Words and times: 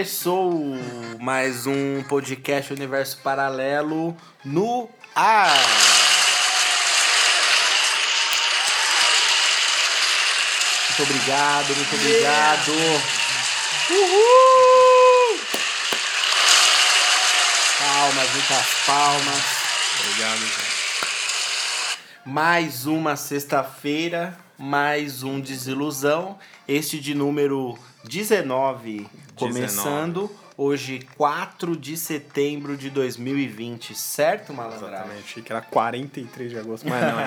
começou 0.00 0.50
mais 1.18 1.66
um 1.66 2.02
podcast 2.04 2.72
Universo 2.72 3.18
Paralelo 3.18 4.16
no 4.42 4.88
ar. 5.14 5.52
Muito 10.88 11.02
obrigado, 11.02 11.76
muito 11.76 11.94
obrigado. 11.96 12.72
Uhul! 13.90 15.38
Palmas, 17.78 18.30
muitas 18.32 18.66
palmas. 18.86 19.44
Obrigado, 20.00 20.38
gente. 20.38 20.80
Mais 22.24 22.86
uma 22.86 23.16
sexta-feira, 23.16 24.34
mais 24.56 25.22
um 25.22 25.38
Desilusão. 25.38 26.38
Este 26.66 26.98
de 26.98 27.14
número 27.14 27.78
19, 28.04 29.08
começando 29.36 30.30
hoje, 30.56 31.06
4 31.16 31.76
de 31.76 31.96
setembro 31.96 32.76
de 32.76 32.90
2020, 32.90 33.94
certo, 33.94 34.52
malandragem? 34.52 34.94
Exatamente. 34.94 35.24
Achei 35.24 35.42
que 35.42 35.52
era 35.52 35.62
43 35.62 36.50
de 36.50 36.58
agosto, 36.58 36.88
mas 36.88 37.00
não. 37.00 37.20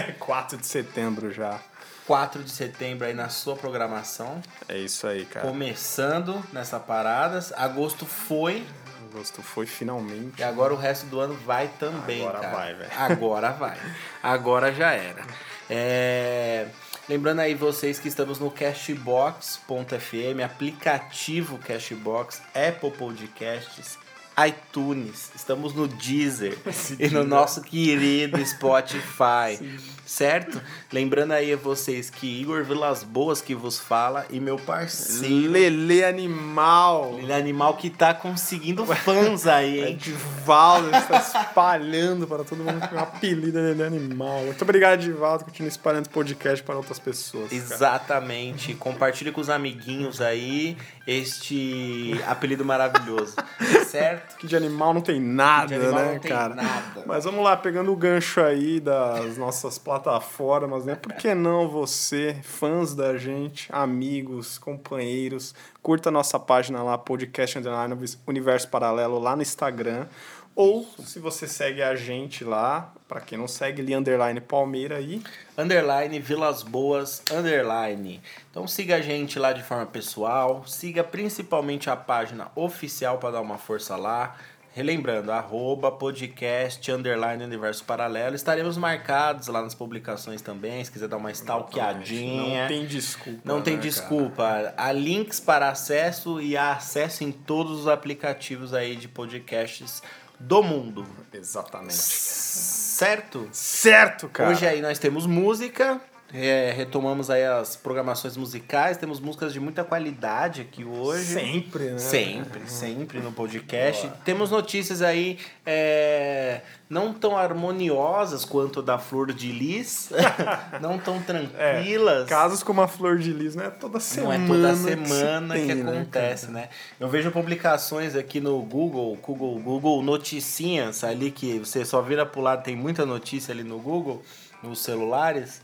É 0.00 0.12
4 0.18 0.58
de 0.58 0.66
setembro 0.66 1.30
já. 1.32 1.60
4 2.06 2.42
de 2.42 2.50
setembro 2.50 3.06
aí 3.06 3.14
na 3.14 3.28
sua 3.28 3.56
programação. 3.56 4.42
É 4.68 4.78
isso 4.78 5.06
aí, 5.06 5.24
cara. 5.24 5.46
Começando 5.46 6.42
nessa 6.52 6.80
parada. 6.80 7.38
Agosto 7.56 8.04
foi 8.06 8.66
Agosto 9.12 9.42
foi 9.42 9.66
finalmente. 9.66 10.40
e 10.40 10.42
agora 10.42 10.72
o 10.72 10.76
resto 10.76 11.04
do 11.06 11.20
ano 11.20 11.34
vai 11.44 11.68
também, 11.78 12.22
Agora 12.22 12.40
cara. 12.40 12.56
vai, 12.56 12.74
velho. 12.74 12.90
Agora 12.96 13.50
vai. 13.52 13.76
Agora 14.22 14.72
já 14.72 14.92
era. 14.92 15.22
É, 15.68 16.66
Lembrando 17.08 17.40
aí 17.40 17.54
vocês 17.54 17.98
que 17.98 18.06
estamos 18.06 18.38
no 18.38 18.48
Cashbox.fm, 18.48 20.42
aplicativo 20.44 21.58
Cashbox, 21.58 22.40
Apple 22.54 22.92
Podcasts, 22.92 23.98
iTunes, 24.46 25.30
estamos 25.34 25.74
no 25.74 25.86
Deezer 25.86 26.56
e 26.98 27.08
no 27.08 27.24
nosso 27.24 27.60
querido 27.62 28.44
Spotify, 28.44 29.60
certo? 30.06 30.60
Lembrando 30.92 31.32
aí 31.32 31.52
a 31.52 31.56
vocês 31.56 32.08
que 32.08 32.40
Igor 32.40 32.64
Vilas 32.64 33.02
Boas 33.02 33.40
que 33.42 33.54
vos 33.54 33.78
fala 33.78 34.26
e 34.30 34.40
meu 34.40 34.58
parceiro 34.58 35.52
Lele 35.52 36.04
Animal. 36.04 37.18
ele 37.18 37.32
é 37.32 37.36
animal 37.36 37.76
que 37.76 37.90
tá 37.90 38.14
conseguindo 38.14 38.86
fãs 38.86 39.46
aí, 39.46 39.80
hein? 39.80 39.92
Edivaldo 39.94 40.88
está 40.96 41.18
espalhando 41.18 42.26
para 42.26 42.44
todo 42.44 42.64
mundo 42.64 42.88
que 42.88 42.94
o 42.94 42.98
apelido 42.98 43.58
é 43.58 43.62
Lele 43.62 43.82
Animal. 43.84 44.44
Muito 44.44 44.62
obrigado, 44.62 45.00
Edivaldo. 45.00 45.44
Continua 45.44 45.68
espalhando 45.68 46.02
esse 46.06 46.10
podcast 46.10 46.62
para 46.64 46.76
outras 46.76 46.98
pessoas. 46.98 47.50
cara. 47.50 47.62
Exatamente. 47.62 48.74
Compartilhe 48.74 49.30
com 49.30 49.40
os 49.40 49.50
amiguinhos 49.50 50.20
aí 50.20 50.76
este 51.06 52.20
apelido 52.26 52.64
maravilhoso. 52.64 53.34
certo? 53.92 54.36
Que 54.36 54.46
de 54.46 54.56
animal 54.56 54.94
não 54.94 55.00
tem 55.00 55.20
nada, 55.20 55.74
animal 55.74 55.94
né, 55.94 56.12
não 56.14 56.18
tem 56.18 56.30
cara? 56.30 56.54
nada. 56.54 57.02
Mas 57.06 57.24
vamos 57.24 57.44
lá, 57.44 57.56
pegando 57.56 57.92
o 57.92 57.96
gancho 57.96 58.40
aí 58.40 58.80
das 58.80 59.36
nossas 59.36 59.78
plataformas, 59.78 60.84
né? 60.84 60.94
Por 60.94 61.12
que 61.14 61.34
não 61.34 61.68
você, 61.68 62.36
fãs 62.42 62.94
da 62.94 63.16
gente, 63.16 63.68
amigos, 63.70 64.58
companheiros, 64.58 65.54
curta 65.82 66.08
a 66.08 66.12
nossa 66.12 66.38
página 66.38 66.82
lá, 66.82 66.96
Podcast 66.96 67.58
Underline 67.58 67.94
Universo 68.26 68.68
Paralelo, 68.68 69.18
lá 69.18 69.36
no 69.36 69.42
Instagram. 69.42 70.06
Ou, 70.54 70.86
se 71.02 71.18
você 71.18 71.48
segue 71.48 71.82
a 71.82 71.94
gente 71.96 72.44
lá, 72.44 72.92
pra 73.08 73.22
quem 73.22 73.38
não 73.38 73.48
segue, 73.48 73.80
Li 73.80 73.94
Underline 73.94 74.40
Palmeira 74.40 74.96
aí. 74.96 75.22
Underline 75.56 76.18
Vilas 76.18 76.62
Boas 76.62 77.22
Underline. 77.30 78.20
Então 78.50 78.68
siga 78.68 78.96
a 78.96 79.00
gente 79.00 79.38
lá 79.38 79.54
de 79.54 79.62
forma 79.62 79.86
pessoal. 79.86 80.62
Siga 80.66 81.02
principalmente 81.02 81.88
a 81.88 81.96
página 81.96 82.50
oficial 82.54 83.16
para 83.18 83.32
dar 83.32 83.40
uma 83.40 83.56
força 83.56 83.96
lá. 83.96 84.36
Relembrando, 84.74 85.30
arroba 85.30 85.92
podcast 85.92 86.90
underline 86.90 87.44
universo 87.44 87.84
paralelo. 87.84 88.34
Estaremos 88.34 88.78
marcados 88.78 89.48
lá 89.48 89.60
nas 89.60 89.74
publicações 89.74 90.40
também, 90.40 90.82
se 90.82 90.90
quiser 90.90 91.08
dar 91.08 91.18
uma 91.18 91.30
stalkeadinha. 91.30 92.62
Não 92.62 92.68
tem 92.68 92.86
desculpa. 92.86 93.40
Não 93.44 93.60
tem 93.60 93.74
né, 93.74 93.80
cara? 93.80 93.90
desculpa. 93.90 94.74
Há 94.74 94.92
links 94.92 95.38
para 95.38 95.68
acesso 95.68 96.40
e 96.40 96.56
há 96.56 96.72
acesso 96.72 97.22
em 97.22 97.30
todos 97.30 97.80
os 97.80 97.86
aplicativos 97.86 98.72
aí 98.72 98.96
de 98.96 99.08
podcasts 99.08 100.02
do 100.42 100.62
mundo. 100.62 101.06
Exatamente. 101.32 101.94
Certo? 101.94 103.48
Certo, 103.52 104.28
cara. 104.28 104.50
Hoje 104.50 104.66
aí 104.66 104.80
nós 104.80 104.98
temos 104.98 105.26
música. 105.26 106.00
É, 106.32 106.72
retomamos 106.74 107.28
aí 107.30 107.44
as 107.44 107.76
programações 107.76 108.36
musicais. 108.36 108.96
Temos 108.96 109.20
músicas 109.20 109.52
de 109.52 109.60
muita 109.60 109.84
qualidade 109.84 110.62
aqui 110.62 110.84
hoje. 110.84 111.34
Sempre, 111.34 111.90
né? 111.90 111.98
Sempre, 111.98 112.70
sempre 112.70 113.18
no 113.20 113.32
podcast. 113.32 114.10
Temos 114.24 114.50
notícias 114.50 115.02
aí 115.02 115.38
é, 115.66 116.62
não 116.88 117.12
tão 117.12 117.36
harmoniosas 117.36 118.44
quanto 118.44 118.80
da 118.82 118.98
Flor 118.98 119.32
de 119.32 119.52
Lis, 119.52 120.10
não 120.80 120.98
tão 120.98 121.20
tranquilas. 121.22 122.28
Casos 122.28 122.62
como 122.62 122.80
a 122.80 122.88
Flor 122.88 123.18
de 123.18 123.32
Lis, 123.32 123.54
não 123.54 123.64
é 123.64 123.70
toda 123.70 123.94
Não 123.94 124.00
semana. 124.00 124.44
é 124.44 124.46
toda 124.46 124.74
se 124.74 124.82
semana 124.84 125.54
que, 125.54 125.66
tem, 125.66 125.74
né, 125.76 125.92
acontece, 125.92 126.50
né? 126.50 126.68
Eu 126.98 127.08
vejo 127.08 127.30
publicações 127.30 128.14
aqui 128.14 128.40
no 128.40 128.60
Google, 128.62 129.18
Google, 129.22 129.58
Google 129.58 130.02
Noticinhas, 130.02 131.04
ali 131.04 131.30
que 131.30 131.58
você 131.58 131.84
só 131.84 132.00
vira 132.00 132.24
pro 132.24 132.40
lado, 132.40 132.62
tem 132.62 132.74
muita 132.74 133.04
notícia 133.04 133.52
ali 133.52 133.62
no 133.62 133.78
Google, 133.78 134.22
nos 134.62 134.82
celulares, 134.82 135.60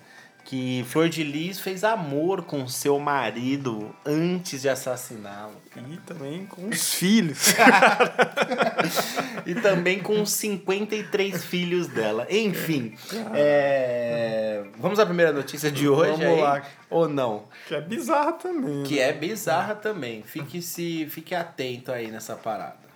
que 0.49 0.83
Flor 0.89 1.11
de 1.11 1.23
Lis 1.23 1.61
fez 1.61 1.85
amor 1.85 2.41
com 2.41 2.67
seu 2.67 2.99
marido 2.99 3.95
antes 4.03 4.63
de 4.63 4.69
assassiná-lo. 4.71 5.53
E 5.77 5.99
também 5.99 6.47
com 6.47 6.69
os 6.69 6.95
filhos. 6.95 7.55
E 9.45 9.55
também 9.55 9.99
com 10.01 10.21
os 10.21 10.31
53 10.33 11.43
filhos 11.45 11.87
dela. 11.87 12.27
Enfim, 12.31 12.95
é, 13.35 14.65
vamos 14.79 14.99
à 14.99 15.07
primeira 15.07 15.33
notícia 15.33 15.71
de 15.71 15.89
hoje 15.89 16.13
Vamos 16.13 16.27
aí? 16.27 16.41
lá. 16.41 16.63
Ou 16.91 17.09
não? 17.09 17.45
que 17.67 17.75
é 17.75 17.81
bizarra 17.81 18.33
também. 18.33 18.83
Que 18.83 18.97
né? 18.97 19.01
é 19.01 19.13
bizarra 19.13 19.75
também. 19.75 20.23
Fique, 20.23 20.61
se, 20.61 21.07
fique 21.11 21.35
atento 21.35 21.91
aí 21.91 22.11
nessa 22.11 22.37
parada. 22.37 22.88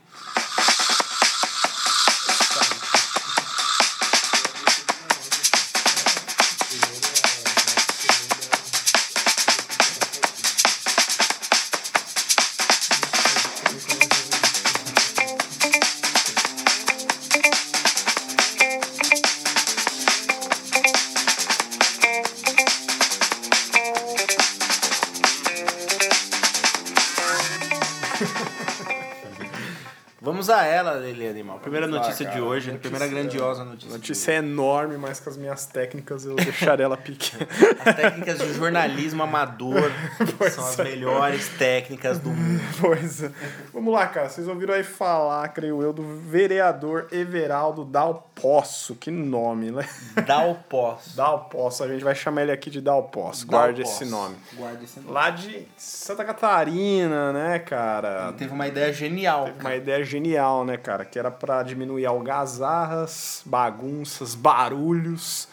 Ela, 30.64 30.92
Lele 30.92 31.28
Animal. 31.28 31.58
Primeira 31.58 31.86
Vamos 31.86 32.00
lá, 32.00 32.06
notícia 32.06 32.26
de 32.26 32.32
cara. 32.32 32.44
hoje, 32.44 32.70
Notícia- 32.72 32.90
primeira 32.90 33.06
grandiosa 33.06 33.64
notícia. 33.64 33.88
de 33.88 33.94
Notícia 33.94 34.32
é 34.32 34.36
enorme, 34.36 34.96
mas 34.96 35.20
com 35.20 35.30
as 35.30 35.36
minhas 35.36 35.66
técnicas 35.66 36.24
eu 36.24 36.34
deixaria 36.36 36.84
ela 36.84 36.96
pequena. 36.96 37.46
As 37.84 37.94
técnicas 37.96 38.38
de 38.38 38.54
jornalismo 38.54 39.22
amador 39.22 39.90
são 40.50 40.64
as 40.64 40.78
é. 40.78 40.84
melhores 40.84 41.48
técnicas 41.58 42.18
do 42.18 42.30
mundo. 42.30 42.62
pois 42.80 43.22
é. 43.22 43.30
Vamos 43.72 43.92
lá, 43.92 44.06
cara. 44.06 44.28
Vocês 44.28 44.48
ouviram 44.48 44.74
aí 44.74 44.82
falar, 44.84 45.48
creio 45.48 45.82
eu, 45.82 45.92
do 45.92 46.02
vereador 46.18 47.08
Everaldo 47.12 47.84
Dal 47.84 48.30
Poço. 48.42 48.96
Que 48.96 49.08
nome, 49.08 49.70
né? 49.70 49.88
O 50.50 50.54
posso. 50.68 51.16
Dal 51.16 51.44
Poço. 51.44 51.84
A 51.84 51.88
gente 51.88 52.02
vai 52.02 52.14
chamar 52.14 52.42
ele 52.42 52.50
aqui 52.50 52.68
de 52.68 52.80
Dal 52.80 53.04
Poço. 53.04 53.46
Guarde 53.46 53.82
esse 53.82 54.04
nome. 54.04 54.34
Guarde 54.54 54.84
esse 54.84 54.98
nome. 54.98 55.12
Lá 55.12 55.30
de 55.30 55.68
Santa 55.76 56.24
Catarina, 56.24 57.32
né, 57.32 57.60
cara? 57.60 58.28
Ele 58.28 58.38
teve 58.38 58.52
uma 58.52 58.66
ideia 58.66 58.92
genial. 58.92 59.44
Teve 59.44 59.60
uma 59.60 59.76
ideia 59.76 60.04
genial, 60.04 60.64
né, 60.64 60.76
cara? 60.76 61.04
Que 61.04 61.18
era 61.18 61.30
pra 61.30 61.62
diminuir 61.62 62.04
algazarras, 62.04 63.42
bagunças, 63.46 64.34
barulhos. 64.34 65.46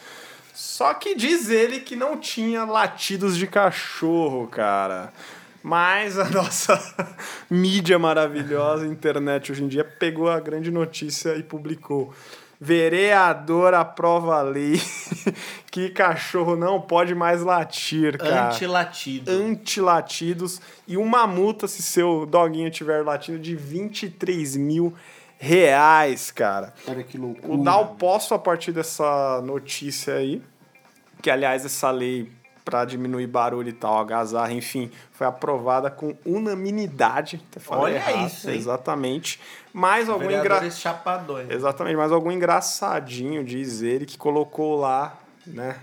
Só 0.54 0.94
que 0.96 1.14
diz 1.14 1.50
ele 1.50 1.82
que 1.82 1.96
não 1.96 2.18
tinha 2.18 2.66
latidos 2.66 3.38
de 3.38 3.46
cachorro, 3.46 4.48
cara. 4.48 5.14
Mas 5.62 6.18
a 6.18 6.28
nossa 6.32 6.96
mídia 7.50 8.00
maravilhosa, 8.00 8.88
internet 8.88 9.52
hoje 9.52 9.64
em 9.64 9.68
dia, 9.68 9.84
pegou 9.84 10.30
a 10.30 10.40
grande 10.40 10.72
notícia 10.72 11.36
e 11.36 11.44
publicou. 11.44 12.14
Vereador 12.62 13.74
aprova 13.74 14.40
a 14.40 14.42
lei 14.42 14.82
que 15.72 15.90
cachorro 15.90 16.58
não 16.58 16.82
pode 16.82 17.16
mais 17.16 17.42
latir, 17.42 18.18
cara 18.18 18.50
Antilatido. 18.50 19.32
antilatidos 19.32 20.62
e 20.86 20.98
uma 20.98 21.26
multa 21.26 21.68
se 21.68 21.82
seu 21.82 22.26
doguinho 22.26 22.70
tiver 22.70 23.04
latindo 23.06 23.40
de 23.40 23.56
23 23.56 24.58
mil 24.58 24.94
reais, 25.38 26.32
cara. 26.32 26.74
Olha 26.86 27.02
que 27.02 27.18
loucura. 27.18 27.54
O 27.54 27.64
Dal 27.64 27.96
Poço, 27.96 28.34
a 28.34 28.40
partir 28.40 28.74
dessa 28.74 29.42
notícia 29.42 30.16
aí, 30.16 30.42
que 31.22 31.32
aliás 31.32 31.64
essa 31.64 31.90
lei 31.90 32.30
para 32.70 32.86
diminuir 32.86 33.26
barulho 33.26 33.70
e 33.70 33.74
tal, 33.74 33.96
algazarra, 33.96 34.54
enfim, 34.54 34.92
foi 35.12 35.26
aprovada 35.26 35.90
com 35.90 36.16
unanimidade. 36.24 37.42
Olha 37.68 37.96
errado, 37.96 38.28
isso, 38.28 38.48
hein? 38.48 38.56
Exatamente. 38.56 39.40
Mais 39.74 40.08
algum 40.08 40.26
engra... 40.26 40.42
Vereadores 40.42 40.78
chapadões. 40.80 41.50
Exatamente, 41.50 41.98
mais 41.98 42.12
algum 42.12 42.32
engraçadinho, 42.32 43.44
diz 43.44 43.82
ele, 43.82 44.06
que 44.06 44.20
colocou 44.20 44.80
lá, 44.80 45.18
né? 45.48 45.78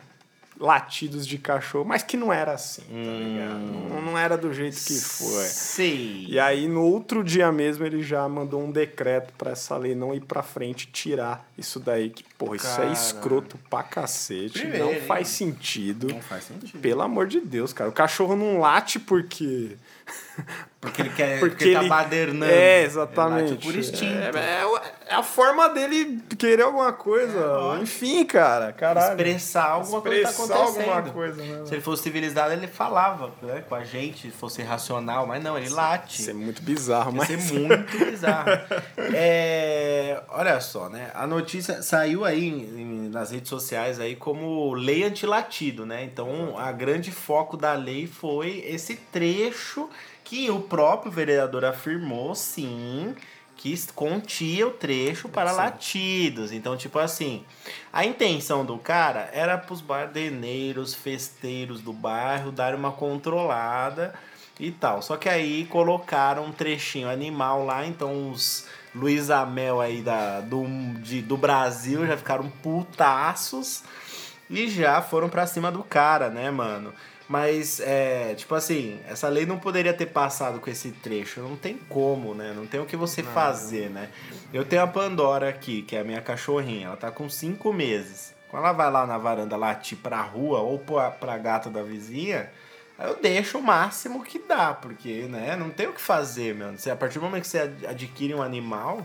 Latidos 0.58 1.26
de 1.26 1.36
cachorro, 1.36 1.84
mas 1.84 2.02
que 2.02 2.16
não 2.16 2.32
era 2.32 2.52
assim, 2.52 2.82
tá 2.82 2.88
ligado? 2.88 3.58
Não, 3.58 4.00
não 4.00 4.18
era 4.18 4.38
do 4.38 4.54
jeito 4.54 4.76
que 4.76 4.98
foi. 4.98 5.44
Sei. 5.44 6.26
E 6.28 6.40
aí, 6.40 6.66
no 6.66 6.82
outro 6.82 7.22
dia 7.22 7.52
mesmo, 7.52 7.84
ele 7.84 8.02
já 8.02 8.26
mandou 8.28 8.62
um 8.62 8.70
decreto 8.70 9.32
pra 9.36 9.50
essa 9.50 9.76
lei 9.76 9.94
não 9.94 10.14
ir 10.14 10.20
pra 10.20 10.42
frente, 10.42 10.86
tirar 10.90 11.46
isso 11.58 11.78
daí, 11.78 12.08
que, 12.08 12.24
porra, 12.38 12.56
isso 12.56 12.66
é 12.68 12.76
Cara. 12.76 12.92
escroto 12.92 13.58
pra 13.68 13.82
cacete. 13.82 14.60
Primeiro, 14.60 14.86
não 14.86 14.92
hein? 14.94 15.02
faz 15.02 15.28
sentido. 15.28 16.08
Não 16.08 16.22
faz 16.22 16.44
sentido. 16.44 16.80
Pelo 16.80 17.02
amor 17.02 17.26
de 17.26 17.40
Deus, 17.40 17.72
cara. 17.74 17.90
O 17.90 17.92
cachorro 17.92 18.34
não 18.34 18.58
late 18.58 18.98
porque. 18.98 19.76
Porque 20.80 21.02
ele 21.02 21.10
quer. 21.10 21.40
Porque 21.40 21.50
Porque, 21.56 21.64
ele... 21.64 21.74
tá 21.74 21.82
badernando. 21.82 22.44
É, 22.52 22.84
exatamente. 22.84 23.64
por 23.66 23.74
instinto. 23.74 24.04
É, 24.36 24.38
é- 24.38 24.96
é 25.08 25.14
a 25.14 25.22
forma 25.22 25.68
dele 25.70 26.20
querer 26.38 26.62
alguma 26.62 26.92
coisa. 26.92 27.44
lógico. 27.44 27.82
Enfim, 27.82 28.24
cara. 28.24 28.72
Caralho. 28.72 29.10
Expressar 29.16 29.64
alguma 29.70 30.00
coisa 30.00 30.22
tá 30.24 30.30
Expressar 30.30 30.54
acontecendo. 30.54 30.90
alguma 30.92 31.12
coisa, 31.12 31.42
né? 31.42 31.66
Se 31.66 31.74
ele 31.74 31.80
fosse 31.80 32.02
civilizado, 32.04 32.52
ele 32.52 32.66
falava 32.68 33.32
né, 33.42 33.64
com 33.68 33.74
a 33.74 33.82
gente, 33.84 34.30
se 34.30 34.30
fosse 34.30 34.62
racional, 34.62 35.26
mas 35.26 35.42
não, 35.42 35.56
ele 35.58 35.68
late. 35.70 36.20
Isso 36.20 36.30
é 36.30 36.34
muito 36.34 36.62
bizarro, 36.62 37.12
mas. 37.12 37.26
ser 37.28 37.38
muito 37.38 37.98
bizarro. 37.98 38.50
É, 39.12 40.20
olha 40.28 40.60
só, 40.60 40.88
né? 40.88 41.10
A 41.14 41.26
notícia 41.26 41.82
saiu 41.82 42.24
aí 42.24 42.46
em- 42.48 43.08
nas 43.08 43.30
redes 43.30 43.48
sociais 43.48 43.98
aí 43.98 44.14
como 44.14 44.72
lei 44.74 45.02
antilatido, 45.04 45.84
né? 45.86 46.04
Então, 46.04 46.56
a 46.58 46.70
grande 46.70 47.10
foco 47.10 47.56
da 47.56 47.72
lei 47.72 48.06
foi 48.06 48.62
esse 48.66 48.94
trecho 48.96 49.88
que 50.26 50.50
o 50.50 50.60
próprio 50.60 51.10
vereador 51.10 51.64
afirmou, 51.64 52.34
sim, 52.34 53.14
que 53.56 53.80
continha 53.92 54.66
o 54.66 54.72
trecho 54.72 55.28
para 55.28 55.50
Sim. 55.50 55.56
latidos. 55.56 56.50
Então, 56.50 56.76
tipo 56.76 56.98
assim, 56.98 57.44
a 57.92 58.04
intenção 58.04 58.64
do 58.64 58.76
cara 58.76 59.30
era 59.32 59.56
para 59.56 59.72
os 59.72 59.80
bardeneiros, 59.80 60.94
festeiros 60.94 61.80
do 61.80 61.92
bairro 61.92 62.50
darem 62.50 62.76
uma 62.76 62.90
controlada 62.90 64.14
e 64.58 64.72
tal. 64.72 65.00
Só 65.00 65.16
que 65.16 65.28
aí 65.28 65.64
colocaram 65.66 66.46
um 66.46 66.52
trechinho 66.52 67.08
animal 67.08 67.64
lá, 67.64 67.86
então 67.86 68.30
os 68.32 68.66
Luiz 68.92 69.30
Amel 69.30 69.80
aí 69.80 70.02
da, 70.02 70.40
do, 70.40 70.66
de, 71.02 71.22
do 71.22 71.36
Brasil 71.36 72.04
já 72.04 72.16
ficaram 72.16 72.50
putaços 72.50 73.84
e 74.50 74.68
já 74.68 75.00
foram 75.00 75.28
pra 75.28 75.46
cima 75.46 75.70
do 75.70 75.84
cara, 75.84 76.30
né, 76.30 76.50
mano? 76.50 76.92
Mas, 77.28 77.80
é, 77.80 78.34
tipo 78.36 78.54
assim, 78.54 79.00
essa 79.08 79.28
lei 79.28 79.44
não 79.44 79.58
poderia 79.58 79.92
ter 79.92 80.06
passado 80.06 80.60
com 80.60 80.70
esse 80.70 80.92
trecho. 80.92 81.40
Não 81.40 81.56
tem 81.56 81.76
como, 81.88 82.34
né? 82.34 82.52
Não 82.54 82.66
tem 82.66 82.78
o 82.80 82.86
que 82.86 82.96
você 82.96 83.20
fazer, 83.34 83.90
né? 83.90 84.10
Eu 84.52 84.64
tenho 84.64 84.82
a 84.82 84.86
Pandora 84.86 85.48
aqui, 85.48 85.82
que 85.82 85.96
é 85.96 86.00
a 86.00 86.04
minha 86.04 86.20
cachorrinha. 86.20 86.86
Ela 86.86 86.96
tá 86.96 87.10
com 87.10 87.28
cinco 87.28 87.72
meses. 87.72 88.32
Quando 88.48 88.62
ela 88.62 88.72
vai 88.72 88.88
lá 88.90 89.04
na 89.06 89.18
varanda 89.18 89.56
latir 89.56 89.98
pra 89.98 90.22
rua 90.22 90.60
ou 90.60 90.78
pra, 90.78 91.10
pra 91.10 91.36
gata 91.36 91.68
da 91.68 91.82
vizinha, 91.82 92.48
eu 92.96 93.16
deixo 93.20 93.58
o 93.58 93.62
máximo 93.62 94.22
que 94.22 94.38
dá, 94.38 94.72
porque, 94.72 95.22
né? 95.28 95.56
Não 95.56 95.68
tem 95.70 95.88
o 95.88 95.92
que 95.92 96.00
fazer, 96.00 96.54
mano. 96.54 96.78
Se, 96.78 96.88
a 96.88 96.94
partir 96.94 97.18
do 97.18 97.24
momento 97.24 97.42
que 97.42 97.48
você 97.48 97.58
ad- 97.58 97.86
adquire 97.88 98.34
um 98.34 98.40
animal, 98.42 99.04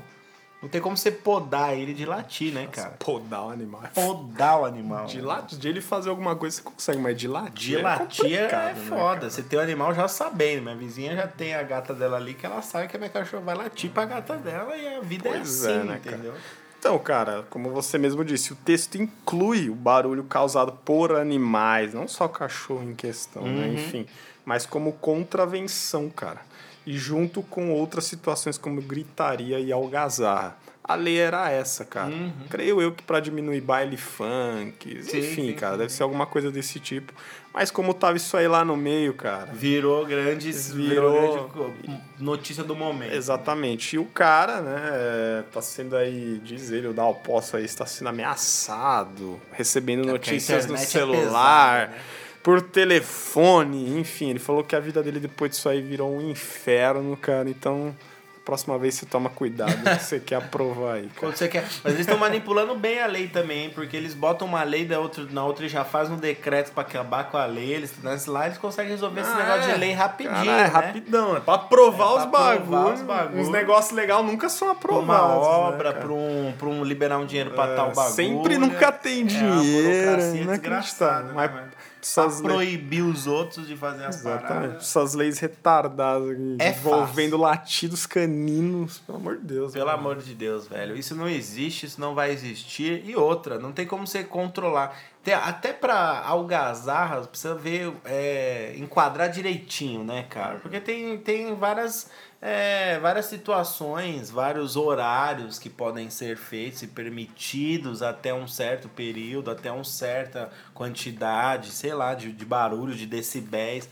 não 0.61 0.69
tem 0.69 0.79
como 0.79 0.95
você 0.95 1.09
podar 1.09 1.75
ele 1.75 1.91
de 1.91 2.05
latir, 2.05 2.53
né, 2.53 2.67
cara? 2.67 2.91
Podar 2.99 3.47
o 3.47 3.49
animal. 3.49 3.81
Podar 3.95 4.61
o 4.61 4.65
animal. 4.65 5.07
De, 5.07 5.17
né? 5.17 5.27
latir, 5.27 5.57
de 5.57 5.67
ele 5.67 5.81
fazer 5.81 6.11
alguma 6.11 6.35
coisa 6.35 6.57
você 6.57 6.61
consegue, 6.61 6.99
mas 6.99 7.17
de 7.17 7.27
latir. 7.27 7.53
De 7.53 7.75
é 7.77 7.81
latir 7.81 8.33
é 8.37 8.47
né, 8.47 8.75
foda. 8.75 9.15
cara? 9.15 9.29
Você 9.31 9.41
tem 9.41 9.57
o 9.57 9.61
animal 9.61 9.95
já 9.95 10.07
sabendo. 10.07 10.61
Minha 10.61 10.75
vizinha 10.75 11.15
já 11.15 11.27
tem 11.27 11.55
a 11.55 11.63
gata 11.63 11.95
dela 11.95 12.17
ali 12.17 12.35
que 12.35 12.45
ela 12.45 12.61
sabe 12.61 12.87
que 12.87 12.95
a 12.95 12.99
minha 12.99 13.09
cachorra 13.09 13.41
vai 13.41 13.55
latir 13.55 13.89
pra 13.89 14.05
gata 14.05 14.35
dela 14.37 14.77
e 14.77 14.97
a 14.97 15.01
vida 15.01 15.29
é 15.29 15.31
Pois 15.31 15.65
assim, 15.65 15.79
é, 15.79 15.83
né, 15.83 15.99
cara? 16.03 16.15
entendeu? 16.15 16.33
Então, 16.77 16.97
cara, 16.99 17.45
como 17.49 17.71
você 17.71 17.97
mesmo 17.97 18.23
disse, 18.23 18.53
o 18.53 18.55
texto 18.55 18.95
inclui 18.95 19.69
o 19.69 19.75
barulho 19.75 20.23
causado 20.23 20.73
por 20.85 21.15
animais, 21.15 21.93
não 21.93 22.07
só 22.07 22.25
o 22.25 22.29
cachorro 22.29 22.83
em 22.83 22.95
questão, 22.95 23.43
né? 23.43 23.67
Uhum. 23.67 23.73
Enfim, 23.73 24.07
mas 24.45 24.65
como 24.65 24.93
contravenção, 24.93 26.09
cara. 26.09 26.41
E 26.85 26.97
junto 26.97 27.43
com 27.43 27.71
outras 27.71 28.05
situações 28.05 28.57
como 28.57 28.81
gritaria 28.81 29.59
e 29.59 29.71
algazarra. 29.71 30.57
A 30.83 30.95
lei 30.95 31.19
era 31.19 31.49
essa, 31.49 31.85
cara. 31.85 32.07
Uhum. 32.09 32.33
Creio 32.49 32.81
eu 32.81 32.91
que 32.91 33.03
pra 33.03 33.19
diminuir 33.19 33.61
baile 33.61 33.95
funk, 33.95 35.01
Sim, 35.03 35.19
enfim, 35.19 35.47
sim, 35.49 35.53
cara, 35.53 35.73
sim. 35.73 35.77
deve 35.79 35.93
ser 35.93 36.03
alguma 36.03 36.25
coisa 36.25 36.51
desse 36.51 36.79
tipo. 36.79 37.13
Mas 37.53 37.69
como 37.69 37.93
tava 37.93 38.17
isso 38.17 38.35
aí 38.35 38.47
lá 38.47 38.65
no 38.65 38.75
meio, 38.75 39.13
cara, 39.13 39.45
Virou 39.53 40.05
grandes. 40.05 40.71
Virou- 40.73 41.49
Virou, 41.53 41.69
grande 41.77 42.01
notícia 42.19 42.63
do 42.63 42.75
momento. 42.75 43.13
Exatamente. 43.13 43.95
E 43.95 43.99
o 43.99 44.05
cara, 44.05 44.61
né, 44.61 44.81
é, 44.91 45.43
tá 45.51 45.61
sendo 45.61 45.95
aí, 45.95 46.41
diz 46.43 46.71
ele, 46.71 46.87
o 46.87 46.93
Dalpoço 46.93 47.57
aí, 47.57 47.65
está 47.65 47.85
sendo 47.85 48.09
ameaçado, 48.09 49.39
recebendo 49.51 50.07
É 50.07 50.11
notícias 50.11 50.65
no 50.65 50.75
é 50.75 50.77
celular, 50.77 51.87
pesada, 51.89 51.97
né? 51.97 52.03
Por 52.43 52.61
telefone, 52.61 53.97
enfim. 53.99 54.29
Ele 54.29 54.39
falou 54.39 54.63
que 54.63 54.75
a 54.75 54.79
vida 54.79 55.01
dele 55.03 55.19
depois 55.19 55.51
disso 55.51 55.69
aí 55.69 55.81
virou 55.81 56.15
um 56.15 56.21
inferno, 56.29 57.15
cara. 57.17 57.49
Então, 57.49 57.95
próxima 58.43 58.75
vez 58.79 58.95
você 58.95 59.05
toma 59.05 59.29
cuidado 59.29 59.71
que 59.83 60.03
você 60.03 60.19
quer 60.19 60.35
aprovar 60.35 60.95
aí, 60.95 61.03
cara. 61.03 61.13
Quando 61.19 61.35
você 61.35 61.47
quer. 61.47 61.63
Mas 61.83 61.93
eles 61.93 61.99
estão 61.99 62.17
manipulando 62.17 62.73
bem 62.75 62.99
a 62.99 63.05
lei 63.05 63.27
também, 63.27 63.65
hein? 63.65 63.71
porque 63.73 63.95
eles 63.95 64.15
botam 64.15 64.47
uma 64.47 64.63
lei 64.63 64.83
da 64.83 64.99
outra, 64.99 65.23
na 65.29 65.45
outra 65.45 65.65
e 65.65 65.69
já 65.69 65.85
fazem 65.85 66.15
um 66.15 66.17
decreto 66.17 66.71
pra 66.71 66.81
acabar 66.81 67.25
com 67.29 67.37
a 67.37 67.45
lei. 67.45 67.71
Eles, 67.71 67.93
lá 68.27 68.47
eles 68.47 68.57
conseguem 68.57 68.91
resolver 68.91 69.21
esse 69.21 69.29
Ah, 69.29 69.35
negócio 69.35 69.69
é? 69.69 69.73
de 69.75 69.79
lei 69.79 69.91
rapidinho. 69.93 70.35
Cara, 70.35 70.51
é 70.51 70.63
né? 70.63 70.65
rapidão, 70.67 71.37
é 71.37 71.39
pra 71.39 71.53
aprovar, 71.53 72.07
É 72.07 72.17
os, 72.17 72.25
pra 72.25 72.55
os 72.95 73.01
bagulhos. 73.03 73.47
Uns 73.47 73.49
negócios 73.53 73.93
legais 73.95 74.25
nunca 74.25 74.49
são 74.49 74.73
Pra 74.75 74.91
uma 74.95 75.15
aprovados. 75.15 75.47
obra, 75.47 75.93
né, 75.93 75.99
pra, 75.99 76.11
um, 76.11 76.53
pra 76.57 76.67
um 76.67 76.83
liberar 76.83 77.19
um 77.19 77.25
dinheiro 77.27 77.51
pra 77.51 77.65
É, 77.67 77.75
tal 77.75 77.91
bagulho. 77.91 78.15
Sempre 78.15 78.57
nunca 78.57 78.91
tem 78.91 79.19
É 79.19 79.21
uma 79.21 79.27
dinheiro. 79.61 79.87
burocracia 79.89 80.41
inacreditável. 80.41 80.51
desgraçada, 80.59 81.33
Mas 81.33 81.51
né? 81.53 81.67
Essas 82.01 82.41
Pra 82.41 82.55
leis- 82.55 82.69
proibir 82.71 83.01
os 83.03 83.27
outros 83.27 83.67
de 83.67 83.75
fazer 83.77 84.05
as 84.05 84.15
Exatamente. 84.19 84.47
paradas. 84.47 84.81
Essas 84.83 85.13
leis 85.13 85.39
retardadas 85.39 86.37
É 86.59 86.69
envolvendo 86.69 87.37
latidos 87.37 88.05
caninos, 88.05 88.99
pelo 88.99 89.17
amor 89.19 89.37
de 89.37 89.43
Deus. 89.45 89.73
Pelo 89.73 89.85
mano. 89.85 89.97
amor 89.99 90.17
de 90.17 90.33
Deus, 90.33 90.67
velho. 90.67 90.95
Isso 90.95 91.15
não 91.15 91.29
existe, 91.29 91.85
isso 91.85 92.01
não 92.01 92.15
vai 92.15 92.31
existir. 92.31 93.03
E 93.05 93.15
outra, 93.15 93.59
não 93.59 93.71
tem 93.71 93.85
como 93.85 94.05
você 94.07 94.23
controlar. 94.23 94.97
Até 95.43 95.71
pra 95.71 96.23
algazarras, 96.25 97.27
precisa 97.27 97.53
ver, 97.53 97.93
é, 98.05 98.73
enquadrar 98.77 99.29
direitinho, 99.29 100.03
né, 100.03 100.23
cara? 100.23 100.57
Porque 100.57 100.79
tem, 100.79 101.15
tem 101.19 101.53
várias, 101.53 102.09
é, 102.41 102.97
várias 102.97 103.25
situações, 103.25 104.31
vários 104.31 104.75
horários 104.75 105.59
que 105.59 105.69
podem 105.69 106.09
ser 106.09 106.37
feitos 106.37 106.81
e 106.81 106.87
permitidos 106.87 108.01
até 108.01 108.33
um 108.33 108.47
certo 108.47 108.89
período, 108.89 109.51
até 109.51 109.71
uma 109.71 109.83
certa 109.83 110.49
quantidade, 110.73 111.69
sei 111.69 111.93
lá, 111.93 112.15
de, 112.15 112.31
de 112.31 112.45
barulho, 112.45 112.95
de 112.95 113.05
decibéis. 113.05 113.87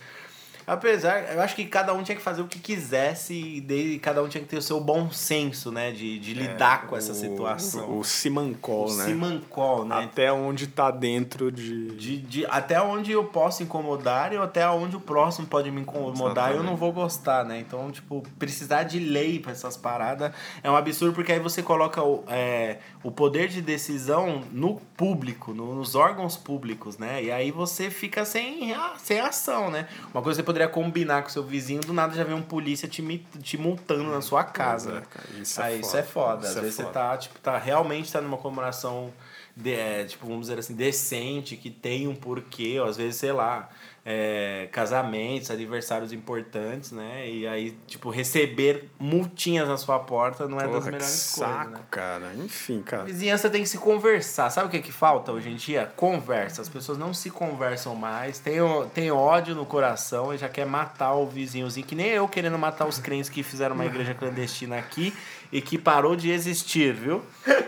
Apesar, 0.71 1.33
eu 1.33 1.41
acho 1.41 1.55
que 1.55 1.65
cada 1.65 1.93
um 1.93 2.03
tinha 2.03 2.15
que 2.15 2.21
fazer 2.21 2.41
o 2.41 2.47
que 2.47 2.59
quisesse 2.59 3.33
e 3.33 3.99
cada 3.99 4.21
um 4.23 4.27
tinha 4.27 4.41
que 4.43 4.47
ter 4.49 4.57
o 4.57 4.61
seu 4.61 4.79
bom 4.79 5.09
senso, 5.11 5.71
né? 5.71 5.91
De, 5.91 6.19
de 6.19 6.33
lidar 6.33 6.85
com 6.87 6.95
essa 6.95 7.09
É, 7.11 7.15
O- 7.15 7.15
situação. 7.15 7.97
O, 7.97 8.03
Simancol, 8.03 8.89
O 8.89 8.95
né? 8.95 9.05
Simancol, 9.05 9.85
né? 9.85 10.03
Até 10.03 10.31
onde 10.31 10.67
tá 10.67 10.91
dentro 10.91 11.51
de. 11.51 11.89
De, 11.95 12.17
de, 12.17 12.45
até 12.45 12.79
onde 12.81 13.11
eu 13.11 13.23
posso 13.25 13.63
incomodar 13.63 14.31
e 14.31 14.37
até 14.37 14.67
onde 14.69 14.95
o 14.95 14.99
próximo 14.99 15.47
pode 15.47 15.71
me 15.71 15.81
incomodar 15.81 16.53
e 16.53 16.57
eu 16.57 16.63
não 16.63 16.75
vou 16.75 16.91
gostar, 16.93 17.43
né? 17.43 17.59
Então, 17.59 17.89
tipo, 17.91 18.23
precisar 18.37 18.83
de 18.83 18.99
lei 18.99 19.39
pra 19.39 19.51
essas 19.51 19.75
paradas 19.75 20.31
é 20.61 20.69
um 20.69 20.75
absurdo 20.75 21.13
porque 21.15 21.31
aí 21.31 21.39
você 21.39 21.63
coloca 21.63 22.03
o, 22.03 22.23
é, 22.27 22.77
o 23.03 23.09
poder 23.11 23.47
de 23.47 23.61
decisão 23.61 24.43
no 24.51 24.75
público, 24.95 25.53
no- 25.53 25.73
nos 25.75 25.95
órgãos 25.95 26.37
públicos, 26.37 26.97
né? 26.97 27.23
E 27.23 27.31
aí 27.31 27.49
você 27.51 27.89
fica 27.89 28.23
sem, 28.23 28.73
sem 28.97 29.19
ação, 29.19 29.71
né? 29.71 29.87
Uma 30.13 30.21
coisa 30.21 30.37
que 30.37 30.43
você 30.43 30.45
poderia 30.45 30.58
combinar 30.67 31.23
com 31.23 31.29
seu 31.29 31.43
vizinho, 31.43 31.81
do 31.81 31.93
nada 31.93 32.13
já 32.15 32.23
vem 32.23 32.35
um 32.35 32.41
polícia 32.41 32.87
te, 32.87 33.01
te 33.41 33.57
multando 33.57 34.09
na 34.09 34.21
sua 34.21 34.43
casa. 34.43 35.03
É, 35.37 35.41
isso 35.41 35.61
é 35.61 35.63
aí 35.65 35.79
isso 35.79 35.89
foda. 35.91 35.99
é 35.99 36.03
foda. 36.03 36.41
Às 36.43 36.49
Isso 36.49 36.57
é 36.57 36.61
vezes 36.61 36.75
foda. 36.77 36.87
você 36.87 36.93
tá, 36.93 37.17
tipo, 37.17 37.39
tá 37.39 37.57
realmente 37.57 38.11
tá 38.11 38.19
numa 38.21 38.37
comemoração 38.37 39.13
de, 39.55 39.73
é, 39.73 40.05
tipo, 40.05 40.25
vamos 40.25 40.41
dizer 40.47 40.59
assim, 40.59 40.73
decente, 40.73 41.55
que 41.55 41.69
tem 41.69 42.07
um 42.07 42.15
porquê, 42.15 42.79
ou 42.79 42.87
às 42.87 42.97
vezes, 42.97 43.15
sei 43.17 43.31
lá, 43.31 43.69
é, 44.05 44.67
casamentos, 44.71 45.51
aniversários 45.51 46.11
importantes, 46.13 46.91
né? 46.91 47.29
E 47.29 47.47
aí, 47.47 47.77
tipo, 47.85 48.09
receber 48.09 48.89
multinhas 48.99 49.67
na 49.67 49.77
sua 49.77 49.99
porta 49.99 50.47
não 50.47 50.57
é 50.59 50.63
das 50.63 50.71
Porra, 50.71 50.79
que 50.85 50.91
melhores 50.91 51.05
saco, 51.07 51.53
coisas, 51.53 51.71
né? 51.71 51.79
cara. 51.91 52.31
Enfim, 52.37 52.79
A 52.85 52.89
cara. 52.89 53.03
vizinhança 53.03 53.49
tem 53.49 53.61
que 53.61 53.69
se 53.69 53.77
conversar. 53.77 54.49
Sabe 54.49 54.67
o 54.67 54.69
que, 54.69 54.79
que 54.79 54.91
falta 54.91 55.31
hoje 55.31 55.49
em 55.49 55.55
dia? 55.55 55.91
Conversa. 55.95 56.61
As 56.61 56.69
pessoas 56.69 56.97
não 56.97 57.13
se 57.13 57.29
conversam 57.29 57.93
mais, 57.95 58.39
tem, 58.39 58.57
tem 58.93 59.11
ódio 59.11 59.53
no 59.53 59.65
coração 59.65 60.33
e 60.33 60.37
já 60.37 60.49
quer 60.49 60.65
matar 60.65 61.13
o 61.13 61.27
vizinhozinho, 61.27 61.85
que 61.85 61.95
nem 61.95 62.07
eu 62.07 62.27
querendo 62.27 62.57
matar 62.57 62.87
os 62.87 62.97
crentes 62.99 63.29
que 63.29 63.43
fizeram 63.43 63.75
uma 63.75 63.85
igreja 63.85 64.13
clandestina 64.13 64.77
aqui 64.77 65.13
e 65.51 65.61
que 65.61 65.77
parou 65.77 66.15
de 66.15 66.31
existir, 66.31 66.93
viu? 66.93 67.21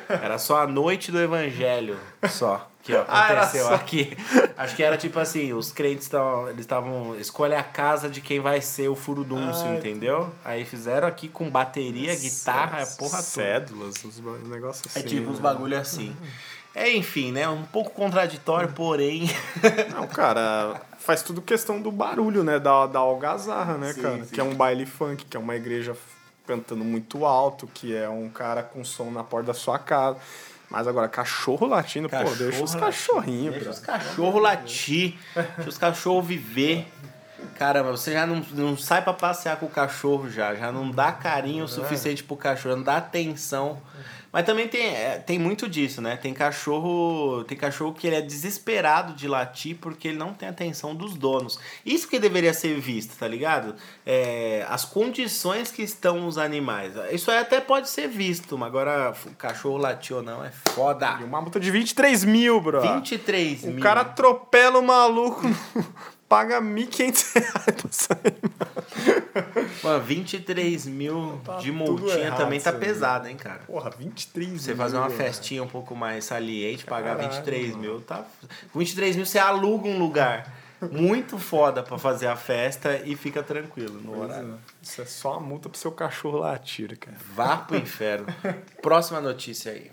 Era 0.08 0.38
só 0.38 0.62
a 0.62 0.68
noite 0.68 1.12
do 1.12 1.20
evangelho, 1.20 1.98
só. 2.30 2.71
Que 2.84 2.96
Ah, 2.96 3.02
aconteceu 3.28 3.66
só. 3.68 3.76
aqui. 3.76 4.18
Acho 4.58 4.76
que 4.76 4.82
era 4.84 4.98
tipo 4.98 5.20
assim, 5.20 5.54
os 5.54 5.72
crentes 5.72 6.06
estavam. 6.06 6.48
Eles 6.50 6.62
estavam. 6.62 7.16
Escolhe 7.20 7.54
a 7.54 7.62
casa 7.64 8.10
de 8.10 8.22
quem 8.22 8.40
vai 8.40 8.60
ser 8.60 8.90
o 8.90 8.96
furudúncio, 8.96 9.68
Ai. 9.68 9.78
entendeu? 9.78 10.32
Aí 10.44 10.66
fizeram 10.66 11.08
aqui 11.08 11.28
com 11.28 11.50
bateria, 11.50 12.16
guitarra, 12.16 12.82
a 12.82 12.86
porra 12.88 13.12
toda. 13.18 13.22
Cédulas, 13.24 14.04
uns 14.04 14.20
negócios 14.48 14.88
assim. 14.88 15.00
É 15.00 15.04
tipo 15.04 15.30
uns 15.30 15.38
né? 15.38 15.44
bagulho 15.44 15.78
assim. 15.78 16.16
É, 16.74 16.90
enfim, 16.92 17.32
né? 17.32 17.48
Um 17.50 17.64
pouco 17.66 17.92
contraditório, 17.92 18.70
porém. 18.72 19.30
Não, 19.94 20.08
cara, 20.08 20.82
faz 20.98 21.22
tudo 21.22 21.42
questão 21.42 21.82
do 21.82 21.92
barulho, 21.92 22.44
né? 22.44 22.58
Da, 22.60 22.88
da 22.88 23.00
algazarra, 23.00 23.78
né, 23.78 23.92
Sim, 23.94 24.02
cara? 24.02 24.24
sim. 24.24 24.34
Que 24.34 24.40
é 24.40 24.44
um 24.44 24.56
baile 24.56 24.86
funk, 24.86 25.26
que 25.26 25.36
é 25.36 25.40
uma 25.40 25.56
igreja 25.56 25.96
cantando 26.48 26.84
muito 26.84 27.26
alto, 27.26 27.68
que 27.74 27.96
é 27.96 28.10
um 28.10 28.30
cara 28.30 28.64
com 28.64 28.84
som 28.84 29.12
na 29.12 29.24
porta 29.24 29.48
da 29.48 29.54
sua 29.54 29.78
casa. 29.78 30.18
Mas 30.72 30.88
agora, 30.88 31.10
cachorro 31.10 31.68
latindo, 31.68 32.10
pô, 32.10 32.16
deixa 32.18 32.64
os 32.64 32.74
Cachorro 32.74 33.20
cachorrinhos, 33.20 33.54
Deixa 33.56 33.70
os 33.72 33.80
cachorros 33.80 34.42
latir, 34.42 35.20
deixa 35.36 35.70
os 35.70 35.78
cachorros 35.78 36.26
viver. 36.26 36.88
Caramba, 37.58 37.92
você 37.92 38.14
já 38.14 38.26
não, 38.26 38.38
não 38.54 38.78
sai 38.78 39.04
pra 39.04 39.12
passear 39.12 39.58
com 39.58 39.66
o 39.66 39.70
cachorro 39.70 40.30
já, 40.30 40.56
já 40.56 40.72
não 40.72 40.90
dá 40.90 41.12
carinho 41.12 41.66
o 41.66 41.68
suficiente 41.68 42.24
pro 42.24 42.38
cachorro, 42.38 42.78
não 42.78 42.84
dá 42.84 42.98
atenção. 42.98 43.82
Mas 44.32 44.46
também 44.46 44.68
tem, 44.68 44.86
é, 44.88 45.18
tem 45.18 45.38
muito 45.38 45.68
disso, 45.68 46.02
né? 46.02 46.16
Tem 46.16 46.34
cachorro, 46.34 47.44
tem 47.44 47.58
cachorro 47.58 47.94
que 47.94 48.08
ele 48.08 48.16
é 48.16 48.22
desesperado 48.22 49.14
de 49.14 49.28
latir 49.28 49.78
porque 49.82 50.08
ele 50.08 50.18
não 50.18 50.34
tem 50.34 50.48
atenção 50.48 50.96
dos 50.96 51.16
donos. 51.16 51.60
Isso 51.86 52.08
que 52.08 52.18
deveria 52.18 52.54
ser 52.54 52.80
visto, 52.80 53.18
tá 53.18 53.28
ligado? 53.28 53.76
É, 54.06 54.66
as 54.70 54.86
condições 54.86 55.70
que 55.72 55.82
estão 55.82 56.28
os 56.28 56.38
animais. 56.38 56.94
Isso 57.12 57.30
aí 57.30 57.40
até 57.40 57.60
pode 57.60 57.90
ser 57.90 58.08
visto, 58.08 58.58
mas 58.58 58.68
agora 58.68 59.14
o 59.26 59.36
cachorro 59.36 59.78
latir 59.78 60.16
ou 60.16 60.24
não 60.24 60.44
é 60.46 60.52
foda. 60.52 61.18
E 61.20 61.24
uma 61.26 61.42
multa 61.42 61.60
de 61.60 61.70
23 61.70 62.24
mil, 62.24 62.62
bro. 62.62 62.82
23 62.82 63.64
O 63.64 63.68
mil. 63.68 63.80
cara 63.84 64.02
atropela 64.02 64.80
o 64.80 64.84
maluco, 64.84 65.42
paga 66.32 66.62
1.500 66.62 67.34
reais 67.36 67.82
pra 67.82 67.92
sair. 67.92 69.74
Mano, 69.84 70.04
23 70.04 70.86
mil 70.88 71.42
Tá 71.44 71.58
de 71.58 71.72
multinha 71.74 72.18
errado 72.28 72.38
também 72.38 72.60
tá 72.62 72.72
pesado, 72.72 73.28
hein, 73.28 73.36
cara? 73.36 73.60
Porra, 73.68 73.90
23 73.90 74.50
Você 74.62 74.70
mil. 74.70 74.78
fazer 74.78 74.96
uma 74.98 75.10
velho. 75.10 75.20
festinha 75.22 75.62
um 75.62 75.68
pouco 75.68 75.94
mais 75.94 76.24
saliente, 76.26 76.86
pagar 76.86 77.16
Caralho, 77.18 77.30
23 77.34 77.70
mano. 77.72 77.82
mil, 77.82 78.02
tá. 78.02 78.24
23 78.74 79.16
mil 79.18 79.26
você 79.26 79.40
aluga 79.40 79.88
um 79.90 80.00
lugar 80.00 80.54
muito 80.90 81.38
foda 81.38 81.84
pra 81.84 81.98
fazer 81.98 82.28
a 82.28 82.36
festa 82.36 83.02
e 83.06 83.16
fica 83.16 83.44
tranquilo 83.44 84.00
no 84.02 84.14
Pois 84.14 84.32
horário. 84.32 84.54
é. 84.54 84.58
Isso 84.82 85.02
é 85.02 85.06
só 85.06 85.34
uma 85.34 85.42
multa 85.42 85.68
pro 85.70 85.78
seu 85.78 85.92
cachorro 85.92 86.40
latir, 86.40 86.98
cara. 86.98 87.18
Vá 87.36 87.58
pro 87.58 87.78
inferno. 87.78 88.26
Próxima 88.82 89.20
notícia 89.20 89.72
aí. 89.74 89.92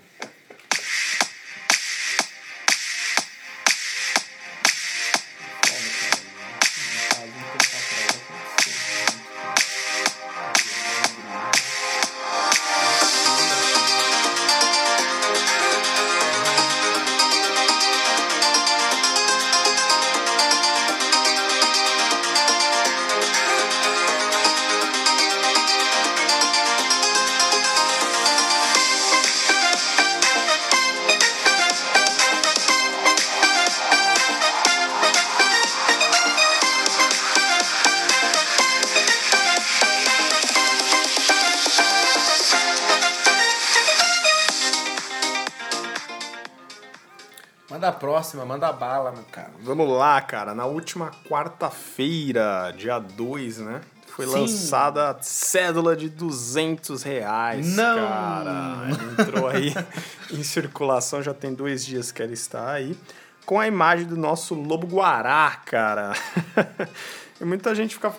Manda 47.70 47.88
a 47.88 47.92
próxima, 47.92 48.46
manda 48.46 48.66
a 48.66 48.72
bala, 48.72 49.12
meu 49.12 49.24
cara. 49.30 49.50
Vamos 49.60 49.90
lá, 49.90 50.18
cara. 50.22 50.54
Na 50.54 50.64
última 50.64 51.10
quarta-feira, 51.28 52.72
dia 52.74 52.98
2, 52.98 53.58
né? 53.58 53.82
Foi 54.06 54.26
Sim. 54.26 54.32
lançada 54.40 55.10
a 55.10 55.22
cédula 55.22 55.94
de 55.94 56.08
200 56.08 57.02
reais, 57.02 57.76
Não! 57.76 58.08
cara. 58.08 58.88
Entrou 59.18 59.48
aí 59.48 59.74
em 60.32 60.42
circulação, 60.42 61.22
já 61.22 61.34
tem 61.34 61.52
dois 61.52 61.84
dias 61.84 62.10
que 62.10 62.22
ela 62.22 62.32
está 62.32 62.72
aí. 62.72 62.98
Com 63.44 63.60
a 63.60 63.66
imagem 63.66 64.06
do 64.06 64.16
nosso 64.16 64.54
lobo 64.54 64.86
guará, 64.86 65.60
cara. 65.66 66.14
e 67.38 67.44
muita 67.44 67.74
gente 67.74 67.94
fica, 67.94 68.12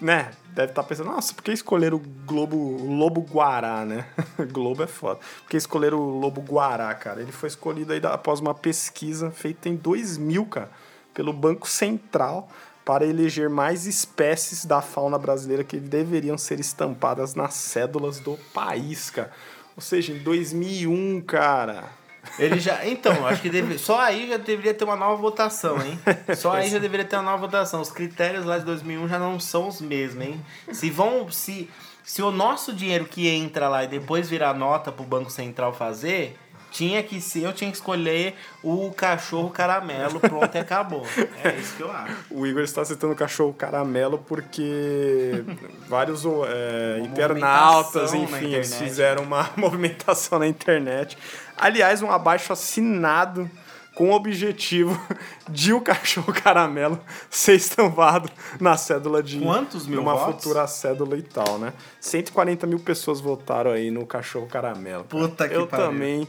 né? 0.00 0.30
Deve 0.54 0.72
estar 0.72 0.82
pensando, 0.82 1.10
nossa, 1.10 1.32
por 1.32 1.42
que 1.42 1.52
escolheram 1.52 1.96
o 1.96 2.00
Globo, 2.26 2.56
o 2.56 2.92
Lobo 2.94 3.20
Guará, 3.20 3.84
né? 3.84 4.06
Globo 4.52 4.82
é 4.82 4.86
foda. 4.86 5.20
Por 5.42 5.50
que 5.50 5.56
escolheram 5.56 5.98
o 5.98 6.18
Lobo 6.18 6.40
Guará, 6.40 6.92
cara? 6.94 7.20
Ele 7.20 7.32
foi 7.32 7.48
escolhido 7.48 7.92
aí 7.92 8.00
após 8.04 8.40
uma 8.40 8.54
pesquisa 8.54 9.30
feita 9.30 9.68
em 9.68 9.76
2000, 9.76 10.46
cara, 10.46 10.70
pelo 11.14 11.32
Banco 11.32 11.68
Central 11.68 12.48
para 12.88 13.04
eleger 13.04 13.50
mais 13.50 13.84
espécies 13.84 14.64
da 14.64 14.80
fauna 14.80 15.18
brasileira 15.18 15.62
que 15.62 15.78
deveriam 15.78 16.38
ser 16.38 16.58
estampadas 16.58 17.34
nas 17.34 17.52
cédulas 17.52 18.18
do 18.18 18.38
país, 18.54 19.10
cara. 19.10 19.30
Ou 19.76 19.82
seja, 19.82 20.10
em 20.10 20.18
2001, 20.20 21.20
cara. 21.20 21.97
Ele 22.38 22.58
já. 22.58 22.86
Então, 22.86 23.26
acho 23.26 23.42
que 23.42 23.50
deve, 23.50 23.78
só 23.78 24.00
aí 24.00 24.28
já 24.28 24.36
deveria 24.36 24.74
ter 24.74 24.84
uma 24.84 24.96
nova 24.96 25.16
votação, 25.16 25.76
hein? 25.84 25.98
Só 26.36 26.52
aí 26.52 26.68
já 26.70 26.78
deveria 26.78 27.04
ter 27.04 27.16
uma 27.16 27.22
nova 27.22 27.38
votação. 27.38 27.80
Os 27.80 27.90
critérios 27.90 28.44
lá 28.44 28.58
de 28.58 28.64
2001 28.64 29.08
já 29.08 29.18
não 29.18 29.38
são 29.38 29.68
os 29.68 29.80
mesmos, 29.80 30.24
hein? 30.24 30.40
Se 30.72 30.90
vão. 30.90 31.30
Se, 31.30 31.68
se 32.04 32.22
o 32.22 32.30
nosso 32.30 32.72
dinheiro 32.72 33.04
que 33.04 33.28
entra 33.28 33.68
lá 33.68 33.84
e 33.84 33.88
depois 33.88 34.28
virar 34.28 34.54
nota 34.54 34.90
pro 34.90 35.04
Banco 35.04 35.30
Central 35.30 35.72
fazer. 35.72 36.36
Tinha 36.70 37.02
que 37.02 37.18
ser, 37.18 37.44
eu 37.44 37.52
tinha 37.54 37.70
que 37.70 37.78
escolher 37.78 38.34
o 38.62 38.90
cachorro 38.92 39.48
caramelo, 39.48 40.20
pronto 40.20 40.54
e 40.54 40.58
acabou. 40.58 41.06
É 41.42 41.56
isso 41.56 41.74
que 41.76 41.82
eu 41.82 41.90
acho. 41.90 42.14
O 42.30 42.46
Igor 42.46 42.62
está 42.62 42.84
citando 42.84 43.14
o 43.14 43.16
cachorro 43.16 43.54
caramelo 43.54 44.18
porque 44.18 45.44
vários 45.88 46.24
é, 46.46 47.00
internautas, 47.00 48.12
enfim, 48.12 48.52
eles 48.52 48.68
internet. 48.68 48.84
fizeram 48.84 49.22
uma 49.22 49.50
movimentação 49.56 50.38
na 50.38 50.46
internet. 50.46 51.16
Aliás, 51.58 52.02
um 52.02 52.10
abaixo 52.10 52.52
assinado 52.52 53.50
com 53.94 54.10
o 54.10 54.14
objetivo 54.14 54.96
de 55.50 55.72
o 55.72 55.80
cachorro 55.80 56.32
caramelo 56.32 57.00
ser 57.28 57.54
estampado 57.56 58.30
na 58.60 58.76
cédula 58.76 59.20
de 59.22 59.40
Quantos 59.40 59.86
mil 59.88 59.96
numa 60.00 60.14
votos? 60.14 60.44
futura 60.44 60.66
cédula 60.68 61.16
e 61.16 61.22
tal, 61.22 61.58
né? 61.58 61.72
140 62.00 62.64
mil 62.66 62.78
pessoas 62.78 63.20
votaram 63.20 63.72
aí 63.72 63.90
no 63.90 64.06
cachorro 64.06 64.46
caramelo. 64.46 65.04
cara. 65.04 65.26
Puta 65.28 65.48
que 65.48 65.54
Eu 65.54 65.66
pariu. 65.66 65.86
também 65.86 66.28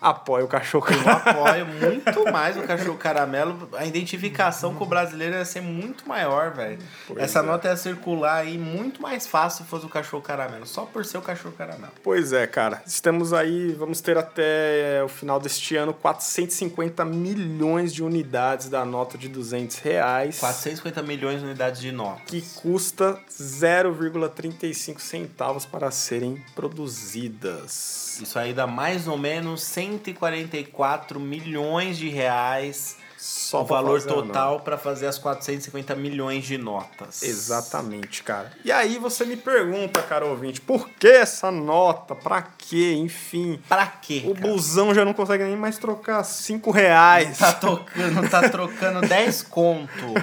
apoio 0.00 0.44
o 0.44 0.48
cachorro 0.48 0.86
Eu 0.90 1.04
caramelo. 1.04 1.46
apoio 1.46 1.66
muito 1.66 2.32
mais 2.32 2.56
o 2.56 2.62
cachorro 2.62 2.96
caramelo. 2.96 3.68
A 3.74 3.84
identificação 3.84 4.74
com 4.74 4.84
o 4.84 4.86
brasileiro 4.86 5.34
ia 5.34 5.44
ser 5.44 5.60
muito 5.60 6.08
maior, 6.08 6.52
velho. 6.52 6.78
Essa 7.16 7.40
é. 7.40 7.42
nota 7.42 7.68
ia 7.68 7.76
circular 7.76 8.36
aí 8.36 8.58
muito 8.58 9.02
mais 9.02 9.26
fácil 9.26 9.64
se 9.64 9.70
fosse 9.70 9.86
o 9.86 9.88
cachorro 9.88 10.22
caramelo. 10.22 10.66
Só 10.66 10.84
por 10.84 11.04
ser 11.04 11.18
o 11.18 11.22
cachorro 11.22 11.54
caramelo. 11.56 11.92
Pois 12.02 12.32
é, 12.32 12.46
cara. 12.46 12.82
Estamos 12.86 13.32
aí, 13.32 13.72
vamos 13.72 14.00
ter 14.00 14.16
até 14.16 15.02
o 15.04 15.08
final 15.08 15.40
deste 15.40 15.76
ano 15.76 15.92
450 15.92 17.04
milhões 17.04 17.92
de 17.92 18.02
unidades 18.02 18.68
da 18.68 18.84
nota 18.84 19.18
de 19.18 19.28
200 19.28 19.78
reais. 19.78 20.38
450 20.38 21.02
milhões 21.02 21.40
de 21.40 21.46
unidades 21.46 21.80
de 21.80 21.92
nota. 21.92 22.22
Que 22.26 22.42
custa 22.56 23.18
0,35 23.30 24.98
centavos 25.00 25.64
para 25.66 25.90
serem 25.90 26.42
produzidas. 26.54 28.18
Isso 28.20 28.38
aí 28.38 28.52
dá 28.52 28.66
mais 28.66 29.06
ou 29.06 29.16
menos 29.16 29.62
144 29.88 31.18
milhões 31.18 31.96
de 31.96 32.08
reais. 32.08 32.96
Só 33.18 33.62
o 33.62 33.64
valor 33.64 34.00
fazer 34.00 34.14
total 34.14 34.60
para 34.60 34.78
fazer 34.78 35.08
as 35.08 35.18
450 35.18 35.96
milhões 35.96 36.44
de 36.44 36.56
notas. 36.56 37.24
Exatamente, 37.24 38.22
cara. 38.22 38.52
E 38.64 38.70
aí 38.70 38.96
você 38.96 39.24
me 39.24 39.36
pergunta, 39.36 40.00
cara 40.02 40.24
ouvinte, 40.24 40.60
por 40.60 40.88
que 40.88 41.08
essa 41.08 41.50
nota? 41.50 42.14
Pra 42.14 42.42
quê? 42.42 42.94
Enfim. 42.96 43.60
Pra 43.68 43.88
quê? 43.88 44.22
O 44.24 44.34
cara? 44.34 44.46
busão 44.46 44.94
já 44.94 45.04
não 45.04 45.12
consegue 45.12 45.42
nem 45.42 45.56
mais 45.56 45.78
trocar 45.78 46.22
5 46.22 46.70
reais. 46.70 47.38
Tá 47.38 47.52
tocando, 47.54 48.30
tá 48.30 48.48
trocando 48.48 49.00
10 49.00 49.42
conto. 49.42 50.14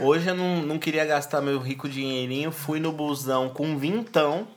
Hoje 0.00 0.30
eu 0.30 0.34
não, 0.34 0.60
não 0.62 0.78
queria 0.78 1.04
gastar 1.04 1.40
meu 1.40 1.60
rico 1.60 1.88
dinheirinho, 1.88 2.50
fui 2.50 2.80
no 2.80 2.90
busão 2.90 3.48
com 3.48 3.78
vintão 3.78 4.48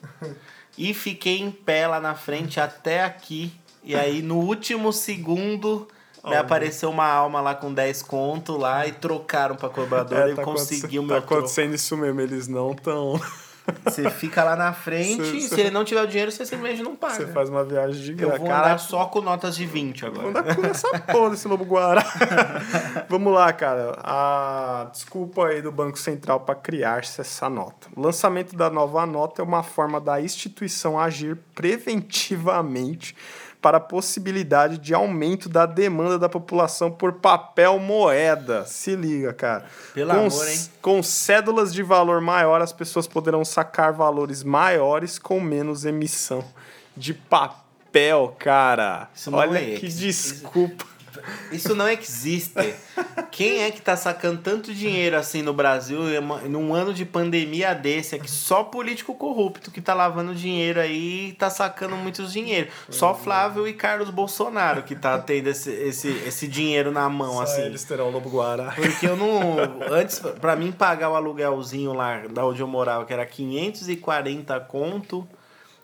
e 0.75 0.95
fiquei 0.95 1.39
em 1.39 1.51
pé 1.51 1.85
lá 1.87 1.99
na 1.99 2.15
frente 2.15 2.59
até 2.59 3.03
aqui. 3.03 3.53
E 3.83 3.95
aí 3.95 4.21
no 4.21 4.37
último 4.39 4.91
segundo 4.93 5.87
Daí 6.23 6.35
apareceu 6.37 6.89
uma 6.89 7.05
alma 7.05 7.41
lá 7.41 7.53
com 7.53 7.73
10 7.73 8.01
conto 8.03 8.55
lá 8.55 8.87
e 8.87 8.93
trocaram 8.93 9.57
pra 9.57 9.67
cobradora 9.67 10.31
e 10.31 10.35
tá 10.35 10.41
conseguiu 10.43 11.01
o 11.01 11.05
meu 11.05 11.15
Tá 11.15 11.21
troco. 11.21 11.33
acontecendo 11.35 11.75
isso 11.75 11.97
mesmo, 11.97 12.21
eles 12.21 12.47
não 12.47 12.71
estão. 12.71 13.19
Você 13.85 14.09
fica 14.09 14.43
lá 14.43 14.55
na 14.57 14.71
frente 14.73 15.23
Cê- 15.25 15.37
e 15.37 15.41
se 15.41 15.59
ele 15.59 15.71
não 15.71 15.83
tiver 15.85 16.01
o 16.01 16.07
dinheiro, 16.07 16.29
você 16.31 16.45
simplesmente 16.45 16.83
não 16.83 16.95
paga. 16.97 17.15
Você 17.15 17.27
faz 17.27 17.49
uma 17.49 17.63
viagem 17.63 18.01
de 18.01 18.11
Eu 18.11 18.27
graça. 18.29 18.37
vou 18.39 18.47
Cara, 18.47 18.67
andar 18.67 18.77
só 18.77 19.05
com 19.05 19.21
notas 19.21 19.55
de 19.55 19.65
20 19.65 20.05
agora. 20.05 20.27
Manda 20.31 20.55
com 20.55 20.65
essa 20.65 20.99
porra 20.99 21.29
desse 21.31 21.47
lobo 21.47 21.63
guará. 21.65 22.03
Vamos 23.09 23.33
lá, 23.33 23.51
cara. 23.53 23.93
A 24.03 24.87
desculpa 24.93 25.47
aí 25.47 25.61
do 25.61 25.71
Banco 25.73 25.97
Central 25.99 26.41
para 26.41 26.55
criar-se 26.55 27.19
essa 27.21 27.49
nota. 27.49 27.87
O 27.95 28.01
lançamento 28.01 28.55
da 28.55 28.69
nova 28.69 29.05
nota 29.05 29.41
é 29.41 29.45
uma 29.45 29.63
forma 29.63 29.99
da 29.99 30.21
instituição 30.21 30.97
agir 30.99 31.37
preventivamente 31.55 33.15
para 33.63 33.77
a 33.77 33.79
possibilidade 33.79 34.77
de 34.77 34.93
aumento 34.93 35.47
da 35.47 35.65
demanda 35.65 36.19
da 36.19 36.27
população 36.27 36.91
por 36.91 37.13
papel 37.13 37.79
moeda. 37.79 38.65
Se 38.65 38.93
liga, 38.93 39.33
cara. 39.33 39.63
Pelo 39.93 40.11
com, 40.11 40.19
amor, 40.19 40.49
hein? 40.49 40.69
com 40.81 41.01
cédulas 41.01 41.73
de 41.73 41.81
valor 41.81 42.19
maior, 42.19 42.61
as 42.61 42.73
pessoas 42.73 43.07
poderão 43.07 43.45
sacar 43.45 43.93
valores 43.93 44.43
maiores 44.43 45.17
com 45.17 45.39
menos 45.39 45.85
emissão 45.85 46.43
de 46.95 47.13
papel, 47.13 48.35
cara. 48.37 49.09
Isso 49.15 49.33
Olha 49.33 49.59
é 49.59 49.77
que 49.77 49.87
desculpa. 49.87 50.85
Isso 51.51 51.75
não 51.75 51.87
existe. 51.87 52.75
Quem 53.31 53.63
é 53.63 53.71
que 53.71 53.81
tá 53.81 53.95
sacando 53.95 54.41
tanto 54.41 54.73
dinheiro 54.73 55.17
assim 55.17 55.41
no 55.41 55.53
Brasil 55.53 55.99
num 56.49 56.73
ano 56.73 56.93
de 56.93 57.05
pandemia 57.05 57.73
desse? 57.73 58.15
É 58.15 58.19
que 58.19 58.29
só 58.29 58.63
político 58.63 59.15
corrupto 59.15 59.71
que 59.71 59.81
tá 59.81 59.93
lavando 59.93 60.35
dinheiro 60.35 60.79
aí 60.79 61.29
e 61.29 61.33
tá 61.33 61.49
sacando 61.49 61.95
muitos 61.95 62.31
dinheiro. 62.31 62.69
Só 62.89 63.13
Flávio 63.13 63.67
e 63.67 63.73
Carlos 63.73 64.09
Bolsonaro 64.09 64.83
que 64.83 64.95
tá 64.95 65.17
tendo 65.17 65.47
esse, 65.47 65.71
esse, 65.71 66.09
esse 66.25 66.47
dinheiro 66.47 66.91
na 66.91 67.07
mão, 67.09 67.33
Só 67.35 67.43
assim. 67.43 67.61
eles 67.61 67.83
terão 67.83 68.07
o 68.07 68.11
lobo 68.11 68.29
guará. 68.29 68.73
Porque 68.75 69.07
eu 69.07 69.15
não. 69.15 69.57
Antes, 69.91 70.19
pra 70.39 70.55
mim, 70.55 70.71
pagar 70.71 71.09
o 71.09 71.15
aluguelzinho 71.15 71.93
lá 71.93 72.23
da 72.29 72.45
onde 72.45 72.61
eu 72.61 72.67
morava, 72.67 73.05
que 73.05 73.13
era 73.13 73.25
540 73.25 74.59
conto, 74.61 75.27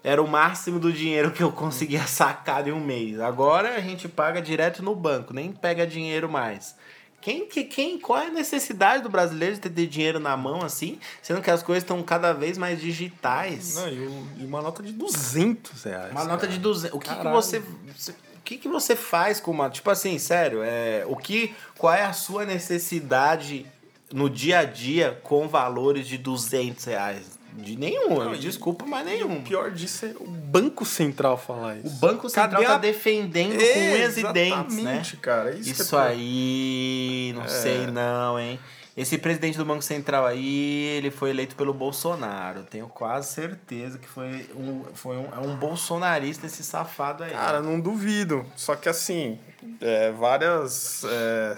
era 0.04 0.22
o 0.22 0.28
máximo 0.28 0.80
do 0.80 0.92
dinheiro 0.94 1.32
que 1.32 1.44
eu 1.44 1.52
conseguia 1.52 2.06
sacar 2.08 2.68
em 2.68 2.72
um 2.72 2.80
mês. 2.84 3.20
Agora 3.20 3.76
a 3.76 3.80
gente 3.82 4.08
paga 4.08 4.42
direto 4.42 4.82
no 4.84 4.96
banco, 4.96 5.34
nem 5.34 5.52
pega 5.52 5.86
dinheiro 5.86 6.30
mais. 6.30 6.76
Quem, 7.22 7.46
que, 7.48 7.66
quem, 7.66 8.00
qual 8.00 8.18
é 8.20 8.28
a 8.28 8.32
necessidade 8.32 9.04
do 9.04 9.10
brasileiro 9.10 9.56
de 9.56 9.70
ter, 9.70 9.88
dinheiro 9.88 10.22
na 10.22 10.38
mão 10.38 10.62
assim, 10.64 10.98
sendo 11.22 11.42
que 11.42 11.52
as 11.52 11.62
coisas 11.62 11.84
estão 11.84 12.02
cada 12.02 12.32
vez 12.32 12.58
mais 12.58 12.80
digitais? 12.80 13.76
Não, 13.76 13.90
e, 13.90 14.42
e 14.42 14.46
uma 14.46 14.62
nota 14.62 14.82
de 14.82 14.94
200 14.94 15.84
reais. 15.84 16.12
Uma 16.12 16.24
nota 16.24 16.48
de 16.48 16.58
200. 16.58 16.96
O 16.96 17.00
que, 17.00 17.14
que 17.14 17.28
você. 17.28 17.62
você- 17.94 18.12
O 18.12 18.42
que, 18.50 18.58
que 18.58 18.70
você 18.70 18.96
faz 18.96 19.40
com 19.42 19.52
uma. 19.52 19.70
Tipo 19.70 19.90
assim, 19.92 20.18
sério, 20.18 20.62
é, 20.64 21.04
o 21.08 21.16
que, 21.18 21.54
qual 21.78 21.94
é 21.94 22.04
a 22.06 22.14
sua 22.14 22.46
necessidade 22.46 23.66
no 24.12 24.30
dia 24.30 24.60
a 24.60 24.64
dia 24.64 25.20
com 25.22 25.48
valores 25.48 26.08
de 26.08 26.18
200 26.18 26.86
reais? 26.86 27.38
De 27.54 27.76
nenhum, 27.78 28.20
Não, 28.24 28.34
desculpa, 28.36 28.86
mas 28.86 29.06
nenhum. 29.06 29.38
o 29.40 29.42
pior 29.42 29.72
disso 29.72 30.06
é 30.06 30.14
o 30.20 30.26
Banco 30.26 30.86
Central 30.86 31.38
falar 31.38 31.78
isso. 31.78 31.88
O 31.88 32.00
Banco 32.00 32.30
Central 32.30 32.62
Cadê 32.62 32.66
tá 32.66 32.76
a- 32.76 32.78
defendendo 32.78 33.56
com 33.58 33.62
É, 33.62 33.94
unhas 33.96 34.18
e 34.18 34.24
dentes, 34.34 34.78
né? 34.78 35.02
cara. 35.22 35.52
Isso, 35.56 35.70
Isso 35.72 35.90
que 35.90 35.96
é 35.96 36.00
aí, 36.00 37.34
não 37.36 37.44
É. 37.44 37.48
sei 37.48 37.88
não, 37.88 38.40
hein? 38.40 38.60
Esse 38.96 39.18
presidente 39.18 39.58
do 39.58 39.64
Banco 39.64 39.82
Central 39.82 40.26
aí, 40.26 40.84
ele 40.98 41.10
foi 41.10 41.30
eleito 41.30 41.56
pelo 41.56 41.74
Bolsonaro. 41.74 42.64
Tenho 42.64 42.88
quase 42.88 43.32
certeza 43.34 43.98
que 43.98 44.08
foi 44.08 44.46
um, 44.56 44.84
foi 44.94 45.16
um, 45.18 45.26
é 45.34 45.40
um 45.40 45.56
bolsonarista 45.56 46.46
esse 46.48 46.64
safado 46.64 47.24
aí. 47.24 47.32
Cara, 47.32 47.62
não 47.62 47.80
duvido. 47.80 48.46
Só 48.58 48.76
que 48.76 48.90
assim, 48.90 49.40
é, 49.80 50.12
várias. 50.12 51.04
é, 51.06 51.56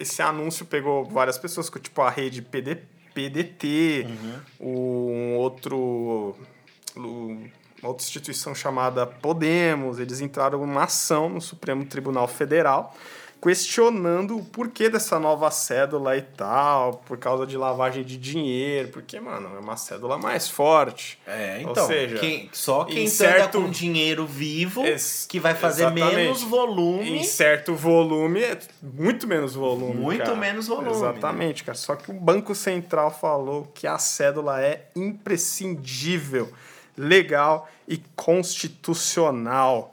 esse 0.00 0.22
anúncio 0.22 0.64
pegou 0.66 1.04
várias 1.04 1.38
pessoas, 1.38 1.70
tipo 1.70 2.00
a 2.02 2.10
rede 2.10 2.42
PD, 2.42 2.78
PDT, 3.14 4.06
um 4.60 5.36
outro. 5.36 6.36
um- 6.96 7.48
Uma 7.82 7.88
outra 7.88 8.04
instituição 8.06 8.54
chamada 8.54 9.04
Podemos, 9.04 9.98
eles 9.98 10.20
entraram 10.20 10.60
numa 10.60 10.84
ação 10.84 11.28
no 11.28 11.40
Supremo 11.40 11.84
Tribunal 11.84 12.28
Federal 12.28 12.96
questionando 13.42 14.36
o 14.38 14.44
porquê 14.44 14.88
dessa 14.88 15.18
nova 15.18 15.50
cédula 15.50 16.16
e 16.16 16.22
tal, 16.22 17.02
por 17.04 17.18
causa 17.18 17.44
de 17.44 17.56
lavagem 17.56 18.04
de 18.04 18.16
dinheiro, 18.16 18.90
porque, 18.90 19.18
mano, 19.18 19.50
é 19.56 19.58
uma 19.58 19.76
cédula 19.76 20.16
mais 20.16 20.48
forte. 20.48 21.18
É, 21.26 21.60
Ou 21.64 21.72
então, 21.72 21.86
seja, 21.88 22.18
quem- 22.20 22.48
só 22.52 22.84
quem 22.84 23.08
certo- 23.08 23.60
com 23.60 23.68
dinheiro 23.68 24.24
vivo 24.26 24.84
que 25.28 25.40
vai 25.40 25.56
fazer 25.56 25.82
exatamente. 25.86 26.14
menos 26.14 26.42
volume. 26.44 27.18
Em 27.18 27.24
certo 27.24 27.74
volume, 27.74 28.42
é 28.44 28.56
muito 28.80 29.26
menos 29.26 29.54
volume. 29.54 29.94
Muito 29.96 30.22
cara. 30.24 30.36
menos 30.36 30.68
volume, 30.68 30.90
né? 30.90 30.94
Exatamente, 30.96 31.64
cara. 31.64 31.76
Só 31.76 31.96
que 31.96 32.12
o 32.12 32.14
Banco 32.14 32.54
Central 32.54 33.10
falou 33.10 33.64
que 33.74 33.88
a 33.88 33.98
cédula 33.98 34.62
é 34.62 34.86
imprescindível, 34.94 36.48
legal 36.96 37.68
e 37.88 38.00
constitucional. 38.14 39.91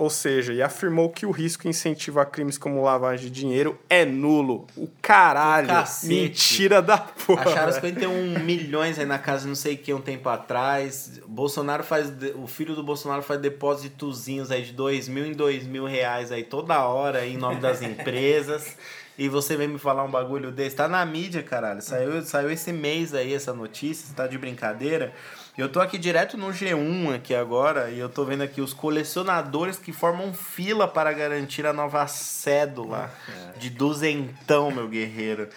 Ou 0.00 0.08
seja, 0.08 0.54
e 0.54 0.62
afirmou 0.62 1.10
que 1.10 1.26
o 1.26 1.30
risco 1.30 1.68
incentivo 1.68 2.20
a 2.20 2.24
crimes 2.24 2.56
como 2.56 2.82
lavagem 2.82 3.26
de 3.26 3.38
dinheiro 3.38 3.78
é 3.86 4.02
nulo. 4.02 4.66
O 4.74 4.88
caralho. 5.02 5.68
O. 5.68 6.06
Mentira 6.06 6.80
da 6.80 6.96
porra. 6.96 7.42
Acharam 7.42 7.72
velho. 7.72 7.94
51 7.98 8.38
milhões 8.42 8.98
aí 8.98 9.04
na 9.04 9.18
casa 9.18 9.46
não 9.46 9.54
sei 9.54 9.76
quem 9.76 9.92
um 9.92 10.00
tempo 10.00 10.26
atrás. 10.30 11.20
Bolsonaro 11.26 11.84
faz. 11.84 12.10
O 12.36 12.46
filho 12.46 12.74
do 12.74 12.82
Bolsonaro 12.82 13.20
faz 13.22 13.42
depósitozinhos 13.42 14.50
aí 14.50 14.62
de 14.62 14.72
dois 14.72 15.06
mil 15.06 15.26
em 15.26 15.34
dois 15.34 15.66
mil 15.66 15.84
reais 15.84 16.32
aí 16.32 16.44
toda 16.44 16.82
hora 16.82 17.18
aí 17.18 17.34
em 17.34 17.36
nome 17.36 17.60
das 17.60 17.82
empresas. 17.84 18.78
E 19.20 19.28
você 19.28 19.54
vem 19.54 19.68
me 19.68 19.78
falar 19.78 20.02
um 20.02 20.10
bagulho 20.10 20.50
desse. 20.50 20.76
Tá 20.76 20.88
na 20.88 21.04
mídia, 21.04 21.42
caralho. 21.42 21.82
Saiu, 21.82 22.22
saiu 22.22 22.50
esse 22.50 22.72
mês 22.72 23.12
aí 23.12 23.34
essa 23.34 23.52
notícia, 23.52 24.06
você 24.06 24.14
tá 24.14 24.26
de 24.26 24.38
brincadeira. 24.38 25.12
Eu 25.58 25.68
tô 25.68 25.78
aqui 25.78 25.98
direto 25.98 26.38
no 26.38 26.46
G1 26.46 27.16
aqui 27.16 27.34
agora 27.34 27.90
e 27.90 27.98
eu 27.98 28.08
tô 28.08 28.24
vendo 28.24 28.42
aqui 28.42 28.62
os 28.62 28.72
colecionadores 28.72 29.76
que 29.76 29.92
formam 29.92 30.32
fila 30.32 30.88
para 30.88 31.12
garantir 31.12 31.66
a 31.66 31.72
nova 31.74 32.06
cédula 32.06 33.12
de 33.58 33.68
duzentão, 33.68 34.70
meu 34.70 34.88
guerreiro. 34.88 35.50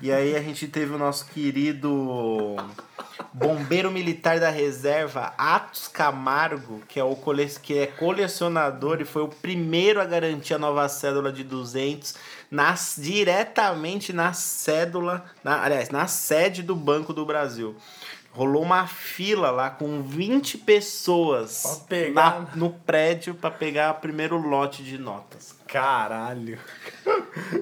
E 0.00 0.12
aí 0.12 0.36
a 0.36 0.40
gente 0.40 0.68
teve 0.68 0.94
o 0.94 0.98
nosso 0.98 1.26
querido 1.26 2.54
bombeiro 3.32 3.90
militar 3.90 4.40
da 4.40 4.50
reserva, 4.50 5.32
Atos 5.38 5.88
Camargo, 5.88 6.80
que 6.88 6.98
é 6.98 7.04
o 7.04 7.14
cole... 7.16 7.46
que 7.62 7.78
é 7.78 7.86
colecionador 7.86 9.00
e 9.00 9.04
foi 9.04 9.22
o 9.22 9.28
primeiro 9.28 10.00
a 10.00 10.04
garantir 10.04 10.54
a 10.54 10.58
nova 10.58 10.88
cédula 10.88 11.30
de 11.32 11.44
200 11.44 12.14
nas... 12.50 12.96
diretamente 12.98 14.12
na 14.12 14.32
cédula, 14.32 15.24
na... 15.44 15.62
aliás, 15.62 15.90
na 15.90 16.06
sede 16.06 16.62
do 16.62 16.74
Banco 16.74 17.12
do 17.12 17.24
Brasil. 17.24 17.76
Rolou 18.32 18.62
uma 18.62 18.86
fila 18.86 19.50
lá 19.50 19.70
com 19.70 20.02
20 20.02 20.58
pessoas 20.58 21.64
na- 22.12 22.46
no 22.54 22.70
prédio 22.70 23.34
para 23.34 23.50
pegar 23.50 23.90
o 23.90 23.94
primeiro 24.00 24.36
lote 24.38 24.84
de 24.84 24.98
notas. 24.98 25.54
Caralho. 25.66 26.56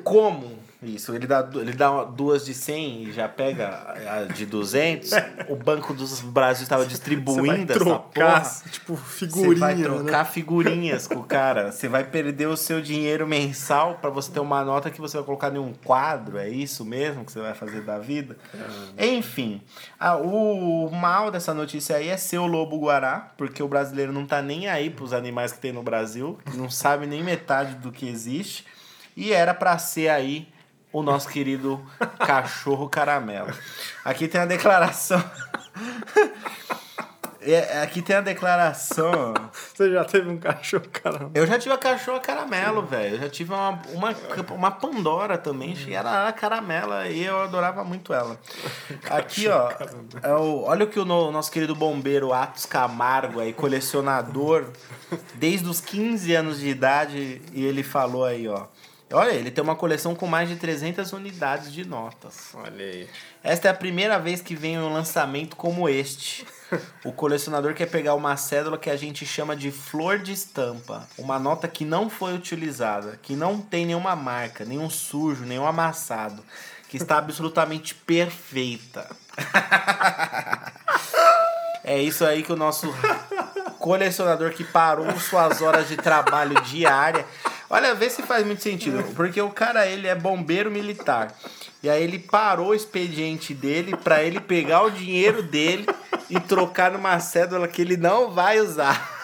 Como 0.04 0.58
isso? 0.82 1.12
Ele 1.14 1.26
dá, 1.26 1.48
ele 1.54 1.72
dá 1.72 2.04
duas 2.04 2.44
de 2.46 2.54
100 2.54 3.02
e 3.04 3.12
já 3.12 3.28
pega 3.28 3.94
a 4.28 4.32
de 4.32 4.46
200? 4.46 5.10
o 5.48 5.56
Banco 5.56 5.92
dos 5.92 6.20
Brasil 6.20 6.62
estava 6.62 6.82
Você 6.82 6.88
vai 6.88 6.94
distribuindo 6.94 7.72
essa 7.72 7.84
trocar, 7.84 8.42
porra. 8.42 8.70
tipo, 8.70 8.94
Você 8.94 9.26
figurinha. 9.26 9.56
vai 9.56 9.74
né? 9.74 9.82
trocar 9.82 10.24
figurinhas 10.24 11.06
com 11.08 11.16
o 11.16 11.24
cara. 11.24 11.72
Você 11.72 11.88
vai 11.88 12.04
perder 12.04 12.46
o 12.46 12.56
seu 12.56 12.80
dinheiro 12.80 13.26
mensal 13.26 13.96
para 14.00 14.08
você 14.10 14.30
ter 14.30 14.40
uma 14.40 14.64
nota 14.64 14.88
que 14.90 15.00
você 15.00 15.16
vai 15.16 15.26
colocar 15.26 15.52
em 15.54 15.58
um 15.58 15.72
quadro. 15.72 16.38
É 16.38 16.48
isso 16.48 16.84
mesmo 16.84 17.24
que 17.24 17.32
você 17.32 17.40
vai 17.40 17.54
fazer 17.54 17.80
da 17.82 17.98
vida? 17.98 18.36
Enfim, 18.96 19.60
a- 19.98 20.16
o 20.16 20.90
mal 20.90 21.30
dessa 21.30 21.52
notícia 21.52 21.96
aí 21.96 22.08
é 22.08 22.16
ser 22.16 22.38
o 22.38 22.46
lobo 22.46 22.78
guará, 22.78 23.32
porque 23.36 23.62
o 23.62 23.68
brasileiro 23.68 24.12
não 24.12 24.26
tá 24.26 24.40
nem 24.40 24.68
aí 24.68 24.90
pros 24.90 25.12
animais 25.12 25.52
que 25.52 25.58
tem 25.58 25.72
no 25.72 25.82
Brasil, 25.82 26.38
não 26.54 26.70
sabe 26.70 27.06
nem 27.06 27.22
metade 27.22 27.74
do 27.76 27.90
que 27.92 28.08
existe. 28.08 28.64
E 29.16 29.32
era 29.32 29.52
para 29.52 29.76
ser 29.78 30.08
aí 30.08 30.48
o 30.92 31.02
nosso 31.02 31.28
querido 31.28 31.80
cachorro 32.18 32.88
caramelo. 32.88 33.52
Aqui 34.04 34.26
tem 34.28 34.40
a 34.40 34.46
declaração. 34.46 35.22
É, 37.40 37.80
aqui 37.82 38.02
tem 38.02 38.16
a 38.16 38.20
declaração. 38.20 39.32
Você 39.52 39.90
já 39.92 40.04
teve 40.04 40.28
um 40.28 40.36
cachorro, 40.38 40.84
caramba. 40.92 41.30
Eu 41.34 41.46
já 41.46 41.56
tive 41.58 41.72
a 41.72 41.78
cachorra 41.78 42.18
caramelo, 42.18 42.82
velho. 42.84 43.14
Eu 43.14 43.20
já 43.20 43.28
tive 43.30 43.54
uma, 43.54 43.80
uma, 43.92 44.14
uma 44.50 44.70
Pandora 44.72 45.38
também. 45.38 45.72
E 45.86 45.94
ela 45.94 46.22
era 46.22 46.32
caramela 46.32 47.06
e 47.06 47.24
eu 47.24 47.40
adorava 47.40 47.84
muito 47.84 48.12
ela. 48.12 48.38
Aqui, 49.08 49.48
ó. 49.48 49.70
É 50.22 50.32
o, 50.34 50.64
olha 50.64 50.84
o 50.84 50.88
que 50.88 50.98
o 50.98 51.04
no- 51.04 51.30
nosso 51.30 51.50
querido 51.50 51.74
bombeiro 51.76 52.32
Atos 52.34 52.66
Camargo 52.66 53.40
aí, 53.40 53.52
colecionador, 53.52 54.66
desde 55.34 55.68
os 55.68 55.80
15 55.80 56.34
anos 56.34 56.58
de 56.58 56.68
idade, 56.68 57.40
e 57.52 57.64
ele 57.64 57.84
falou 57.84 58.24
aí, 58.24 58.48
ó. 58.48 58.66
Olha, 59.10 59.30
ele 59.30 59.50
tem 59.50 59.64
uma 59.64 59.74
coleção 59.74 60.14
com 60.14 60.26
mais 60.26 60.50
de 60.50 60.56
300 60.56 61.12
unidades 61.14 61.72
de 61.72 61.86
notas. 61.86 62.50
Olha 62.54 62.84
aí. 62.84 63.08
Esta 63.42 63.68
é 63.68 63.70
a 63.70 63.74
primeira 63.74 64.18
vez 64.18 64.42
que 64.42 64.54
vem 64.54 64.78
um 64.78 64.92
lançamento 64.92 65.56
como 65.56 65.88
este. 65.88 66.46
O 67.02 67.12
colecionador 67.12 67.72
quer 67.72 67.86
pegar 67.86 68.14
uma 68.14 68.36
cédula 68.36 68.76
que 68.76 68.90
a 68.90 68.96
gente 68.96 69.24
chama 69.24 69.56
de 69.56 69.70
flor 69.70 70.18
de 70.18 70.32
estampa, 70.32 71.08
uma 71.16 71.38
nota 71.38 71.66
que 71.66 71.82
não 71.82 72.10
foi 72.10 72.34
utilizada, 72.34 73.18
que 73.22 73.34
não 73.34 73.58
tem 73.58 73.86
nenhuma 73.86 74.14
marca, 74.14 74.66
nenhum 74.66 74.90
sujo, 74.90 75.46
nenhum 75.46 75.66
amassado, 75.66 76.44
que 76.90 76.98
está 76.98 77.16
absolutamente 77.16 77.94
perfeita. 77.94 79.08
É 81.82 81.98
isso 81.98 82.22
aí 82.26 82.42
que 82.42 82.52
o 82.52 82.56
nosso 82.56 82.94
colecionador 83.78 84.52
que 84.52 84.64
parou 84.64 85.18
suas 85.18 85.62
horas 85.62 85.88
de 85.88 85.96
trabalho 85.96 86.60
diária. 86.60 87.24
Olha, 87.70 87.94
vê 87.94 88.08
se 88.08 88.22
faz 88.22 88.46
muito 88.46 88.62
sentido, 88.62 89.04
porque 89.14 89.40
o 89.40 89.50
cara 89.50 89.86
ele 89.86 90.06
é 90.06 90.14
bombeiro 90.14 90.70
militar. 90.70 91.34
E 91.82 91.90
aí 91.90 92.02
ele 92.02 92.18
parou 92.18 92.68
o 92.68 92.74
expediente 92.74 93.52
dele 93.52 93.94
para 93.96 94.22
ele 94.22 94.40
pegar 94.40 94.82
o 94.82 94.90
dinheiro 94.90 95.42
dele 95.42 95.86
e 96.30 96.40
trocar 96.40 96.90
numa 96.90 97.20
cédula 97.20 97.68
que 97.68 97.82
ele 97.82 97.96
não 97.96 98.30
vai 98.30 98.58
usar. 98.58 99.16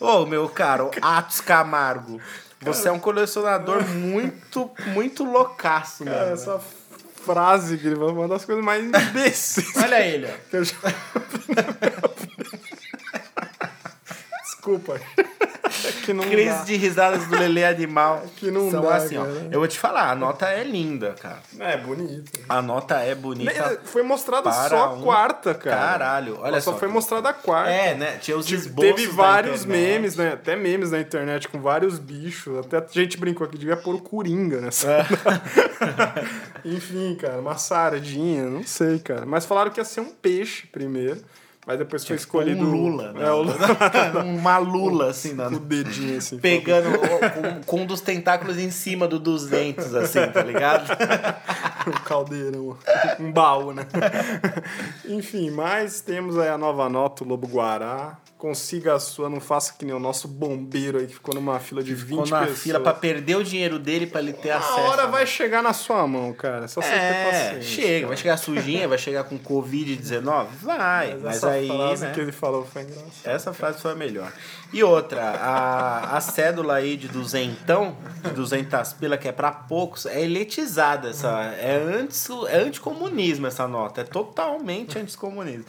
Ô, 0.00 0.26
meu 0.26 0.48
caro, 0.48 0.90
Atos 1.00 1.40
Camargo, 1.40 2.20
você 2.60 2.88
é 2.88 2.92
um 2.92 2.98
colecionador 2.98 3.86
muito, 3.88 4.70
muito 4.88 5.24
loucaço, 5.24 6.04
Cara, 6.04 6.20
mano. 6.20 6.32
essa 6.32 6.60
frase 7.24 7.78
que 7.78 7.86
ele 7.86 7.96
falou 7.96 8.10
foi 8.14 8.22
uma 8.24 8.28
das 8.28 8.44
coisas 8.44 8.64
mais 8.64 8.84
imbecis 8.84 9.76
Olha 9.76 10.04
ele, 10.06 10.26
ó. 10.26 10.30
Desculpa. 14.44 15.00
Que 16.04 16.12
não 16.12 16.24
Crise 16.24 16.58
dá. 16.58 16.64
de 16.64 16.76
risadas 16.76 17.26
do 17.26 17.36
Lelê 17.36 17.64
Animal. 17.64 18.24
Que 18.36 18.50
não 18.50 18.70
São 18.70 18.82
dá, 18.82 18.96
assim, 18.96 19.16
ó. 19.16 19.24
cara. 19.24 19.48
Eu 19.50 19.58
vou 19.60 19.68
te 19.68 19.78
falar, 19.78 20.10
a 20.10 20.14
nota 20.14 20.46
é 20.46 20.62
linda, 20.64 21.14
cara. 21.20 21.38
É, 21.58 21.76
bonito. 21.76 22.32
A 22.48 22.60
nota 22.60 22.96
é 22.96 23.14
bonita. 23.14 23.80
Foi 23.84 24.02
mostrada 24.02 24.50
só 24.52 24.76
a 24.76 24.92
um 24.94 25.02
quarta, 25.02 25.54
cara. 25.54 25.76
Caralho, 25.76 26.38
olha 26.40 26.60
só. 26.60 26.72
só. 26.72 26.78
foi 26.78 26.88
mostrada 26.88 27.28
a 27.28 27.32
quarta. 27.32 27.70
É, 27.70 27.94
né? 27.94 28.18
Tinha 28.20 28.36
os 28.36 28.50
esboços 28.50 28.94
Teve 28.94 29.06
vários 29.06 29.64
memes, 29.64 30.16
né? 30.16 30.32
Até 30.32 30.56
memes 30.56 30.90
na 30.90 31.00
internet 31.00 31.48
com 31.48 31.60
vários 31.60 31.98
bichos. 31.98 32.58
Até 32.58 32.78
a 32.78 32.86
gente 32.90 33.16
brincou 33.16 33.46
aqui, 33.46 33.56
devia 33.56 33.76
pôr 33.76 33.94
o 33.94 34.00
Coringa 34.00 34.60
nessa. 34.60 34.90
É. 34.90 35.04
Enfim, 36.64 37.16
cara, 37.16 37.38
uma 37.38 37.56
sardinha, 37.56 38.44
não 38.44 38.64
sei, 38.64 38.98
cara. 38.98 39.24
Mas 39.26 39.44
falaram 39.44 39.70
que 39.70 39.80
ia 39.80 39.84
ser 39.84 40.00
um 40.00 40.10
peixe 40.10 40.66
primeiro. 40.66 41.22
Mas 41.66 41.78
depois 41.78 42.04
foi 42.04 42.16
escolhido. 42.16 42.62
Um 42.64 42.70
Lula, 42.70 43.12
né? 43.12 43.24
É, 43.26 43.30
o 43.32 43.42
Lula. 43.42 43.56
Uma 44.24 44.58
lula, 44.58 45.10
assim, 45.10 45.32
na, 45.32 45.46
o 45.46 45.58
dedinho, 45.58 46.18
assim. 46.18 46.38
pegando 46.38 46.90
o- 46.90 47.64
com, 47.64 47.80
um 47.80 47.86
dos 47.86 48.00
tentáculos 48.02 48.58
em 48.58 48.70
cima 48.70 49.08
do 49.08 49.18
200, 49.18 49.94
assim, 49.94 50.26
tá 50.32 50.42
ligado? 50.42 50.90
um 51.88 51.92
caldeirão, 52.04 52.76
um 53.18 53.32
baú, 53.32 53.72
né? 53.72 53.86
Enfim, 55.08 55.50
mas 55.50 56.00
temos 56.00 56.38
aí 56.38 56.48
a 56.48 56.58
nova 56.58 56.88
nota, 56.88 57.24
o 57.24 57.26
Lobo 57.26 57.46
Guará. 57.46 58.18
Consiga 58.44 58.94
a 58.94 59.00
sua, 59.00 59.30
não 59.30 59.40
faça 59.40 59.72
que 59.72 59.86
nem 59.86 59.94
o 59.94 59.98
nosso 59.98 60.28
bombeiro 60.28 60.98
aí 60.98 61.06
que 61.06 61.14
ficou 61.14 61.34
numa 61.34 61.58
fila 61.58 61.82
de 61.82 61.94
20 61.94 62.04
Ficou 62.08 62.26
na 62.26 62.40
pessoas. 62.40 62.58
fila 62.58 62.78
pra 62.78 62.92
perder 62.92 63.36
o 63.36 63.42
dinheiro 63.42 63.78
dele 63.78 64.06
pra 64.06 64.20
ele 64.20 64.34
ter 64.34 64.50
A 64.50 64.58
acesso. 64.58 64.80
hora 64.80 65.06
vai 65.06 65.26
chegar 65.26 65.62
na 65.62 65.72
sua 65.72 66.06
mão, 66.06 66.30
cara. 66.34 66.68
Só 66.68 66.82
você 66.82 66.90
ter 66.90 66.94
É, 66.94 67.24
paciência. 67.30 67.62
chega, 67.62 68.06
vai 68.06 68.16
chegar 68.18 68.36
sujinha, 68.36 68.86
vai 68.86 68.98
chegar 68.98 69.24
com 69.24 69.38
Covid-19? 69.38 70.46
Vai, 70.60 71.12
Mas, 71.14 71.22
mas, 71.22 71.36
essa 71.36 71.48
aí, 71.52 71.68
frase 71.68 72.04
né? 72.04 72.12
que 72.12 72.20
ele 72.20 72.32
falou 72.32 72.66
foi 72.66 72.82
engraçada. 72.82 73.10
Essa 73.24 73.54
frase 73.54 73.80
foi 73.80 73.92
a 73.92 73.94
melhor. 73.94 74.30
E 74.74 74.82
outra, 74.84 75.22
a, 75.22 76.14
a 76.16 76.20
cédula 76.20 76.74
aí 76.74 76.98
de 76.98 77.08
duzentão, 77.08 77.96
de 78.22 78.30
200 78.30 78.92
pila, 78.94 79.16
que 79.16 79.26
é 79.26 79.32
pra 79.32 79.52
poucos, 79.52 80.04
é 80.04 80.20
eletizada. 80.22 81.08
Essa, 81.08 81.30
é, 81.58 81.76
antes, 81.98 82.28
é 82.48 82.58
anticomunismo 82.58 83.46
essa 83.46 83.66
nota, 83.66 84.02
é 84.02 84.04
totalmente 84.04 84.98
anticomunismo. 84.98 85.64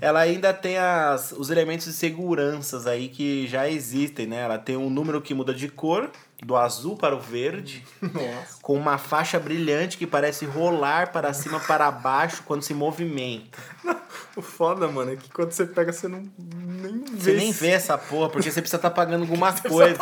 Ela 0.00 0.20
ainda 0.20 0.54
tem 0.54 0.78
as, 0.78 1.32
os 1.32 1.50
elementos 1.50 1.86
de 1.86 1.92
seguranças 2.14 2.86
aí 2.86 3.08
que 3.08 3.46
já 3.48 3.68
existem, 3.68 4.26
né? 4.26 4.42
Ela 4.42 4.58
tem 4.58 4.76
um 4.76 4.88
número 4.88 5.20
que 5.20 5.34
muda 5.34 5.52
de 5.52 5.68
cor, 5.68 6.10
do 6.42 6.56
azul 6.56 6.96
para 6.96 7.14
o 7.14 7.20
verde, 7.20 7.84
Nossa. 8.00 8.58
com 8.62 8.74
uma 8.74 8.98
faixa 8.98 9.38
brilhante 9.38 9.98
que 9.98 10.06
parece 10.06 10.44
rolar 10.44 11.10
para 11.10 11.32
cima 11.32 11.58
para 11.58 11.90
baixo 11.90 12.42
quando 12.46 12.62
se 12.62 12.72
movimenta. 12.72 13.58
O 14.36 14.42
foda, 14.42 14.88
mano, 14.88 15.12
é 15.12 15.16
que 15.16 15.30
quando 15.30 15.52
você 15.52 15.64
pega, 15.64 15.92
você 15.92 16.08
não 16.08 16.24
nem 16.36 17.04
vê. 17.04 17.20
Você 17.20 17.32
nem 17.34 17.52
vê 17.52 17.68
essa 17.68 17.96
porra, 17.96 18.28
porque 18.28 18.50
você 18.50 18.60
precisa 18.60 18.78
estar 18.78 18.90
pagando 18.90 19.22
alguma 19.30 19.52
coisa. 19.52 19.96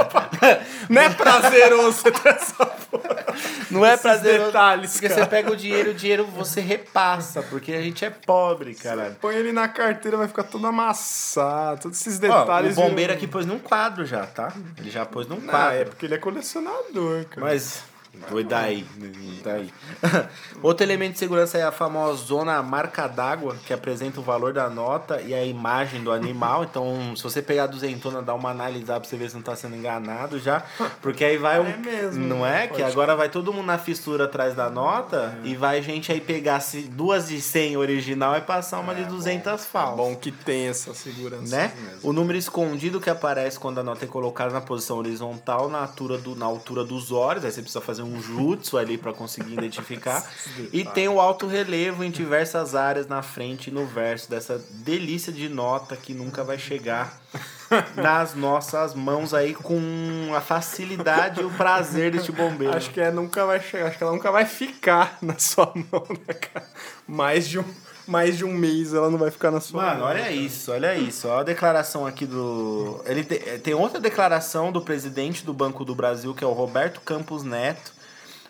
Não 0.89 1.03
é 1.03 1.11
prazeroso 1.11 1.99
você 1.99 2.11
ter 2.11 2.29
essa. 2.29 2.62
Não 3.73 3.85
é 3.87 3.97
prazeroso. 3.97 4.47
detalhes, 4.47 4.93
porque 4.93 5.09
cara. 5.09 5.21
você 5.25 5.27
pega 5.29 5.51
o 5.53 5.57
dinheiro, 5.57 5.91
o 5.91 5.95
dinheiro 5.95 6.25
você 6.27 6.61
repassa, 6.61 7.43
porque 7.43 7.73
a 7.73 7.81
gente 7.83 8.05
é 8.05 8.11
pobre, 8.11 8.75
caralho. 8.75 9.17
Põe 9.21 9.35
ele 9.37 9.53
na 9.53 9.69
carteira, 9.69 10.17
vai 10.17 10.29
ficar 10.29 10.45
todo 10.45 10.67
amassado. 10.67 11.81
Todos 11.83 12.01
esses 12.01 12.19
Ó, 12.19 12.21
detalhes. 12.21 12.73
o 12.73 12.81
bombeiro 12.81 12.97
viram- 12.97 13.15
aqui 13.15 13.27
pôs 13.27 13.47
num 13.47 13.59
quadro 13.59 14.05
já, 14.05 14.27
tá? 14.27 14.53
Ele 14.79 14.91
já 14.91 15.05
pôs 15.05 15.27
num 15.27 15.39
Ah, 15.49 15.51
quadro. 15.51 15.77
é 15.79 15.85
porque 15.85 16.07
ele 16.07 16.15
é 16.15 16.19
colecionador, 16.19 17.25
cara. 17.27 17.41
Mas. 17.47 17.83
Foi 18.29 18.45
daí. 18.45 18.87
daí. 19.43 19.73
Outro 20.63 20.85
elemento 20.85 21.15
de 21.15 21.19
segurança 21.19 21.59
é 21.59 21.63
a 21.63 21.73
famosona 21.73 22.63
marca 22.63 23.07
d'água, 23.09 23.57
que 23.67 23.73
apresenta 23.73 24.21
o 24.21 24.23
valor 24.23 24.53
da 24.53 24.69
nota 24.71 25.21
e 25.23 25.35
a 25.35 25.45
imagem 25.45 26.03
do 26.03 26.13
animal. 26.13 26.63
Então, 26.73 27.15
se 27.17 27.23
você 27.23 27.43
pegar 27.43 27.65
a 27.65 27.67
duzentona, 27.67 28.23
dá 28.23 28.35
uma 28.35 28.51
analisada 28.51 29.01
pra 29.01 29.09
você 29.09 29.17
ver 29.17 29.29
se 29.29 29.35
não 29.35 29.43
tá 29.43 29.55
sendo 29.57 29.77
enganado 29.77 30.39
já. 30.39 30.63
Porque 31.03 31.25
aí 31.25 31.37
vai 31.37 31.61
um. 31.61 31.67
É 31.67 31.77
mesmo, 31.77 32.25
Não 32.27 32.47
é? 32.47 32.67
Que 32.69 32.83
agora 32.83 33.15
vai 33.17 33.29
todo 33.29 33.53
mundo 33.53 33.67
na 33.67 33.79
fissura 33.79 34.25
atrás 34.25 34.55
da 34.55 34.71
nota 34.71 35.37
e 35.45 35.55
vai 35.57 35.83
gente 35.83 36.11
aí 36.13 36.21
pegar 36.21 36.61
se- 36.61 36.83
duas 36.83 37.29
de 37.29 37.41
100 37.41 37.77
original 37.77 38.37
e 38.37 38.41
passar 38.41 38.79
uma 38.81 38.95
de 38.95 39.05
200 39.05 39.67
falsas. 39.67 39.97
Bom 39.97 40.15
que 40.17 40.31
tem 40.31 40.69
essa 40.69 40.95
segurança 40.95 41.55
Né? 41.55 41.73
mesmo. 41.75 41.99
O 42.09 42.13
número 42.13 42.39
escondido 42.39 43.01
que 43.01 43.11
aparece 43.11 43.59
quando 43.59 43.79
a 43.79 43.83
nota 43.83 44.05
é 44.05 44.09
colocada 44.09 44.53
na 44.53 44.61
posição 44.61 44.99
horizontal, 44.99 45.69
na 45.69 45.81
altura, 45.81 46.17
do, 46.19 46.35
na 46.37 46.47
altura 46.47 46.85
dos 46.85 47.11
olhos, 47.13 47.45
aí 47.45 47.51
você 47.51 47.61
precisa 47.61 47.81
fazer 47.81 48.02
um 48.03 48.21
jutsu 48.21 48.77
ali 48.79 48.99
para 48.99 49.13
conseguir 49.13 49.53
identificar. 49.55 50.29
e 50.73 50.85
tem 50.85 51.09
o 51.09 51.21
alto 51.21 51.47
relevo 51.47 52.05
em 52.05 52.11
diversas 52.11 52.75
áreas 52.75 53.07
na 53.07 53.23
frente 53.23 53.69
e 53.69 53.71
no 53.73 53.87
verso 53.87 54.31
dessa 54.31 54.59
delícia 54.71 55.33
de 55.33 55.49
nota 55.49 55.97
que 55.97 56.15
nunca 56.15 56.43
vai 56.45 56.59
chegar 56.59 57.21
nas 57.97 58.35
nossas 58.35 58.95
mãos 58.95 59.33
aí 59.33 59.55
com 59.55 60.33
a 60.35 60.41
facilidade 60.41 61.41
e 61.41 61.45
o 61.45 61.51
prazer 61.51 62.13
deste 62.13 62.33
bombeiro. 62.33 62.77
Acho 62.77 62.91
que 62.91 63.01
é, 63.01 63.11
nunca 63.11 63.47
vai 63.47 63.61
chegar, 63.61 63.89
acho 63.89 63.99
que 63.99 64.05
ela 64.05 64.13
nunca 64.13 64.31
vai 64.31 64.45
ficar 64.45 65.19
na 65.23 65.39
sua 65.39 65.73
mão, 65.75 66.07
né, 66.27 66.35
cara? 66.35 66.67
Mais 67.07 67.49
de 67.49 67.59
um, 67.59 67.65
mais 68.07 68.37
de 68.37 68.45
um 68.45 68.53
mês 68.53 68.93
ela 68.95 69.09
não 69.11 69.19
vai 69.19 69.31
ficar 69.31 69.51
na 69.51 69.61
sua 69.61 69.83
Mano, 69.83 70.05
olha 70.05 70.31
isso, 70.31 70.73
olha 70.73 70.95
isso. 70.95 71.29
Olha 71.29 71.41
a 71.41 71.45
declaração 71.45 72.07
aqui 72.07 72.27
do. 72.27 73.01
Ele 73.07 73.23
te- 73.25 73.59
tem 73.61 73.75
outra 73.75 74.01
declaração 74.01 74.73
do 74.73 74.81
presidente 74.81 75.45
do 75.45 75.53
Banco 75.55 75.85
do 75.85 75.95
Brasil, 75.95 76.35
que 76.35 76.43
é 76.43 76.47
o 76.47 76.53
Roberto 76.53 77.01
Campos 77.01 77.43
Neto. 77.43 77.93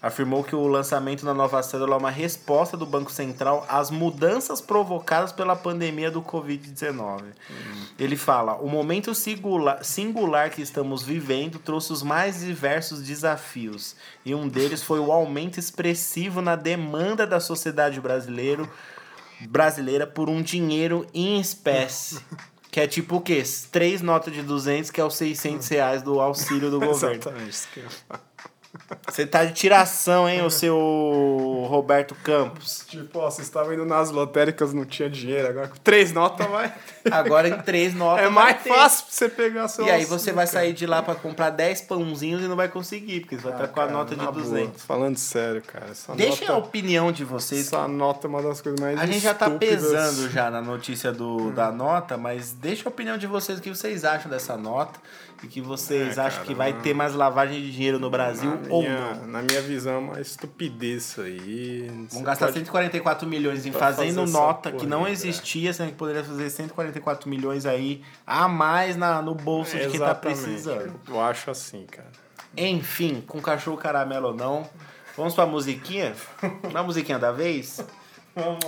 Afirmou 0.04 0.42
que 0.42 0.56
o 0.56 0.66
lançamento 0.66 1.24
da 1.24 1.32
nova 1.32 1.62
cédula 1.62 1.94
é 1.94 1.98
uma 1.98 2.10
resposta 2.10 2.76
do 2.76 2.84
Banco 2.84 3.12
Central 3.12 3.64
às 3.68 3.88
mudanças 3.88 4.60
provocadas 4.60 5.30
pela 5.30 5.54
pandemia 5.54 6.10
do 6.10 6.20
Covid-19. 6.20 7.22
Ele 7.96 8.16
fala: 8.16 8.54
o 8.56 8.68
momento 8.68 9.14
singular, 9.14 9.84
singular 9.84 10.50
que 10.50 10.60
estamos 10.60 11.04
vivendo 11.04 11.60
trouxe 11.60 11.92
os 11.92 12.02
mais 12.02 12.40
diversos 12.40 13.00
desafios, 13.00 13.94
e 14.26 14.34
um 14.34 14.48
deles 14.48 14.82
foi 14.82 14.98
o 14.98 15.12
aumento 15.12 15.60
expressivo 15.60 16.42
na 16.42 16.56
demanda 16.56 17.24
da 17.24 17.38
sociedade 17.38 18.00
brasileira 18.00 18.68
brasileira 19.48 20.06
por 20.06 20.28
um 20.28 20.42
dinheiro 20.42 21.06
em 21.12 21.40
espécie. 21.40 22.20
Que 22.70 22.80
é 22.80 22.86
tipo 22.86 23.16
o 23.16 23.20
quê? 23.20 23.42
Três 23.70 24.00
notas 24.00 24.32
de 24.32 24.42
200, 24.42 24.90
que 24.90 25.00
é 25.00 25.04
os 25.04 25.14
600 25.16 25.68
reais 25.68 26.02
do 26.02 26.20
auxílio 26.20 26.70
do 26.70 26.80
governo. 26.80 27.16
Exatamente. 27.16 27.50
isso 27.50 27.68
que 27.72 27.80
eu. 27.80 28.18
Você 29.06 29.26
tá 29.26 29.44
de 29.44 29.52
tiração, 29.52 30.26
hein, 30.28 30.42
o 30.44 30.50
seu 30.50 30.76
Roberto 31.68 32.14
Campos. 32.14 32.84
Tipo, 32.88 33.18
ó, 33.18 33.30
vocês 33.30 33.46
estavam 33.46 33.74
indo 33.74 33.84
nas 33.84 34.10
lotéricas, 34.10 34.72
não 34.72 34.84
tinha 34.86 35.10
dinheiro, 35.10 35.48
agora 35.48 35.68
com 35.68 35.76
três 35.76 36.12
notas 36.12 36.46
vai. 36.46 36.72
Agora 37.10 37.48
em 37.48 37.58
três 37.60 37.92
notas 37.94 38.24
É 38.24 38.28
mais 38.30 38.62
ter. 38.62 38.70
fácil 38.70 39.04
pra 39.06 39.14
você 39.14 39.28
pegar 39.28 39.68
seu 39.68 39.84
E 39.86 39.90
aí 39.90 40.04
você 40.06 40.32
vai 40.32 40.46
sair 40.46 40.72
de 40.72 40.86
lá 40.86 41.02
pra 41.02 41.14
comprar 41.14 41.50
10 41.50 41.82
pãozinhos 41.82 42.42
e 42.42 42.48
não 42.48 42.56
vai 42.56 42.68
conseguir, 42.68 43.20
porque 43.20 43.36
você 43.36 43.42
vai 43.42 43.52
estar 43.52 43.68
com 43.68 43.80
a 43.80 43.82
Cara, 43.84 43.92
nota 43.92 44.14
de 44.14 44.22
na 44.24 44.30
boa, 44.30 44.42
200. 44.44 44.82
Falando 44.84 45.16
sério, 45.18 45.62
cara. 45.62 45.86
Essa 45.90 46.14
Deixem 46.14 46.48
a 46.48 46.52
nota, 46.52 46.66
opinião 46.66 47.12
de 47.12 47.24
vocês. 47.24 47.66
essa 47.66 47.86
nota 47.86 48.26
é 48.26 48.28
uma 48.28 48.42
das 48.42 48.60
coisas 48.62 48.80
mais 48.80 48.98
A 48.98 49.04
gente 49.06 49.20
já 49.20 49.34
tá 49.34 49.50
pesando 49.50 50.30
já 50.30 50.50
na 50.50 50.62
notícia 50.62 51.12
do, 51.12 51.48
Hum. 51.48 51.50
da 51.52 51.70
nota, 51.70 52.16
mas 52.16 52.52
deixa 52.52 52.88
a 52.88 52.90
opinião 52.90 53.18
de 53.18 53.26
vocês, 53.26 53.58
o 53.58 53.62
que 53.62 53.68
vocês 53.70 54.04
acham 54.04 54.30
dessa 54.30 54.56
nota 54.56 54.98
que 55.46 55.60
vocês 55.60 56.16
É, 56.18 56.20
acham 56.20 56.38
cara, 56.38 56.46
que 56.46 56.54
vai 56.54 56.72
ter 56.72 56.94
mais 56.94 57.14
lavagem 57.14 57.60
de 57.62 57.72
dinheiro 57.72 57.98
no 57.98 58.08
Brasil 58.10 58.50
Na 58.50 58.60
ou 58.70 58.82
minha, 58.82 59.14
não. 59.14 59.26
na 59.28 59.42
minha 59.42 59.60
visão, 59.62 59.94
é 59.94 59.98
uma 59.98 60.20
estupidez 60.20 61.02
isso 61.04 61.20
aí. 61.22 61.90
Você 62.08 62.14
Vão 62.14 62.22
gastar 62.24 62.46
pode- 62.46 62.58
144 62.58 63.28
milhões 63.28 63.66
em 63.66 63.72
fazendo 63.72 64.26
nota 64.26 64.70
que 64.72 64.86
não 64.86 65.06
existia, 65.06 65.72
sendo 65.72 65.90
que 65.90 65.96
poderia 65.96 66.22
fazer 66.24 66.48
144 66.50 67.28
milhões 67.28 67.66
aí 67.66 68.02
a 68.26 68.46
mais 68.48 68.96
na, 68.96 69.20
no 69.22 69.34
bolso 69.34 69.76
de 69.76 69.88
quem 69.88 69.98
tá 70.00 70.14
precisando. 70.14 70.94
Eu 71.08 71.20
acho 71.20 71.50
assim, 71.50 71.86
cara. 71.86 72.10
Enfim, 72.56 73.22
com 73.26 73.40
cachorro 73.40 73.76
caramelo 73.76 74.28
ou 74.28 74.34
não. 74.34 74.68
Vamos 75.16 75.34
pra 75.34 75.44
musiquinha? 75.46 76.14
Na 76.72 76.82
musiquinha 76.82 77.18
da 77.18 77.32
vez? 77.32 77.84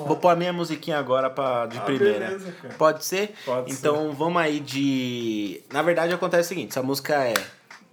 Vou 0.06 0.16
pôr 0.16 0.28
a 0.28 0.36
minha 0.36 0.52
musiquinha 0.52 0.98
agora 0.98 1.30
pra, 1.30 1.66
de 1.66 1.78
Ah, 1.78 1.82
primeira. 1.82 2.26
beleza. 2.26 2.54
Pode 2.76 3.04
ser? 3.04 3.34
Pode 3.44 3.72
então 3.72 4.12
vamos 4.12 4.40
aí 4.42 4.60
de. 4.60 5.62
Na 5.72 5.80
verdade 5.82 6.12
acontece 6.12 6.46
o 6.46 6.48
seguinte: 6.48 6.70
essa 6.70 6.82
música 6.82 7.14
é 7.24 7.34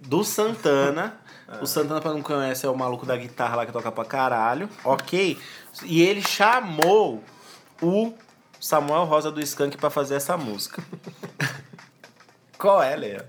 do 0.00 0.22
Santana. 0.24 1.18
O 1.60 1.66
Santana, 1.66 2.00
pra 2.00 2.14
não 2.14 2.22
conhece, 2.22 2.64
é 2.64 2.68
o 2.70 2.74
maluco 2.74 3.04
da 3.04 3.14
guitarra 3.14 3.56
lá 3.56 3.66
que 3.66 3.72
toca 3.72 3.92
pra 3.92 4.06
caralho. 4.06 4.70
Ok? 4.82 5.38
E 5.84 6.00
ele 6.00 6.22
chamou 6.22 7.22
o 7.82 8.14
Samuel 8.58 9.04
Rosa 9.04 9.30
do 9.30 9.38
Skank 9.38 9.76
pra 9.76 9.90
fazer 9.90 10.14
essa 10.14 10.34
música. 10.38 10.82
Qual 12.56 12.82
é, 12.82 12.96
Leo? 12.96 13.20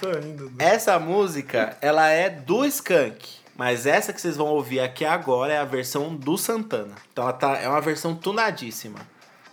Tô 0.00 0.10
indo. 0.18 0.50
Essa 0.58 0.98
música, 0.98 1.76
ela 1.80 2.08
é 2.08 2.28
do 2.28 2.64
Skank. 2.64 3.39
Mas 3.60 3.84
essa 3.84 4.10
que 4.10 4.18
vocês 4.20 4.38
vão 4.38 4.46
ouvir 4.46 4.80
aqui 4.80 5.04
agora 5.04 5.52
é 5.52 5.58
a 5.58 5.64
versão 5.66 6.16
do 6.16 6.38
Santana. 6.38 6.94
Então 7.12 7.24
ela 7.24 7.32
tá, 7.34 7.58
é 7.58 7.68
uma 7.68 7.80
versão 7.82 8.14
tunadíssima 8.14 8.98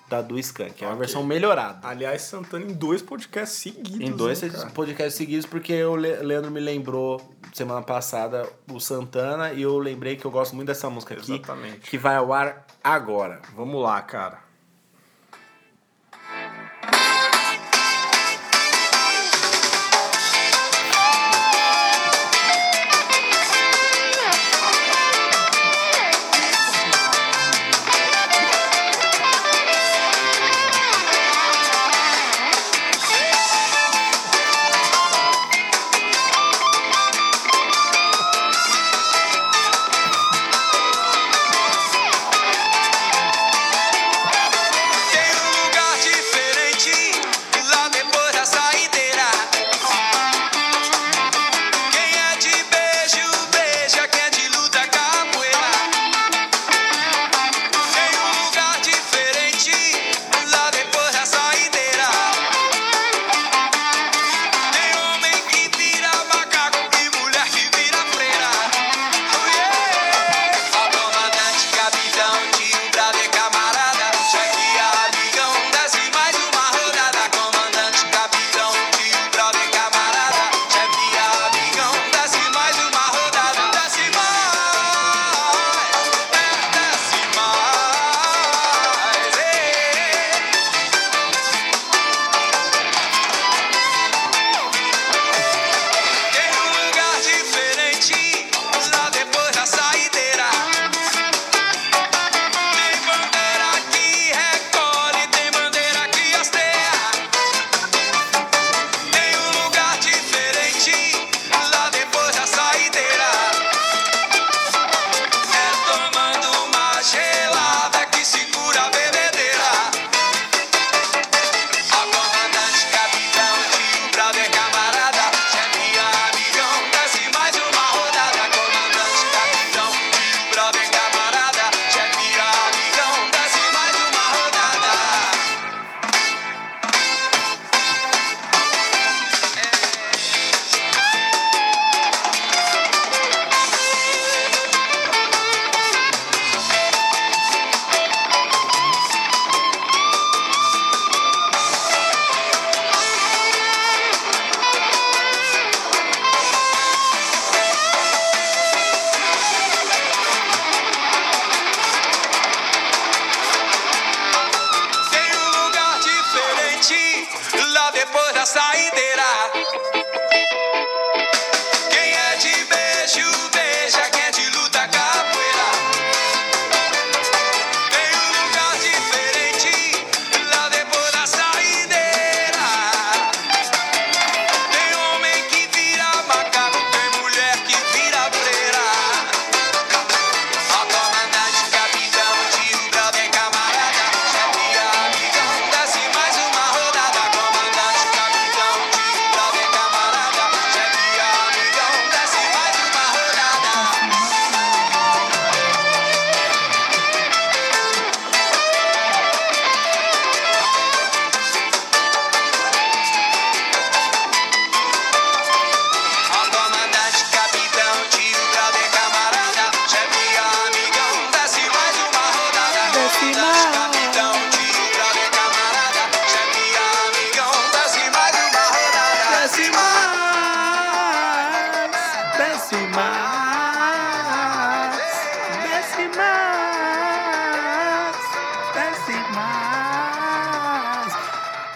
da 0.08 0.22
do 0.22 0.40
Skank. 0.40 0.82
É 0.82 0.88
uma 0.88 0.94
Ok. 0.94 1.00
versão 1.00 1.24
melhorada. 1.26 1.86
Aliás, 1.86 2.22
Santana 2.22 2.64
em 2.64 2.74
dois 2.74 3.02
podcasts 3.02 3.58
seguidos. 3.60 4.00
Em 4.00 4.10
dois 4.12 4.42
né, 4.42 4.50
podcasts 4.74 5.16
seguidos, 5.16 5.46
porque 5.46 5.84
o 5.84 5.98
Le- 5.98 6.22
Leandro 6.24 6.50
me 6.50 6.62
lembrou 6.62 7.22
semana 7.54 7.82
passada 7.82 8.48
o 8.72 8.80
Santana 8.80 9.52
e 9.52 9.64
eu 9.64 9.78
lembrei 9.78 10.16
que 10.16 10.24
eu 10.24 10.32
gosto 10.32 10.56
muito 10.56 10.68
dessa 10.70 10.90
música 10.90 11.14
aqui. 11.14 11.34
Exatamente. 11.34 11.90
Que 11.90 11.98
vai 11.98 12.16
ao 12.16 12.32
ar 12.32 12.66
agora. 12.82 13.42
Vamos 13.58 13.84
lá, 13.84 14.02
cara. 14.02 14.47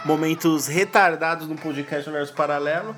Momentos 0.04 0.68
retardados 0.68 1.48
no 1.48 1.56
podcast 1.56 2.10
Universo 2.10 2.34
Paralelo 2.34 2.96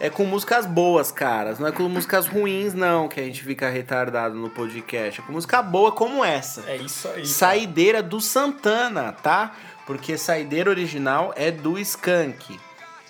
é 0.00 0.08
com 0.08 0.24
músicas 0.24 0.64
boas, 0.64 1.12
caras. 1.12 1.58
Não 1.58 1.66
é 1.66 1.72
com 1.72 1.82
músicas 1.88 2.26
ruins, 2.26 2.72
não, 2.72 3.08
que 3.08 3.20
a 3.20 3.22
gente 3.22 3.42
fica 3.42 3.68
retardado 3.68 4.34
no 4.34 4.48
podcast. 4.48 5.20
É 5.20 5.22
com 5.22 5.32
música 5.32 5.60
boa 5.62 5.92
como 5.92 6.24
essa. 6.24 6.62
É 6.66 6.76
isso 6.76 7.08
aí. 7.08 7.26
Saideira 7.26 8.02
do 8.02 8.20
Santana, 8.20 9.12
tá? 9.12 9.54
Porque 9.86 10.16
Saideira 10.16 10.70
original 10.70 11.32
é 11.36 11.50
do 11.50 11.78
Skank. 11.78 12.58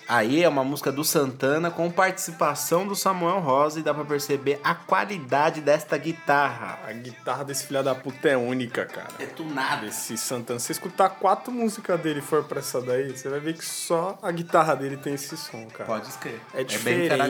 Aí 0.07 0.41
é 0.41 0.47
uma 0.47 0.63
música 0.63 0.91
do 0.91 1.03
Santana 1.03 1.69
com 1.69 1.91
participação 1.91 2.87
do 2.87 2.95
Samuel 2.95 3.39
Rosa 3.39 3.79
e 3.79 3.83
dá 3.83 3.93
pra 3.93 4.05
perceber 4.05 4.59
a 4.63 4.73
qualidade 4.73 5.59
desta 5.59 5.97
guitarra. 5.97 6.79
A 6.87 6.93
guitarra 6.93 7.43
desse 7.43 7.67
filho 7.67 7.83
da 7.83 7.93
puta 7.93 8.29
é 8.29 8.37
única, 8.37 8.85
cara. 8.85 9.09
É 9.19 9.25
tunado. 9.25 9.85
Esse 9.85 10.17
Santana, 10.17 10.59
se 10.59 10.71
escutar 10.71 11.09
quatro 11.09 11.51
músicas 11.51 11.99
dele 11.99 12.19
e 12.19 12.21
for 12.21 12.43
pra 12.45 12.59
essa 12.59 12.81
daí, 12.81 13.15
você 13.15 13.27
vai 13.27 13.39
ver 13.41 13.53
que 13.57 13.65
só 13.65 14.17
a 14.21 14.31
guitarra 14.31 14.75
dele 14.75 14.95
tem 14.95 15.13
esse 15.13 15.35
som, 15.35 15.65
cara. 15.67 15.85
Pode 15.85 16.07
escrever. 16.07 16.39
É 16.53 16.63
bem 16.63 16.69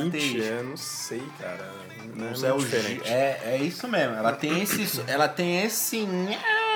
diferente, 0.10 0.44
é, 0.44 0.62
não 0.62 0.78
sei, 0.78 1.24
cara. 1.40 1.72
Não 2.16 2.32
Não 2.32 2.48
é 2.48 2.52
é, 2.52 2.58
diferente. 2.58 3.10
é, 3.10 3.42
é 3.46 3.58
isso 3.58 3.88
mesmo. 3.88 4.16
Ela 4.16 4.34
tem 4.34 4.62
esse. 4.62 5.02
Ela 5.08 5.28
tem 5.28 5.64
esse. 5.64 6.08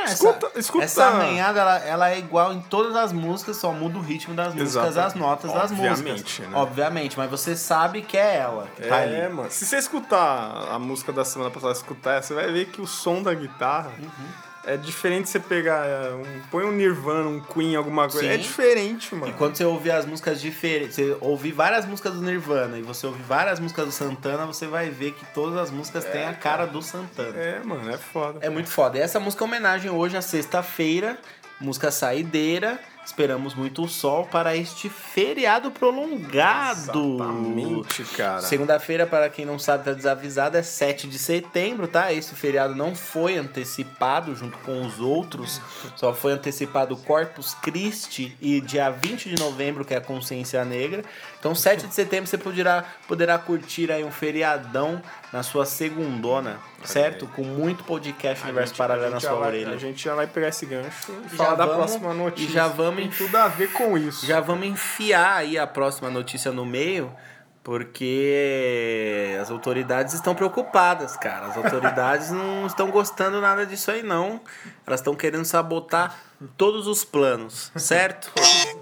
Nha, 0.04 0.12
Essa, 0.12 0.14
Escuta- 0.30 0.52
escuta. 0.60 0.84
essa 0.86 1.06
arranhada, 1.06 1.60
ela, 1.60 1.78
ela 1.80 2.10
é 2.12 2.20
igual 2.20 2.54
em 2.54 2.62
todas 2.62 2.96
as 2.96 3.12
músicas, 3.14 3.58
só 3.58 3.72
muda 3.72 3.98
o 3.98 4.02
ritmo 4.02 4.34
das 4.34 4.54
músicas, 4.54 4.86
Exato. 4.92 5.08
as 5.08 5.14
notas 5.16 5.52
das 5.54 5.72
músicas. 5.72 6.00
Obviamente, 6.00 6.42
né? 6.44 6.50
Obviamente, 6.54 7.18
mas 7.18 7.30
você 7.30 7.56
sabe 7.56 8.02
que 8.02 8.18
é 8.18 8.38
ela 8.38 8.68
que 8.76 8.82
tá 8.84 8.98
É, 8.98 9.26
ali. 9.26 9.34
mano. 9.34 9.50
Se 9.52 9.66
você 9.66 9.78
escutar 9.78 10.68
a 10.72 10.80
música 10.80 11.12
da 11.12 11.24
semana 11.26 11.50
passada, 11.52 11.74
escutar, 11.74 12.22
você 12.22 12.34
vai 12.34 12.52
ver 12.52 12.66
que 12.68 12.82
o 12.82 12.88
som 12.88 13.22
da 13.22 13.34
guitarra 13.34 13.92
Uhum. 14.00 14.28
É 14.66 14.78
diferente 14.78 15.30
você 15.30 15.40
pegar. 15.40 15.86
é, 15.86 16.14
um, 16.14 16.42
põe 16.50 16.64
um 16.64 16.72
Nirvana, 16.72 17.30
um 17.30 17.40
Queen, 17.40 17.76
alguma 17.76 18.04
coisa. 18.04 18.28
Sim. 18.28 18.34
É 18.34 18.38
diferente, 18.38 19.14
mano. 19.16 19.32
E 19.32 19.36
quando 19.36 19.56
você 19.56 19.66
ouvir 19.66 19.92
as 19.92 20.06
músicas 20.06 20.40
diferentes, 20.40 20.96
você 20.96 21.16
ouvir 21.20 21.52
várias 21.52 21.86
músicas 21.86 22.14
do 22.14 22.22
Nirvana 22.22 22.78
e 22.78 22.82
você 22.82 23.08
ouvir 23.08 23.24
várias 23.24 23.60
músicas 23.60 23.86
do 23.86 23.92
Santana, 23.92 24.46
você 24.46 24.68
vai 24.68 24.90
ver 24.90 25.12
que 25.14 25.26
todas 25.34 25.58
as 25.58 25.72
músicas 25.72 26.06
têm 26.06 26.26
a 26.26 26.34
cara 26.34 26.66
do 26.66 26.82
Santana. 26.82 27.38
É, 27.38 27.60
mano, 27.64 27.90
é 27.90 27.98
foda. 27.98 28.40
É 28.42 28.50
muito 28.50 28.70
foda. 28.70 28.98
E 28.98 29.02
essa 29.02 29.20
música 29.20 29.44
é 29.44 29.48
homenagem 29.48 29.92
hoje 29.92 30.18
à 30.18 30.22
sexta-feira, 30.22 31.18
música 31.60 31.92
saideira. 31.92 32.80
Esperamos 33.04 33.56
muito 33.56 33.84
o 33.84 33.90
sol 33.90 34.26
para 34.26 34.56
este 34.56 34.88
feriado 34.88 35.72
prolongado. 35.72 37.16
Exatamente, 37.16 38.04
cara. 38.16 38.42
Segunda-feira, 38.42 39.08
para 39.08 39.30
quem 39.30 39.44
não 39.44 39.58
sabe, 39.58 39.86
tá 39.86 39.92
desavisado, 39.92 40.56
é 40.56 40.64
7 40.64 41.08
de 41.08 41.18
setembro, 41.18 41.88
tá? 41.88 42.14
Esse 42.14 42.36
feriado 42.36 42.76
não 42.76 42.96
foi 42.96 43.38
antecipado 43.38 44.36
junto 44.36 44.58
com 44.60 44.86
os 44.86 45.00
outros, 45.00 45.60
só 45.96 46.14
foi 46.14 46.34
antecipado 46.34 46.96
Corpus 46.96 47.56
Christi 47.56 48.38
e 48.40 48.62
dia 48.62 48.90
20 48.90 49.30
de 49.30 49.40
novembro, 49.40 49.84
que 49.84 49.94
é 49.94 49.98
a 49.98 50.02
Consciência 50.02 50.64
Negra. 50.64 51.04
Então, 51.42 51.56
7 51.56 51.88
de 51.88 51.96
setembro 51.96 52.30
você 52.30 52.38
poderá, 52.38 52.86
poderá 53.08 53.36
curtir 53.40 53.92
aí 53.92 54.04
um 54.04 54.12
feriadão 54.12 55.02
na 55.34 55.42
sua 55.42 55.66
segundona, 55.66 56.60
certo? 56.84 57.26
Com 57.26 57.42
muito 57.44 57.84
podcast 57.84 58.44
Universo 58.44 58.76
Paralelo 58.76 59.16
na 59.16 59.20
sua 59.20 59.34
vai, 59.34 59.48
orelha. 59.48 59.74
A 59.74 59.78
gente 59.78 60.04
já 60.04 60.14
vai 60.14 60.28
pegar 60.28 60.50
esse 60.50 60.68
gancho 60.68 61.12
e 61.26 61.30
falar 61.36 61.56
da 61.56 61.66
próxima 61.66 62.14
notícia. 62.14 62.48
e 62.48 62.54
já 62.54 62.68
vamos 62.68 63.02
Tem 63.02 63.10
tudo 63.10 63.36
a 63.38 63.48
ver 63.48 63.72
com 63.72 63.98
isso. 63.98 64.24
Já 64.24 64.40
vamos 64.40 64.68
enfiar 64.68 65.38
aí 65.38 65.58
a 65.58 65.66
próxima 65.66 66.12
notícia 66.12 66.52
no 66.52 66.64
meio, 66.64 67.12
porque 67.64 69.36
as 69.42 69.50
autoridades 69.50 70.14
estão 70.14 70.36
preocupadas, 70.36 71.18
cara. 71.18 71.48
As 71.48 71.58
autoridades 71.58 72.30
não 72.32 72.68
estão 72.68 72.92
gostando 72.92 73.42
nada 73.42 73.66
disso 73.66 73.90
aí, 73.90 74.04
não. 74.04 74.40
Elas 74.86 75.00
estão 75.00 75.16
querendo 75.16 75.46
sabotar 75.46 76.20
todos 76.56 76.86
os 76.86 77.04
planos, 77.04 77.72
certo? 77.76 78.32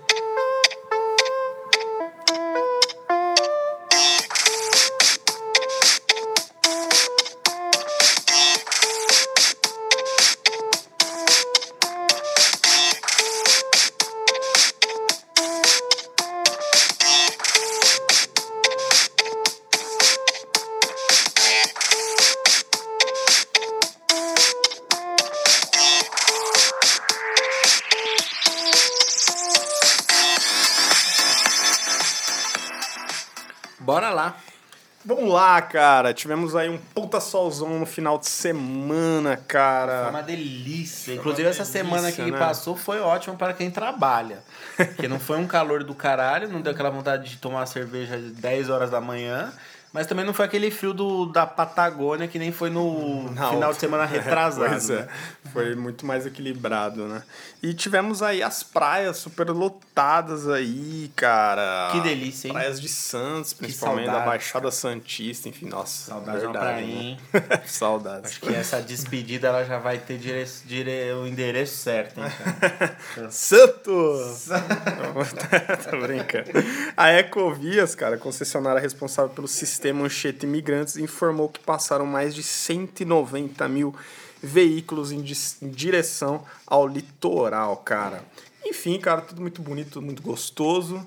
cara. 36.00 36.14
Tivemos 36.14 36.56
aí 36.56 36.70
um 36.70 36.78
puta 36.78 37.20
solzão 37.20 37.80
no 37.80 37.86
final 37.86 38.18
de 38.18 38.28
semana, 38.28 39.36
Foi 39.36 39.46
cara. 39.48 40.10
uma 40.10 40.22
delícia. 40.24 41.14
Inclusive, 41.14 41.48
essa 41.48 41.64
delícia, 41.64 41.84
semana 41.84 42.12
que 42.12 42.32
né? 42.32 42.38
passou 42.38 42.76
foi 42.76 43.00
ótima 43.00 43.36
para 43.36 43.54
quem 43.54 43.70
trabalha. 43.70 44.40
Porque 44.78 45.08
não 45.08 45.20
foi 45.20 45.38
um 45.38 45.48
calor 45.48 45.84
do 45.84 45.94
caralho, 45.94 46.48
não 46.48 46.62
deu 46.62 46.72
aquela 46.72 46.90
vontade 46.90 47.30
de 47.30 47.38
tomar 47.38 47.66
cerveja 47.66 48.16
às 48.16 48.24
10 48.32 48.70
horas 48.70 48.90
da 48.90 49.02
manhã. 49.02 49.52
Mas 49.92 50.06
também 50.06 50.24
não 50.24 50.36
foi 50.36 50.46
aquele 50.46 50.70
frio 50.70 50.94
do, 50.94 51.26
da 51.26 51.48
Patagônia 51.48 52.28
que 52.28 52.38
nem 52.38 52.52
foi 52.52 52.70
no 52.70 53.32
Na 53.32 53.50
final 53.50 53.74
de 53.74 53.80
semana 53.80 54.06
retrasado. 54.08 54.94
É. 54.94 54.98
né? 54.98 55.08
Foi 55.52 55.76
muito 55.76 56.06
mais 56.06 56.26
equilibrado, 56.26 57.08
né? 57.08 57.24
E 57.62 57.74
tivemos 57.74 58.22
aí 58.22 58.42
as 58.42 58.64
praias 58.64 59.18
super 59.18 59.50
lotadas 59.50 60.48
aí, 60.48 61.12
cara. 61.16 61.90
Que 61.92 62.02
delícia, 62.02 62.48
hein? 62.48 62.54
Praias 62.54 62.80
de 62.80 62.88
Santos, 62.88 63.54
principalmente 63.54 64.08
da 64.08 64.20
Baixada 64.20 64.72
Santista, 64.72 65.50
enfim, 65.50 65.68
nossa. 65.68 66.12
Saudade 66.12 66.40
verdade, 66.40 66.66
prainha, 66.66 67.18
né? 67.34 67.62
Saudades. 67.68 68.32
Acho 68.32 68.42
que 68.42 68.54
essa 68.54 68.82
despedida 68.82 69.48
ela 69.48 69.64
já 69.66 69.78
vai 69.78 69.98
ter 69.98 70.18
dire... 70.18 70.46
dire... 70.66 71.14
o 71.14 71.28
endereço 71.28 71.78
certo, 71.78 72.20
hein, 72.20 72.28
cara? 72.30 72.98
Santos! 73.30 74.48
Tô 75.90 75.98
brincando. 76.00 76.50
A 76.96 77.12
Ecovias, 77.12 77.96
cara, 77.96 78.18
concessionária 78.18 78.82
responsável 78.82 79.34
pelo 79.34 79.48
sistema 79.48 80.06
Anchieta 80.06 80.46
Imigrantes, 80.46 80.98
informou 80.98 81.50
que 81.50 81.60
passaram 81.60 82.06
mais 82.06 82.34
de 82.34 82.44
190 82.44 83.68
mil 83.68 83.96
veículos 84.42 85.12
em, 85.12 85.24
em 85.62 85.70
direção 85.70 86.44
ao 86.66 86.88
litoral, 86.88 87.78
cara. 87.78 88.24
Enfim, 88.66 89.00
cara, 89.00 89.22
tudo 89.22 89.42
muito 89.42 89.62
bonito, 89.62 90.02
muito 90.02 90.22
gostoso. 90.22 91.06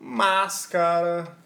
Mas, 0.00 0.66
cara, 0.66 1.36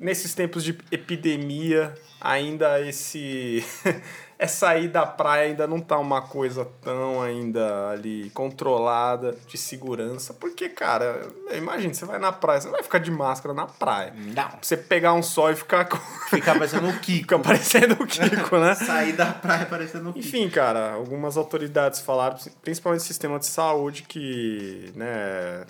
nesses 0.00 0.34
tempos 0.34 0.64
de 0.64 0.76
epidemia, 0.90 1.94
ainda 2.18 2.80
esse 2.80 3.62
essa 4.38 4.70
aí 4.70 4.88
da 4.88 5.04
praia 5.04 5.48
ainda 5.48 5.66
não 5.66 5.78
tá 5.78 5.98
uma 5.98 6.22
coisa 6.22 6.66
tão 6.80 7.20
ainda 7.20 7.90
ali 7.90 8.30
controlada 8.30 9.36
de 9.46 9.58
segurança, 9.58 10.32
porque 10.32 10.70
cara, 10.70 11.28
imagina, 11.52 11.92
você 11.92 12.06
vai 12.06 12.18
na 12.18 12.32
praia, 12.32 12.62
você 12.62 12.68
não 12.68 12.72
vai 12.72 12.82
ficar 12.82 12.98
de 12.98 13.10
máscara 13.10 13.54
na 13.54 13.66
praia. 13.66 14.14
Não. 14.16 14.50
Você 14.62 14.78
pegar 14.78 15.12
um 15.12 15.22
sol 15.22 15.50
e 15.50 15.56
ficar 15.56 15.84
com... 15.84 15.98
Ficar 16.30 16.54
parecendo 16.54 16.88
o 16.88 16.98
Kiko. 17.00 17.18
fica 17.18 17.38
parecendo 17.38 17.94
o 17.94 18.06
Kiko, 18.06 18.56
né? 18.58 18.74
Sair 18.86 19.12
da 19.12 19.26
praia 19.26 19.66
parecendo 19.66 20.10
o 20.10 20.12
Kiko. 20.12 20.26
Enfim, 20.26 20.48
cara, 20.48 20.92
algumas 20.92 21.36
autoridades 21.36 22.00
falaram, 22.00 22.38
principalmente 22.62 23.00
o 23.00 23.04
sistema 23.04 23.38
de 23.38 23.46
saúde, 23.46 24.04
que, 24.04 24.92
né, 24.94 25.66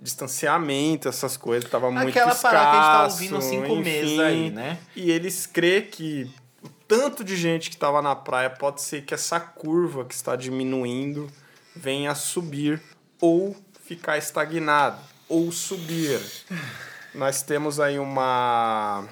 distanciamento, 0.00 1.08
essas 1.08 1.36
coisas, 1.36 1.68
tava 1.68 1.90
muito 1.90 2.08
Aquela 2.08 2.32
escasso. 2.32 2.42
parada 2.42 2.70
que 2.70 2.76
a 2.76 2.82
gente 2.82 2.92
tá 2.92 3.04
ouvindo 3.04 3.36
há 3.36 3.40
cinco 3.40 3.66
enfim. 3.66 3.82
meses 3.82 4.18
aí, 4.18 4.50
né? 4.50 4.78
E 4.96 5.10
eles 5.10 5.46
crê 5.46 5.82
que 5.82 6.30
o 6.62 6.68
tanto 6.88 7.22
de 7.22 7.36
gente 7.36 7.70
que 7.70 7.76
tava 7.76 8.00
na 8.00 8.16
praia 8.16 8.48
pode 8.48 8.80
ser 8.80 9.02
que 9.02 9.12
essa 9.12 9.38
curva 9.38 10.04
que 10.04 10.14
está 10.14 10.36
diminuindo 10.36 11.30
venha 11.76 12.12
a 12.12 12.14
subir 12.14 12.82
ou 13.20 13.54
ficar 13.84 14.16
estagnado 14.16 14.98
ou 15.28 15.52
subir. 15.52 16.20
Nós 17.14 17.42
temos 17.42 17.78
aí 17.78 17.98
uma 17.98 19.06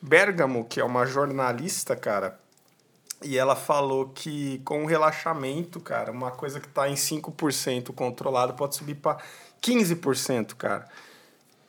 Bergamo, 0.00 0.64
que 0.64 0.80
é 0.80 0.84
uma 0.84 1.04
jornalista, 1.06 1.96
cara, 1.96 2.38
e 3.22 3.38
ela 3.38 3.56
falou 3.56 4.10
que 4.14 4.58
com 4.64 4.84
o 4.84 4.86
relaxamento, 4.86 5.80
cara, 5.80 6.12
uma 6.12 6.30
coisa 6.30 6.60
que 6.60 6.68
tá 6.68 6.88
em 6.88 6.94
5% 6.94 7.92
controlado 7.94 8.54
pode 8.54 8.76
subir 8.76 8.96
para 8.96 9.16
15%, 9.62 10.54
cara. 10.54 10.86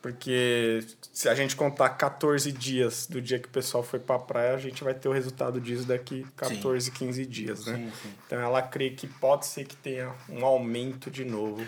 Porque 0.02 0.86
se 1.12 1.28
a 1.28 1.34
gente 1.36 1.56
contar 1.56 1.90
14 1.90 2.52
dias 2.52 3.08
do 3.08 3.20
dia 3.22 3.40
que 3.40 3.48
o 3.48 3.52
pessoal 3.52 3.84
foi 3.84 4.00
pra 4.00 4.18
praia, 4.20 4.54
a 4.54 4.58
gente 4.58 4.84
vai 4.84 4.94
ter 4.94 5.10
o 5.10 5.12
resultado 5.12 5.60
disso 5.60 5.86
daqui 5.86 6.26
14, 6.36 6.92
15 6.92 7.26
dias, 7.26 7.66
né? 7.66 7.76
Sim, 7.78 7.92
sim. 8.04 8.14
Então 8.26 8.40
ela 8.40 8.62
crê 8.62 8.92
que 8.92 9.08
pode 9.08 9.46
ser 9.48 9.66
que 9.66 9.76
tenha 9.76 10.14
um 10.30 10.46
aumento 10.46 11.10
de 11.10 11.26
novo, 11.26 11.66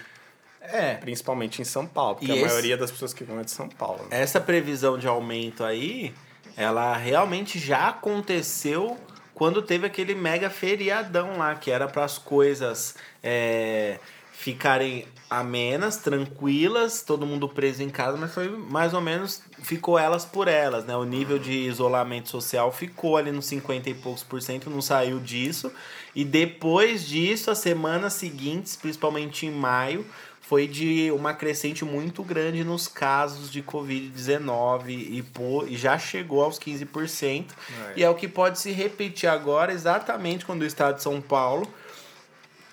É, 0.62 0.96
principalmente 0.96 1.62
em 1.62 1.66
São 1.66 1.88
Paulo, 1.88 2.16
porque 2.18 2.32
E 2.32 2.32
a 2.32 2.36
esse- 2.36 2.46
maioria 2.46 2.78
das 2.78 2.92
pessoas 2.92 3.14
que 3.14 3.24
vão 3.24 3.40
é 3.40 3.44
de 3.44 3.52
São 3.52 3.68
Paulo. 3.68 4.04
Né? 4.10 4.22
essa 4.22 4.40
previsão 4.40 4.98
de 4.98 5.08
aumento 5.08 5.64
aí, 5.64 6.14
ela 6.56 6.96
realmente 6.96 7.58
já 7.58 7.88
aconteceu 7.90 8.98
quando 9.34 9.62
teve 9.62 9.88
aquele 9.88 10.14
mega 10.14 10.50
feriadão 10.50 11.38
lá, 11.38 11.56
que 11.56 11.72
era 11.72 11.88
para 11.88 12.04
as 12.04 12.18
coisas 12.18 12.96
é, 13.24 14.00
ficarem 14.42 15.06
amenas, 15.30 15.98
tranquilas, 15.98 17.02
todo 17.02 17.26
mundo 17.26 17.50
preso 17.50 17.84
em 17.84 17.90
casa, 17.90 18.18
mas 18.18 18.34
foi 18.34 18.48
mais 18.48 18.94
ou 18.94 19.02
menos, 19.02 19.42
ficou 19.62 20.00
elas 20.00 20.24
por 20.24 20.48
elas, 20.48 20.86
né? 20.86 20.96
O 20.96 21.04
nível 21.04 21.38
de 21.38 21.52
isolamento 21.52 22.30
social 22.30 22.72
ficou 22.72 23.18
ali 23.18 23.34
nos 23.34 23.46
50 23.48 23.90
e 23.90 23.94
poucos 23.94 24.24
por 24.24 24.42
cento, 24.42 24.70
não 24.70 24.82
saiu 24.82 25.20
disso. 25.20 25.70
E 26.16 26.24
depois 26.24 27.06
disso, 27.06 27.52
as 27.52 27.58
semanas 27.58 28.14
seguintes, 28.14 28.78
principalmente 28.78 29.46
em 29.46 29.52
maio, 29.52 30.06
foi 30.42 30.68
de 30.68 31.12
uma 31.12 31.34
crescente 31.34 31.84
muito 31.84 32.24
grande 32.24 32.64
nos 32.64 32.88
casos 32.88 33.52
de 33.52 33.62
Covid-19 33.62 34.88
e, 34.88 35.22
pô- 35.22 35.66
e 35.68 35.76
já 35.76 36.00
chegou 36.00 36.42
aos 36.44 36.58
15%. 36.58 37.46
É. 37.90 37.94
E 37.98 38.04
é 38.04 38.10
o 38.10 38.16
que 38.16 38.28
pode 38.28 38.58
se 38.58 38.72
repetir 38.72 39.28
agora, 39.30 39.74
exatamente 39.74 40.46
quando 40.46 40.62
o 40.62 40.66
estado 40.66 40.96
de 40.96 41.04
São 41.04 41.20
Paulo, 41.22 41.68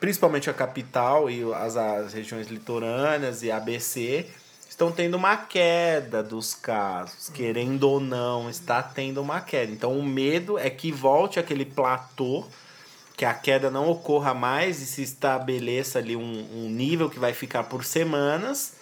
principalmente 0.01 0.51
a 0.51 0.55
capital 0.55 1.31
e 1.31 1.43
as, 1.55 1.77
as 1.77 2.13
regiões 2.13 2.49
litorâneas 2.49 3.43
e 3.43 3.51
ABC, 3.51 4.27
estão 4.69 4.93
tendo 4.93 5.17
uma 5.17 5.37
queda 5.39 6.23
dos 6.23 6.55
casos, 6.55 7.31
querendo 7.31 7.85
ou 7.85 7.99
não, 7.99 8.51
está 8.51 8.83
tendo 8.83 9.23
uma 9.23 9.41
queda. 9.41 9.73
Então 9.73 9.99
o 9.99 10.05
medo 10.05 10.59
é 10.59 10.69
que 10.69 10.93
volte 10.93 11.39
aquele 11.39 11.65
platô, 11.65 12.45
que 13.17 13.25
a 13.25 13.33
queda 13.33 13.71
não 13.71 13.89
ocorra 13.89 14.35
mais 14.35 14.83
e 14.83 14.87
se 14.87 15.03
estabeleça 15.03 15.99
ali 15.99 16.15
um, 16.15 16.65
um 16.65 16.69
nível 16.69 17.09
que 17.09 17.19
vai 17.19 17.33
ficar 17.33 17.65
por 17.65 17.83
semanas 17.85 18.75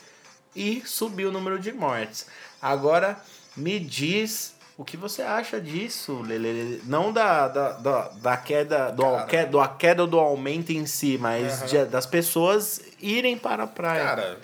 e 0.56 0.82
subir 0.84 1.26
o 1.26 1.32
número 1.32 1.60
de 1.60 1.72
mortes. 1.72 2.26
Agora, 2.60 3.22
me 3.56 3.78
diz 3.78 4.53
o 4.76 4.84
que 4.84 4.96
você 4.96 5.22
acha 5.22 5.60
disso, 5.60 6.20
Lele? 6.22 6.82
Não 6.84 7.12
da, 7.12 7.48
da, 7.48 7.72
da, 7.72 8.08
da 8.08 8.36
queda, 8.36 8.90
do, 8.90 9.02
Cara. 9.02 9.24
que- 9.26 9.44
do 9.46 9.60
a 9.60 9.68
queda 9.68 10.06
do 10.06 10.18
aumento 10.18 10.70
em 10.70 10.84
si, 10.86 11.16
mas 11.20 11.60
Aham. 11.62 11.66
de- 11.66 11.84
das 11.86 12.06
pessoas 12.06 12.80
irem 13.00 13.38
para 13.38 13.62
a 13.64 13.66
praia. 13.66 14.04
Cara, 14.04 14.38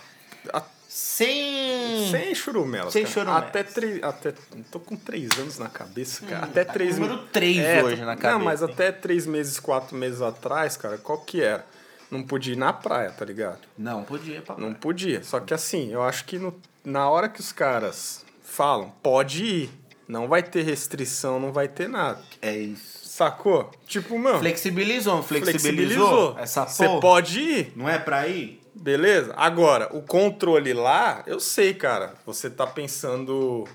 a- 0.53 0.63
sem... 0.87 2.09
sem 2.11 2.35
churumelas. 2.35 2.91
Sem 2.93 3.05
churumelas. 3.05 3.43
Até 3.47 3.63
três. 3.63 4.03
Até, 4.03 4.33
tô 4.71 4.79
com 4.79 4.95
três 4.95 5.29
anos 5.39 5.57
na 5.57 5.69
cabeça, 5.69 6.25
cara. 6.25 6.45
até 6.45 6.63
tá 6.65 6.73
três 6.73 6.97
número 6.97 7.21
me- 7.21 7.27
três 7.29 7.57
É, 7.59 7.83
hoje 7.83 8.01
na 8.01 8.07
Não, 8.15 8.17
cabeça, 8.17 8.39
mas 8.43 8.61
hein? 8.61 8.69
até 8.71 8.91
três 8.91 9.25
meses, 9.25 9.59
quatro 9.59 9.95
meses 9.95 10.21
atrás, 10.21 10.75
cara, 10.77 10.97
qual 10.97 11.19
que 11.19 11.41
era? 11.41 11.65
Não 12.09 12.23
podia 12.23 12.53
ir 12.53 12.57
na 12.57 12.73
praia, 12.73 13.09
tá 13.11 13.23
ligado? 13.23 13.59
Não, 13.77 14.03
podia, 14.03 14.41
papai. 14.41 14.63
Não 14.65 14.73
podia. 14.73 15.23
Só 15.23 15.39
que 15.39 15.53
assim, 15.53 15.91
eu 15.93 16.03
acho 16.03 16.25
que 16.25 16.37
no- 16.37 16.59
na 16.83 17.09
hora 17.09 17.29
que 17.29 17.39
os 17.39 17.51
caras 17.53 18.25
falam, 18.43 18.91
pode 19.01 19.45
ir, 19.45 19.69
não 20.11 20.27
vai 20.27 20.43
ter 20.43 20.61
restrição, 20.63 21.39
não 21.39 21.53
vai 21.53 21.69
ter 21.69 21.87
nada. 21.87 22.19
É 22.41 22.53
isso. 22.55 22.99
Sacou? 23.07 23.71
Tipo, 23.87 24.19
mano, 24.19 24.39
Flexibilizou, 24.39 25.23
flexibilizou, 25.23 25.61
flexibilizou. 25.61 26.35
essa 26.37 26.65
Você 26.65 26.87
pode 26.99 27.39
ir, 27.39 27.73
Não 27.77 27.87
é 27.87 27.97
pra 27.97 28.27
ir? 28.27 28.61
beleza? 28.75 29.33
Agora, 29.37 29.89
o 29.95 30.01
controle 30.01 30.73
lá, 30.73 31.23
eu 31.25 31.39
sei, 31.39 31.73
cara. 31.73 32.13
Você 32.25 32.49
tá 32.49 32.67
pensando 32.67 33.65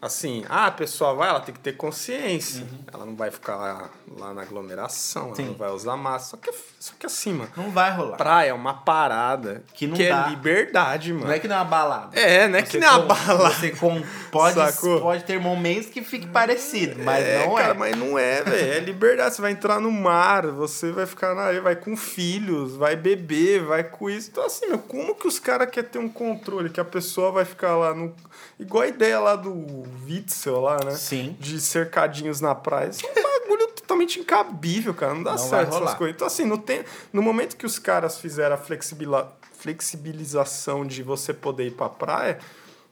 assim, 0.00 0.44
ah, 0.48 0.66
a 0.66 0.70
pessoa 0.70 1.14
vai, 1.14 1.28
ela 1.28 1.40
tem 1.40 1.52
que 1.54 1.60
ter 1.60 1.72
consciência. 1.76 2.64
Ela 2.92 3.04
não 3.04 3.16
vai 3.16 3.30
ficar 3.30 3.56
lá, 3.56 3.90
lá 4.16 4.32
na 4.32 4.42
aglomeração, 4.42 5.28
Uhum. 5.30 5.34
Sim. 5.34 5.42
ela 5.42 5.50
não 5.52 5.58
vai 5.58 5.70
usar 5.70 5.96
máscara. 5.96 6.18
Só 6.28 6.36
que, 6.36 6.58
só 6.78 6.92
que 6.98 7.06
assim, 7.06 7.32
mano, 7.32 7.50
Não 7.56 7.70
vai 7.70 7.90
rolar. 7.94 8.16
praia 8.16 8.50
é 8.50 8.54
uma 8.54 8.74
parada 8.74 9.62
Que 9.74 9.86
não 9.86 9.96
que 9.96 10.08
dá. 10.08 10.26
é 10.26 10.30
liberdade, 10.30 11.12
mano. 11.12 11.26
Não 11.26 11.32
é 11.32 11.38
que 11.38 11.48
não 11.48 11.56
é 11.56 11.58
uma 11.58 11.64
balada. 11.64 12.18
É, 12.18 12.46
não 12.48 12.58
é 12.58 12.64
Você 12.64 12.70
que 12.70 12.78
nem 12.78 12.88
a 12.88 12.92
com- 13.00 13.06
bala. 13.06 13.50
Você 13.50 13.70
com, 13.70 14.02
pode, 14.30 14.54
Sacou? 14.54 15.00
pode 15.00 15.24
ter 15.24 15.40
momentos 15.40 15.88
que 15.90 16.02
fique 16.02 16.26
parecido, 16.28 17.02
mas 17.02 17.24
é, 17.24 17.44
não 17.46 17.54
cara, 17.56 17.70
é. 17.70 17.74
mas 17.74 17.96
não 17.96 18.18
é, 18.18 18.42
velho. 18.42 18.72
É 18.74 18.80
liberdade. 18.80 19.34
Você 19.34 19.42
vai 19.42 19.52
entrar 19.52 19.80
no 19.80 19.90
mar, 19.90 20.46
você 20.46 20.92
vai 20.92 21.06
ficar 21.06 21.34
na 21.34 21.42
areia, 21.42 21.60
vai 21.62 21.76
com 21.76 21.96
filhos, 21.96 22.76
vai 22.76 22.94
beber, 22.96 23.64
vai 23.64 23.82
com 23.84 24.08
isso. 24.08 24.28
Então, 24.30 24.44
assim, 24.46 24.66
meu, 24.68 24.78
como 24.78 25.14
que 25.14 25.26
os 25.26 25.38
caras 25.38 25.68
querem 25.70 25.90
ter 25.90 25.98
um 25.98 26.08
controle? 26.08 26.70
Que 26.70 26.80
a 26.80 26.84
pessoa 26.84 27.32
vai 27.32 27.44
ficar 27.44 27.76
lá 27.76 27.92
no. 27.94 28.14
Igual 28.58 28.82
a 28.84 28.88
ideia 28.88 29.20
lá 29.20 29.36
do 29.36 29.84
Witzel 30.04 30.60
lá, 30.60 30.78
né? 30.84 30.90
Sim. 30.92 31.36
De 31.38 31.60
cercadinhos 31.60 32.40
na 32.40 32.54
praia. 32.54 32.88
Isso 32.88 33.06
é 33.06 33.10
um 33.10 33.22
bagulho 33.40 33.68
totalmente 33.68 34.18
incabível, 34.18 34.92
cara. 34.92 35.14
Não 35.14 35.22
dá 35.22 35.30
Não 35.32 35.38
certo 35.38 35.76
essas 35.76 35.94
coisas. 35.94 36.16
Então, 36.16 36.26
assim, 36.26 36.44
no, 36.44 36.58
tem... 36.58 36.84
no 37.12 37.22
momento 37.22 37.56
que 37.56 37.64
os 37.64 37.78
caras 37.78 38.18
fizeram 38.18 38.56
a 38.56 38.58
flexibila... 38.58 39.32
flexibilização 39.52 40.84
de 40.84 41.02
você 41.02 41.32
poder 41.32 41.66
ir 41.68 41.70
pra 41.72 41.88
praia, 41.88 42.38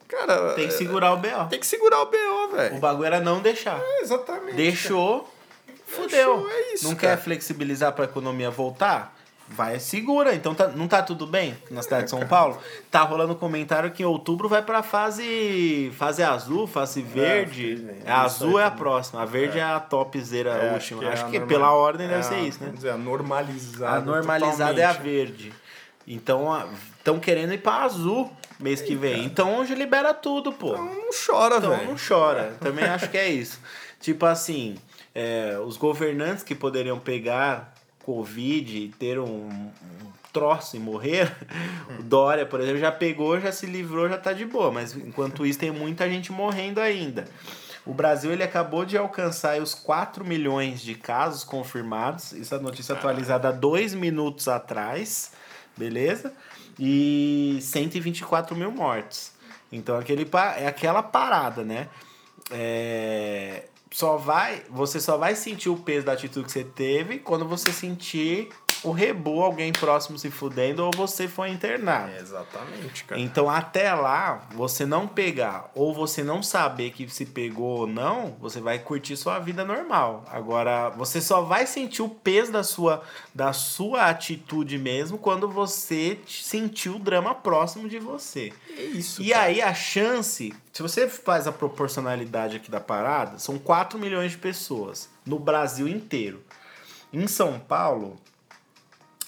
cara. 0.07 0.55
Tem 0.55 0.69
que 0.69 0.75
segurar 0.75 1.13
o 1.13 1.17
B.O. 1.17 1.47
Tem 1.47 1.59
que 1.59 1.67
segurar 1.67 2.01
o 2.03 2.07
BO, 2.07 2.17
O 2.45 2.49
velho. 2.57 2.79
bagulho 2.79 3.07
era 3.07 3.21
não 3.21 3.41
deixar. 3.41 3.81
É, 3.81 4.03
exatamente. 4.03 4.55
Deixou, 4.55 5.29
fudeu. 5.85 6.09
Deixou, 6.09 6.51
é 6.51 6.75
isso, 6.75 6.85
não 6.89 6.95
cara. 6.95 7.17
quer 7.17 7.23
flexibilizar 7.23 7.93
pra 7.93 8.05
economia 8.05 8.51
voltar? 8.51 9.16
Vai, 9.49 9.79
segura. 9.79 10.35
Então 10.35 10.55
tá- 10.55 10.69
não 10.69 10.89
tá 10.89 11.03
tudo 11.03 11.27
bem 11.27 11.57
na 11.71 11.81
cidade 11.81 12.05
de 12.05 12.11
São 12.11 12.27
Paulo? 12.27 12.59
Tá 12.91 13.03
rolando 13.03 13.35
comentário 13.37 13.91
que 13.93 14.03
em 14.03 14.07
outubro 14.07 14.49
vai 14.49 14.61
pra 14.61 14.83
fase 14.83 15.93
fase 15.97 16.23
azul, 16.23 16.67
fase 16.67 17.01
verde. 17.01 17.77
sim, 17.79 17.89
a 18.07 18.23
azul 18.23 18.59
é 18.59 18.65
a 18.65 18.71
próxima, 18.71 19.23
a 19.23 19.25
verde 19.25 19.59
é, 19.59 19.63
a 19.63 19.79
topzera 19.79 20.51
É, 20.51 20.73
última. 20.73 21.05
é 21.05 21.13
Acho 21.13 21.27
a 21.27 21.29
que 21.31 21.39
norma- 21.39 21.47
pela 21.47 21.73
ordem 21.73 22.09
deve 22.09 22.21
é 22.21 22.23
ser 22.25 22.39
isso, 22.41 22.63
né? 22.65 22.71
Dizer, 22.75 22.91
a 22.91 22.97
normalizada. 22.99 23.97
A 23.97 24.01
normalizada 24.01 24.81
é 24.81 24.85
a 24.85 24.89
totalmente. 24.89 25.17
verde. 25.17 25.53
Então, 26.09 26.69
estão 26.99 27.19
querendo 27.19 27.53
ir 27.53 27.59
pra 27.59 27.83
azul 27.85 28.31
mês 28.59 28.81
que 28.81 28.95
vem. 28.95 29.25
Então 29.25 29.59
hoje 29.59 29.75
libera 29.75 30.13
tudo, 30.15 30.53
pô. 30.53 30.73
Então 30.73 30.85
não 30.87 31.11
chora, 31.27 31.57
Então 31.59 31.71
velho. 31.71 31.89
não 31.89 31.97
chora. 31.97 32.57
Também 32.61 32.85
acho 32.85 33.09
que 33.11 33.17
é 33.19 33.29
isso. 33.29 33.61
Tipo 34.01 34.27
assim, 34.27 34.77
é, 35.15 35.57
os 35.65 35.77
governantes 35.77 36.43
que 36.43 36.55
poderiam 36.55 36.99
pegar 36.99 37.75
Covid 38.07 38.79
e 38.79 38.89
ter 38.89 39.19
um, 39.19 39.49
um 39.49 39.73
troço 40.33 40.77
e 40.77 40.79
morrer, 40.79 41.35
o 41.99 42.05
Dória, 42.05 42.47
por 42.47 42.61
exemplo, 42.61 42.79
já 42.79 42.93
pegou, 42.93 43.41
já 43.41 43.51
se 43.51 43.67
livrou, 43.67 44.09
já 44.09 44.17
tá 44.17 44.33
de 44.33 44.45
boa. 44.45 44.71
Mas 44.71 44.97
enquanto 44.97 45.45
isso, 45.45 45.59
tem 45.59 45.73
muita 45.73 46.09
gente 46.09 46.31
morrendo 46.31 46.81
ainda. 46.81 47.25
O 47.85 47.93
Brasil 47.93 48.33
ele 48.33 48.45
acabou 48.45 48.85
de 48.85 48.97
alcançar 48.97 49.61
os 49.61 49.75
4 49.75 50.25
milhões 50.25 50.81
de 50.81 50.95
casos 50.95 51.43
confirmados. 51.43 52.31
Isso 52.31 52.55
é 52.55 52.61
notícia 52.61 52.95
atualizada 52.95 53.49
há 53.49 53.53
dois 53.53 53.93
minutos 53.93 54.47
atrás, 54.47 55.33
beleza? 55.77 56.33
E 56.79 57.59
124 57.61 58.55
mil 58.55 58.71
mortes. 58.71 59.35
Então 59.73 59.99
aquele, 59.99 60.29
é 60.57 60.69
aquela 60.69 61.03
parada, 61.03 61.65
né? 61.65 61.89
É, 62.53 63.65
só 63.97 64.19
vai, 64.19 64.63
você 64.69 65.01
só 65.01 65.17
vai 65.17 65.35
sentir 65.35 65.71
o 65.71 65.77
peso 65.79 66.05
da 66.05 66.13
atitude 66.13 66.45
que 66.45 66.53
você 66.53 66.63
teve 66.63 67.19
quando 67.19 67.49
você 67.49 67.73
sentir 67.73 68.51
o 68.83 68.91
rebu, 68.91 69.43
alguém 69.43 69.73
próximo 69.73 70.19
se 70.19 70.31
fudendo 70.31 70.85
ou 70.85 70.91
você 70.93 71.27
foi 71.27 71.51
internado. 71.51 72.11
É, 72.13 72.19
exatamente, 72.19 73.05
cara. 73.05 73.21
Então, 73.21 73.51
até 73.51 73.93
lá, 73.95 74.47
você 74.55 74.85
não 74.85 75.09
pegar 75.09 75.71
ou 75.75 75.95
você 75.95 76.23
não 76.23 76.43
saber 76.43 76.91
que 76.91 77.09
se 77.09 77.27
pegou 77.27 77.81
ou 77.81 77.87
não, 77.87 78.37
você 78.41 78.61
vai 78.61 78.79
curtir 78.79 79.17
sua 79.17 79.39
vida 79.39 79.65
normal. 79.65 80.25
Agora, 80.31 80.91
você 80.91 81.21
só 81.21 81.43
vai 81.43 81.67
sentir 81.67 82.03
o 82.03 82.09
peso 82.09 82.53
da 82.53 82.63
sua, 82.63 83.03
da 83.35 83.53
sua 83.53 84.09
atitude 84.09 84.79
mesmo 84.79 85.19
quando 85.19 85.49
você 85.49 86.19
sentir 86.27 86.91
o 86.91 86.99
drama 86.99 87.35
próximo 87.35 87.89
de 87.89 87.99
você. 87.99 88.53
É 88.77 88.83
isso. 88.83 89.23
E 89.23 89.33
aí, 89.33 89.61
a 89.61 89.75
chance, 89.75 90.55
se 90.73 90.83
você 90.83 91.09
faz 91.09 91.47
a 91.47 91.53
proporcionalidade 91.53 92.57
aqui 92.57 92.71
da 92.71 92.81
parada, 92.81 93.39
são 93.39 93.59
4 93.59 93.99
milhões 93.99 94.33
de 94.33 94.39
pessoas 94.39 95.09
no 95.25 95.39
Brasil 95.39 95.89
inteiro. 95.89 96.43
Em 97.13 97.27
São 97.27 97.59
Paulo, 97.59 98.19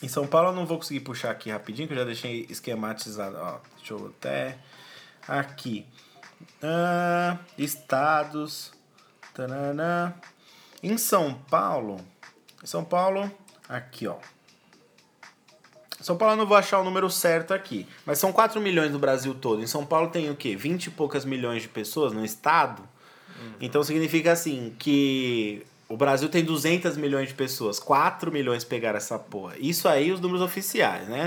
em 0.03 0.09
São 0.09 0.27
Paulo 0.27 0.51
eu 0.51 0.55
não 0.55 0.67
vou 0.67 0.79
conseguir 0.79 1.01
puxar 1.01 1.31
aqui 1.31 1.51
rapidinho, 1.51 1.89
que 1.89 1.95
eu 1.95 1.99
já 1.99 2.05
deixei 2.05 2.47
esquematizado. 2.49 3.37
Ó, 3.37 3.59
deixa 3.77 3.95
eu 3.95 4.07
até. 4.07 4.59
Aqui. 5.27 5.87
Ah, 6.63 7.39
estados. 7.57 8.73
Tanana. 9.35 10.15
Em 10.83 10.97
São 10.97 11.35
Paulo. 11.35 12.01
São 12.63 12.85
Paulo. 12.85 13.31
Aqui, 13.69 14.07
ó. 14.07 14.17
São 16.01 16.17
Paulo 16.17 16.35
eu 16.35 16.39
não 16.39 16.47
vou 16.47 16.57
achar 16.57 16.79
o 16.79 16.85
número 16.85 17.11
certo 17.11 17.53
aqui. 17.53 17.87
Mas 18.07 18.19
são 18.19 18.33
4 18.33 18.61
milhões 18.61 18.93
no 18.93 18.99
Brasil 18.99 19.35
todo. 19.35 19.63
Em 19.63 19.67
São 19.67 19.85
Paulo 19.85 20.11
tem 20.11 20.31
o 20.31 20.37
quê? 20.37 20.55
20 20.55 20.87
e 20.87 20.91
poucas 20.91 21.25
milhões 21.25 21.63
de 21.63 21.69
pessoas 21.69 22.13
no 22.13 22.25
estado. 22.25 22.89
Então 23.61 23.83
significa 23.83 24.33
assim 24.33 24.75
que 24.79 25.65
o 25.89 25.97
Brasil 25.97 26.29
tem 26.29 26.45
200 26.45 26.99
milhões 26.99 27.29
de 27.29 27.35
pessoas, 27.35 27.81
4 27.81 28.31
milhões 28.31 28.63
pegaram 28.63 28.99
essa 28.99 29.19
porra. 29.19 29.55
Isso 29.59 29.89
aí 29.89 30.13
os 30.13 30.21
números 30.21 30.43
oficiais, 30.43 31.09
né? 31.09 31.27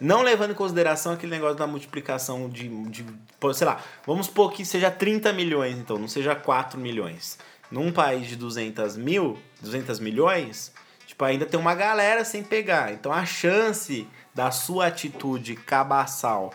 Não 0.00 0.20
levando 0.20 0.50
em 0.50 0.54
consideração 0.54 1.12
aquele 1.12 1.30
negócio 1.30 1.56
da 1.56 1.66
multiplicação 1.66 2.48
de, 2.48 2.68
de 2.86 3.06
sei 3.54 3.66
lá, 3.66 3.80
vamos 4.04 4.26
supor 4.26 4.52
que 4.52 4.64
seja 4.64 4.90
30 4.90 5.32
milhões 5.32 5.78
então, 5.78 5.96
não 5.96 6.08
seja 6.08 6.34
4 6.34 6.78
milhões. 6.78 7.38
Num 7.70 7.92
país 7.92 8.26
de 8.26 8.34
200 8.34 8.96
mil, 8.96 9.38
200 9.60 10.00
milhões, 10.00 10.72
tipo, 11.06 11.24
ainda 11.24 11.46
tem 11.46 11.58
uma 11.58 11.74
galera 11.74 12.24
sem 12.24 12.42
pegar. 12.42 12.92
Então 12.92 13.12
a 13.12 13.24
chance 13.24 14.08
da 14.34 14.50
sua 14.50 14.86
atitude 14.86 15.54
cabaçal 15.54 16.52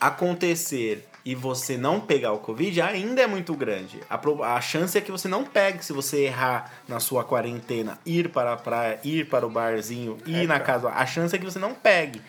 acontecer 0.00 1.06
e 1.24 1.34
você 1.34 1.76
não 1.76 2.00
pegar 2.00 2.32
o 2.32 2.38
Covid 2.38 2.80
ainda 2.82 3.22
é 3.22 3.26
muito 3.26 3.54
grande. 3.54 4.00
A, 4.10 4.20
a 4.56 4.60
chance 4.60 4.96
é 4.98 5.00
que 5.00 5.10
você 5.10 5.26
não 5.26 5.44
pegue 5.44 5.84
se 5.84 5.92
você 5.92 6.24
errar 6.24 6.70
na 6.86 7.00
sua 7.00 7.24
quarentena, 7.24 7.98
ir 8.04 8.28
para 8.28 8.52
a 8.52 8.56
praia, 8.56 9.00
ir 9.02 9.28
para 9.28 9.46
o 9.46 9.50
barzinho, 9.50 10.18
ir 10.26 10.46
na 10.46 10.60
casa. 10.60 10.90
A 10.90 11.06
chance 11.06 11.34
é 11.34 11.38
que 11.38 11.44
você 11.44 11.58
não 11.58 11.72
pegue. 11.74 12.20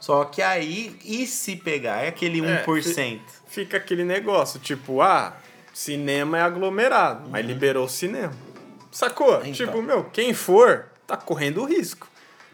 Só 0.00 0.24
que 0.24 0.42
aí, 0.42 0.96
e 1.04 1.26
se 1.26 1.54
pegar? 1.56 2.04
É 2.04 2.08
aquele 2.08 2.40
É, 2.40 2.64
1%. 2.64 3.20
Fica 3.46 3.76
aquele 3.76 4.04
negócio, 4.04 4.58
tipo, 4.58 5.00
ah, 5.02 5.36
cinema 5.72 6.38
é 6.38 6.42
aglomerado, 6.42 7.28
mas 7.28 7.44
liberou 7.44 7.84
o 7.84 7.88
cinema. 7.88 8.32
Sacou? 8.90 9.36
Então. 9.40 9.52
Tipo, 9.52 9.82
meu, 9.82 10.04
quem 10.04 10.34
for, 10.34 10.86
tá 11.06 11.16
correndo 11.16 11.64
risco. 11.64 12.08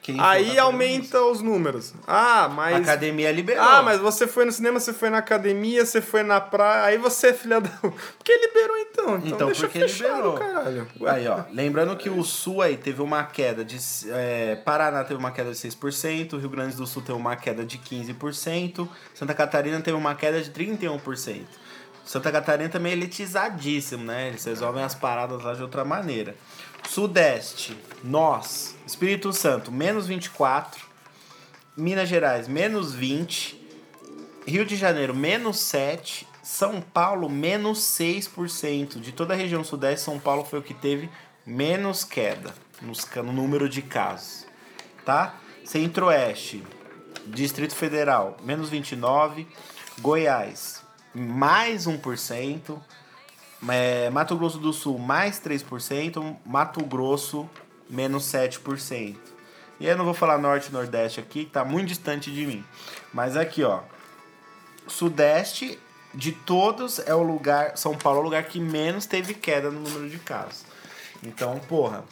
Quem 0.06 0.20
Aí 0.20 0.56
aumenta 0.56 1.20
os 1.20 1.42
números. 1.42 1.92
Ah, 2.06 2.44
A 2.44 2.48
mas. 2.48 2.76
academia 2.76 3.32
liberou. 3.32 3.60
Ah, 3.64 3.82
mas 3.82 3.98
você 4.00 4.24
foi 4.28 4.44
no 4.44 4.52
cinema, 4.52 4.78
você 4.78 4.92
foi 4.92 5.10
na 5.10 5.18
academia, 5.18 5.84
você 5.84 6.00
foi 6.00 6.22
na 6.22 6.40
praia, 6.40 6.84
aí 6.84 6.96
você 6.96 7.28
é 7.30 7.32
filha 7.32 7.60
da. 7.60 7.68
Por 7.68 7.92
que 8.24 8.32
liberou 8.38 8.76
então? 8.76 9.16
Então, 9.16 9.26
Então, 9.26 9.46
deixa 9.48 9.62
porque 9.62 9.80
fechado, 9.80 10.14
liberou. 10.14 10.34
caralho. 10.34 10.86
Ué. 11.00 11.10
Aí, 11.10 11.26
ó, 11.26 11.40
lembrando 11.52 11.96
que 11.96 12.08
o 12.08 12.22
Sul 12.22 12.62
aí 12.62 12.76
teve 12.76 13.02
uma 13.02 13.24
queda 13.24 13.64
de. 13.64 13.76
é, 14.12 14.54
Paraná 14.64 15.02
teve 15.02 15.18
uma 15.18 15.32
queda 15.32 15.50
de 15.50 15.56
6%, 15.56 16.38
Rio 16.38 16.48
Grande 16.50 16.76
do 16.76 16.86
Sul 16.86 17.02
teve 17.02 17.18
uma 17.18 17.34
queda 17.34 17.64
de 17.64 17.76
15%, 17.76 18.88
Santa 19.12 19.34
Catarina 19.34 19.80
teve 19.80 19.96
uma 19.96 20.14
queda 20.14 20.40
de 20.40 20.50
31%. 20.52 21.42
Santa 22.04 22.30
Catarina 22.30 22.68
também 22.68 22.92
é 22.92 22.94
elitizadíssimo, 22.94 24.04
né? 24.04 24.28
Eles 24.28 24.44
resolvem 24.44 24.84
as 24.84 24.94
paradas 24.94 25.42
lá 25.42 25.54
de 25.54 25.62
outra 25.62 25.84
maneira. 25.84 26.36
Sudeste, 26.88 27.76
nós, 28.02 28.76
Espírito 28.86 29.32
Santo, 29.32 29.72
menos 29.72 30.08
24%, 30.08 30.86
Minas 31.76 32.08
Gerais, 32.08 32.48
menos 32.48 32.96
20%, 32.96 33.54
Rio 34.46 34.64
de 34.64 34.76
Janeiro, 34.76 35.14
menos 35.14 35.56
7%, 35.58 36.24
São 36.42 36.80
Paulo, 36.80 37.28
menos 37.28 37.80
6%. 37.80 39.00
De 39.00 39.12
toda 39.12 39.34
a 39.34 39.36
região 39.36 39.64
sudeste, 39.64 40.04
São 40.04 40.20
Paulo 40.20 40.44
foi 40.44 40.60
o 40.60 40.62
que 40.62 40.72
teve 40.72 41.10
menos 41.44 42.04
queda 42.04 42.54
no 42.80 43.32
número 43.32 43.68
de 43.68 43.82
casos. 43.82 44.46
Tá? 45.04 45.34
Centro-Oeste, 45.64 46.62
Distrito 47.26 47.74
Federal, 47.74 48.36
menos 48.42 48.70
29%, 48.70 49.46
Goiás, 50.00 50.82
mais 51.14 51.86
1%, 51.86 52.78
é, 53.68 54.10
Mato 54.10 54.36
Grosso 54.36 54.58
do 54.58 54.72
Sul, 54.72 54.98
mais 54.98 55.40
3%, 55.40 56.36
Mato 56.44 56.84
Grosso, 56.84 57.48
menos 57.88 58.24
7%. 58.24 59.16
E 59.78 59.86
eu 59.86 59.96
não 59.96 60.04
vou 60.04 60.14
falar 60.14 60.38
Norte 60.38 60.68
e 60.68 60.72
Nordeste 60.72 61.20
aqui, 61.20 61.44
que 61.44 61.50
tá 61.50 61.64
muito 61.64 61.88
distante 61.88 62.30
de 62.30 62.46
mim. 62.46 62.64
Mas 63.12 63.36
aqui, 63.36 63.62
ó, 63.62 63.80
Sudeste, 64.86 65.78
de 66.14 66.32
todos, 66.32 66.98
é 67.00 67.14
o 67.14 67.22
lugar. 67.22 67.76
São 67.76 67.94
Paulo 67.94 68.18
é 68.18 68.20
o 68.22 68.24
lugar 68.24 68.44
que 68.44 68.58
menos 68.58 69.04
teve 69.04 69.34
queda 69.34 69.70
no 69.70 69.80
número 69.80 70.08
de 70.08 70.18
casos. 70.18 70.64
Então, 71.22 71.58
porra. 71.68 72.04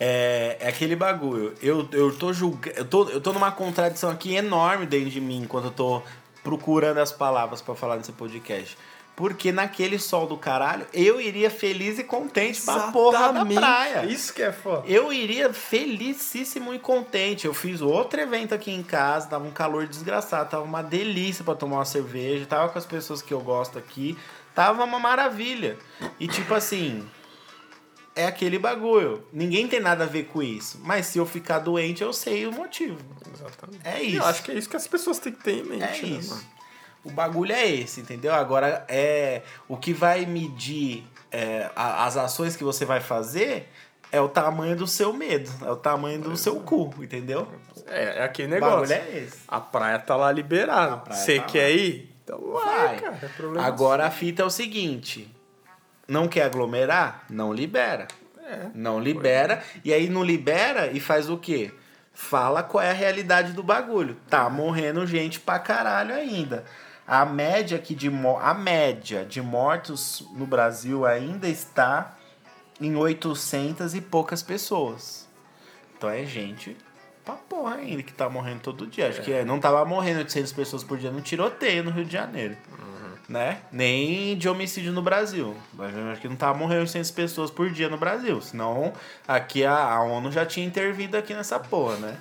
É, 0.00 0.56
é 0.58 0.68
aquele 0.68 0.96
bagulho. 0.96 1.54
Eu, 1.62 1.88
eu 1.92 2.16
tô 2.16 2.32
julgando. 2.32 2.76
Eu 2.76 2.84
tô, 2.84 3.08
eu 3.08 3.20
tô 3.20 3.32
numa 3.32 3.52
contradição 3.52 4.10
aqui 4.10 4.34
enorme 4.34 4.84
dentro 4.84 5.10
de 5.10 5.20
mim 5.20 5.42
enquanto 5.42 5.66
eu 5.66 5.70
tô 5.70 6.02
procurando 6.42 6.98
as 6.98 7.12
palavras 7.12 7.62
pra 7.62 7.76
falar 7.76 7.96
nesse 7.96 8.10
podcast. 8.10 8.76
Porque 9.22 9.52
naquele 9.52 10.00
sol 10.00 10.26
do 10.26 10.36
caralho, 10.36 10.84
eu 10.92 11.20
iria 11.20 11.48
feliz 11.48 11.96
e 11.96 12.02
contente 12.02 12.60
pra 12.60 12.90
porra 12.90 13.18
da 13.18 13.24
Exatamente. 13.26 13.54
praia. 13.56 14.06
Isso 14.06 14.34
que 14.34 14.42
é 14.42 14.50
foda. 14.50 14.82
Eu 14.88 15.12
iria 15.12 15.54
felicíssimo 15.54 16.74
e 16.74 16.78
contente. 16.80 17.46
Eu 17.46 17.54
fiz 17.54 17.80
outro 17.80 18.20
evento 18.20 18.52
aqui 18.52 18.72
em 18.72 18.82
casa, 18.82 19.28
tava 19.28 19.46
um 19.46 19.52
calor 19.52 19.86
desgraçado, 19.86 20.50
tava 20.50 20.64
uma 20.64 20.82
delícia 20.82 21.44
pra 21.44 21.54
tomar 21.54 21.76
uma 21.76 21.84
cerveja, 21.84 22.46
tava 22.46 22.68
com 22.70 22.76
as 22.80 22.84
pessoas 22.84 23.22
que 23.22 23.32
eu 23.32 23.38
gosto 23.38 23.78
aqui, 23.78 24.18
tava 24.56 24.82
uma 24.82 24.98
maravilha. 24.98 25.78
E 26.18 26.26
tipo 26.26 26.52
assim, 26.52 27.08
é 28.16 28.26
aquele 28.26 28.58
bagulho. 28.58 29.24
Ninguém 29.32 29.68
tem 29.68 29.78
nada 29.78 30.02
a 30.02 30.08
ver 30.08 30.24
com 30.24 30.42
isso, 30.42 30.80
mas 30.82 31.06
se 31.06 31.18
eu 31.18 31.26
ficar 31.26 31.60
doente, 31.60 32.02
eu 32.02 32.12
sei 32.12 32.44
o 32.44 32.50
motivo. 32.50 32.98
Exatamente. 33.32 33.86
É 33.86 34.02
isso. 34.02 34.16
Eu 34.16 34.24
acho 34.24 34.42
que 34.42 34.50
é 34.50 34.54
isso 34.54 34.68
que 34.68 34.76
as 34.76 34.88
pessoas 34.88 35.20
têm 35.20 35.32
que 35.32 35.44
ter 35.44 35.58
em 35.58 35.62
mente. 35.62 35.84
É 35.84 36.10
né, 36.10 36.18
isso. 36.18 36.30
mano? 36.30 36.61
O 37.04 37.10
bagulho 37.10 37.52
é 37.52 37.66
esse, 37.68 38.00
entendeu? 38.00 38.32
Agora, 38.32 38.84
é 38.88 39.42
o 39.68 39.76
que 39.76 39.92
vai 39.92 40.24
medir 40.26 41.04
é, 41.30 41.70
a- 41.74 42.04
as 42.04 42.16
ações 42.16 42.54
que 42.56 42.62
você 42.62 42.84
vai 42.84 43.00
fazer 43.00 43.68
é 44.12 44.20
o 44.20 44.28
tamanho 44.28 44.76
do 44.76 44.86
seu 44.86 45.12
medo, 45.12 45.50
é 45.66 45.70
o 45.70 45.76
tamanho 45.76 46.20
do 46.20 46.36
seu 46.36 46.56
cu, 46.60 46.94
entendeu? 47.00 47.48
É, 47.86 48.18
é 48.18 48.22
aquele 48.24 48.48
O 48.48 48.50
negócio. 48.54 48.88
bagulho 48.88 48.92
é 48.92 49.18
esse. 49.18 49.38
A 49.48 49.58
praia 49.60 49.98
tá 49.98 50.14
lá 50.14 50.30
liberada. 50.30 51.02
Você 51.14 51.38
tá 51.40 51.44
quer 51.46 51.64
lá. 51.64 51.70
ir? 51.70 52.14
Então 52.22 52.52
vai, 52.52 52.86
Vai. 52.86 53.00
cara. 53.00 53.18
É 53.56 53.60
Agora 53.64 54.06
a 54.06 54.10
fita 54.10 54.42
é 54.42 54.44
o 54.44 54.50
seguinte: 54.50 55.34
não 56.06 56.28
quer 56.28 56.42
aglomerar? 56.44 57.24
Não 57.30 57.52
libera. 57.52 58.06
É. 58.46 58.66
Não 58.74 59.00
libera. 59.00 59.62
E 59.84 59.92
aí 59.92 60.08
não 60.08 60.22
libera 60.22 60.88
e 60.92 61.00
faz 61.00 61.28
o 61.30 61.36
quê? 61.38 61.72
Fala 62.12 62.62
qual 62.62 62.84
é 62.84 62.90
a 62.90 62.94
realidade 62.94 63.52
do 63.54 63.62
bagulho. 63.62 64.16
Tá 64.28 64.48
morrendo 64.50 65.06
gente 65.06 65.40
pra 65.40 65.58
caralho 65.58 66.14
ainda. 66.14 66.64
A 67.06 67.24
média 67.24 67.76
aqui 67.76 67.94
de 67.94 68.10
a 68.40 68.54
média 68.54 69.24
de 69.24 69.42
mortos 69.42 70.24
no 70.34 70.46
Brasil 70.46 71.04
ainda 71.04 71.48
está 71.48 72.16
em 72.80 72.96
800 72.96 73.94
e 73.94 74.00
poucas 74.00 74.42
pessoas. 74.42 75.28
Então 75.96 76.08
é 76.08 76.24
gente 76.24 76.76
pra 77.24 77.34
porra 77.34 77.76
ainda 77.76 78.02
que 78.02 78.12
tá 78.12 78.28
morrendo 78.28 78.60
todo 78.60 78.86
dia. 78.86 79.08
Acho 79.08 79.22
que 79.22 79.32
é, 79.32 79.44
não 79.44 79.60
tava 79.60 79.84
morrendo 79.84 80.18
800 80.18 80.52
pessoas 80.52 80.84
por 80.84 80.98
dia 80.98 81.10
no 81.10 81.20
tiroteio 81.20 81.84
no 81.84 81.90
Rio 81.90 82.04
de 82.04 82.12
Janeiro. 82.12 82.56
Né? 83.28 83.62
Nem 83.70 84.36
de 84.36 84.48
homicídio 84.48 84.92
no 84.92 85.00
Brasil. 85.00 85.56
Acho 86.12 86.20
que 86.20 86.28
não 86.28 86.36
tava 86.36 86.58
morrendo 86.58 86.80
800 86.80 87.10
pessoas 87.12 87.50
por 87.50 87.70
dia 87.70 87.88
no 87.88 87.96
Brasil. 87.96 88.40
Senão 88.40 88.92
aqui 89.26 89.64
a, 89.64 89.74
a 89.74 90.02
ONU 90.02 90.30
já 90.30 90.44
tinha 90.44 90.66
intervido 90.66 91.16
aqui 91.16 91.32
nessa 91.32 91.58
porra, 91.58 91.96
né? 91.96 92.16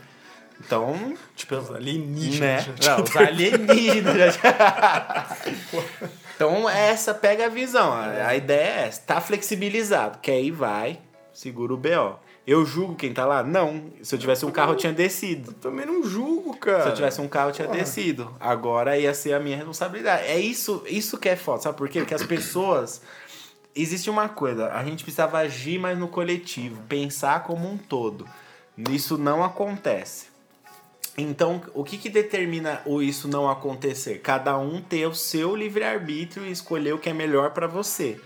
Então, 0.65 1.13
Tipo, 1.35 1.55
os 1.55 1.71
alienígenas. 1.71 2.67
né? 2.67 2.75
Não, 2.85 3.03
os 3.03 3.15
alienígenas. 3.15 4.37
então, 6.35 6.69
essa 6.69 7.13
pega 7.13 7.45
a 7.45 7.49
visão. 7.49 7.91
A, 7.91 8.27
a 8.27 8.35
ideia 8.35 8.59
é 8.83 8.87
essa. 8.87 9.01
Tá 9.01 9.19
flexibilizado. 9.21 10.19
Quer 10.19 10.39
ir, 10.41 10.51
vai. 10.51 10.99
Segura 11.33 11.73
o 11.73 11.77
BO. 11.77 12.19
Eu 12.45 12.65
julgo 12.65 12.95
quem 12.95 13.13
tá 13.13 13.25
lá? 13.25 13.43
Não. 13.43 13.91
Se 14.01 14.15
eu 14.15 14.19
tivesse 14.19 14.45
um 14.45 14.51
carro, 14.51 14.73
eu 14.73 14.77
tinha 14.77 14.91
descido. 14.91 15.53
Também 15.53 15.85
não 15.85 16.03
julgo, 16.03 16.55
cara. 16.57 16.83
Se 16.83 16.89
eu 16.89 16.93
tivesse 16.95 17.21
um 17.21 17.27
carro, 17.27 17.49
eu 17.49 17.53
tinha 17.53 17.67
Porra. 17.67 17.79
descido. 17.79 18.35
Agora 18.39 18.97
ia 18.97 19.13
ser 19.13 19.33
a 19.33 19.39
minha 19.39 19.55
responsabilidade. 19.55 20.25
É 20.27 20.39
isso, 20.39 20.83
isso 20.87 21.17
que 21.17 21.29
é 21.29 21.35
foda. 21.35 21.61
Sabe 21.61 21.77
por 21.77 21.87
quê? 21.87 21.99
Porque 21.99 22.15
as 22.15 22.23
pessoas. 22.25 23.01
Existe 23.73 24.09
uma 24.09 24.27
coisa, 24.27 24.69
a 24.73 24.83
gente 24.83 25.01
precisava 25.01 25.37
agir 25.37 25.79
mais 25.79 25.97
no 25.97 26.09
coletivo, 26.09 26.81
pensar 26.89 27.43
como 27.43 27.71
um 27.71 27.77
todo. 27.77 28.27
Isso 28.89 29.17
não 29.17 29.41
acontece. 29.45 30.25
Então, 31.17 31.61
o 31.73 31.83
que, 31.83 31.97
que 31.97 32.09
determina 32.09 32.81
o 32.85 33.01
isso 33.01 33.27
não 33.27 33.49
acontecer? 33.49 34.19
Cada 34.19 34.57
um 34.57 34.81
ter 34.81 35.05
o 35.05 35.13
seu 35.13 35.55
livre-arbítrio 35.55 36.45
e 36.45 36.51
escolher 36.51 36.93
o 36.93 36.97
que 36.97 37.09
é 37.09 37.13
melhor 37.13 37.51
pra 37.51 37.67
você. 37.67 38.19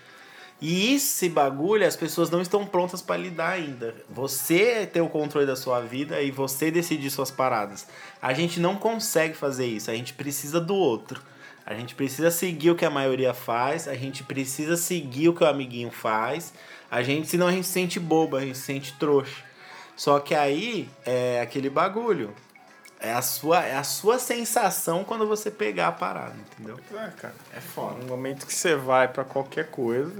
E 0.61 0.93
esse 0.93 1.27
bagulho 1.27 1.85
as 1.85 1.95
pessoas 1.95 2.29
não 2.29 2.41
estão 2.41 2.65
prontas 2.65 3.01
pra 3.01 3.17
lidar 3.17 3.49
ainda. 3.49 3.93
Você 4.09 4.85
ter 4.85 5.01
o 5.01 5.09
controle 5.09 5.45
da 5.45 5.55
sua 5.55 5.81
vida 5.81 6.21
e 6.21 6.31
você 6.31 6.71
decidir 6.71 7.09
suas 7.09 7.29
paradas. 7.29 7.87
A 8.21 8.33
gente 8.33 8.59
não 8.59 8.75
consegue 8.75 9.35
fazer 9.35 9.65
isso, 9.65 9.91
a 9.91 9.95
gente 9.95 10.13
precisa 10.13 10.61
do 10.61 10.75
outro. 10.75 11.21
A 11.65 11.73
gente 11.73 11.95
precisa 11.95 12.29
seguir 12.29 12.69
o 12.69 12.75
que 12.75 12.85
a 12.85 12.91
maioria 12.91 13.33
faz, 13.33 13.87
a 13.87 13.95
gente 13.95 14.23
precisa 14.23 14.77
seguir 14.77 15.29
o 15.29 15.33
que 15.33 15.43
o 15.43 15.47
amiguinho 15.47 15.89
faz. 15.89 16.53
A 16.91 17.01
gente, 17.01 17.27
senão 17.27 17.47
a 17.47 17.51
gente 17.51 17.65
se 17.65 17.73
sente 17.73 17.99
bobo, 17.99 18.37
a 18.37 18.41
gente 18.41 18.57
se 18.57 18.63
sente 18.65 18.93
trouxa. 18.93 19.43
Só 19.95 20.19
que 20.19 20.35
aí 20.35 20.87
é 21.03 21.41
aquele 21.41 21.69
bagulho. 21.69 22.33
É 22.99 23.11
a 23.13 23.21
sua, 23.21 23.63
é 23.63 23.75
a 23.75 23.83
sua 23.83 24.17
sensação 24.17 25.03
quando 25.03 25.27
você 25.27 25.51
pegar 25.51 25.89
a 25.89 25.91
parada, 25.91 26.33
entendeu? 26.53 26.79
É, 26.93 27.09
cara. 27.11 27.35
É 27.55 27.59
foda. 27.59 27.95
No 27.99 28.07
momento 28.07 28.47
que 28.47 28.53
você 28.53 28.75
vai 28.75 29.07
pra 29.07 29.23
qualquer 29.23 29.69
coisa, 29.69 30.11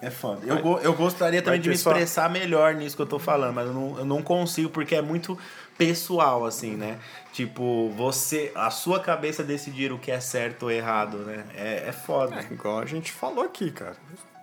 É 0.00 0.10
foda. 0.10 0.40
Eu, 0.46 0.58
go- 0.60 0.78
eu 0.80 0.94
gostaria 0.94 1.42
também 1.42 1.60
de 1.60 1.68
me 1.68 1.74
ter 1.76 1.80
só- 1.82 1.90
expressar 1.90 2.30
melhor 2.30 2.74
nisso 2.74 2.96
que 2.96 3.02
eu 3.02 3.06
tô 3.06 3.18
falando, 3.18 3.54
mas 3.54 3.66
eu 3.68 3.74
não, 3.74 3.98
eu 3.98 4.04
não 4.04 4.22
consigo 4.22 4.70
porque 4.70 4.94
é 4.96 5.02
muito 5.02 5.38
pessoal, 5.78 6.44
assim, 6.46 6.74
né? 6.74 6.98
Tipo, 7.32 7.90
você, 7.90 8.50
a 8.54 8.70
sua 8.70 9.00
cabeça 9.00 9.44
decidir 9.44 9.92
o 9.92 9.98
que 9.98 10.10
é 10.10 10.18
certo 10.18 10.64
ou 10.64 10.70
errado, 10.70 11.18
né? 11.18 11.44
É, 11.54 11.84
é 11.88 11.92
foda. 11.92 12.36
é 12.36 12.52
igual 12.52 12.78
a 12.80 12.86
gente 12.86 13.12
falou 13.12 13.44
aqui, 13.44 13.70
cara. 13.70 13.96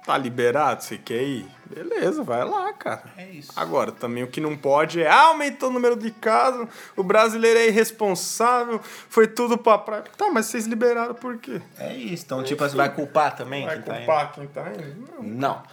Tá 0.06 0.18
liberado, 0.18 0.84
você 0.84 0.97
quer 0.97 1.22
ir? 1.22 1.45
Beleza, 1.68 2.24
vai 2.24 2.43
lá, 2.43 2.74
cara. 2.74 3.04
É 3.16 3.30
isso. 3.30 3.52
Agora, 3.56 3.91
também 3.91 4.24
o 4.24 4.28
que 4.28 4.41
não 4.41 4.58
pode 4.58 5.02
é 5.02 5.08
ah, 5.08 5.28
aumentou 5.28 5.70
o 5.70 5.72
número 5.72 5.95
de 5.95 6.12
casos, 6.12 6.68
o 6.97 7.04
brasileiro 7.04 7.60
é 7.60 7.68
irresponsável, 7.68 8.80
foi 8.84 9.28
tudo 9.28 9.58
pra 9.58 9.78
praia. 9.78 10.04
Tá, 10.18 10.30
mas 10.30 10.47
vocês 10.47 10.66
liberaram 10.66 11.14
por 11.14 11.38
quê? 11.38 11.62
É 11.80 11.95
isso. 11.95 12.26
Então, 12.26 12.43
tipo, 12.43 12.62
você 12.62 12.76
vai 12.76 12.93
culpar 12.93 13.36
também 13.36 13.66
Vai 13.66 13.76
quem 13.76 13.84
tá 13.84 13.97
culpar 13.97 14.32
quem 14.34 14.47
tá 14.47 14.72
indo? 14.72 14.84
indo? 14.84 15.24
Não. 15.24 15.24
Não. 15.24 15.64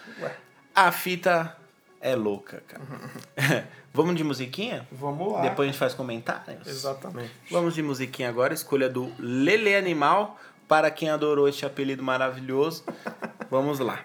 A 0.74 0.93
fita 0.93 1.57
é 2.01 2.14
louca, 2.14 2.62
cara. 2.68 3.66
Vamos 3.93 4.14
de 4.14 4.22
musiquinha? 4.22 4.87
Vamos 4.93 5.33
lá. 5.33 5.41
Depois 5.41 5.68
a 5.68 5.72
gente 5.72 5.79
faz 5.79 5.95
comentários? 5.95 6.66
Exatamente. 6.66 7.33
Vamos 7.51 7.74
de 7.74 7.83
musiquinha 7.83 8.29
agora, 8.29 8.55
escolha 8.55 8.89
do 8.89 9.12
Lele 9.18 9.74
Animal, 9.74 10.39
para 10.68 10.91
quem 10.91 11.11
adorou 11.11 11.49
este 11.49 11.66
apelido 11.66 12.03
maravilhoso. 12.03 12.85
Vamos 13.51 13.81
lá. 13.81 14.05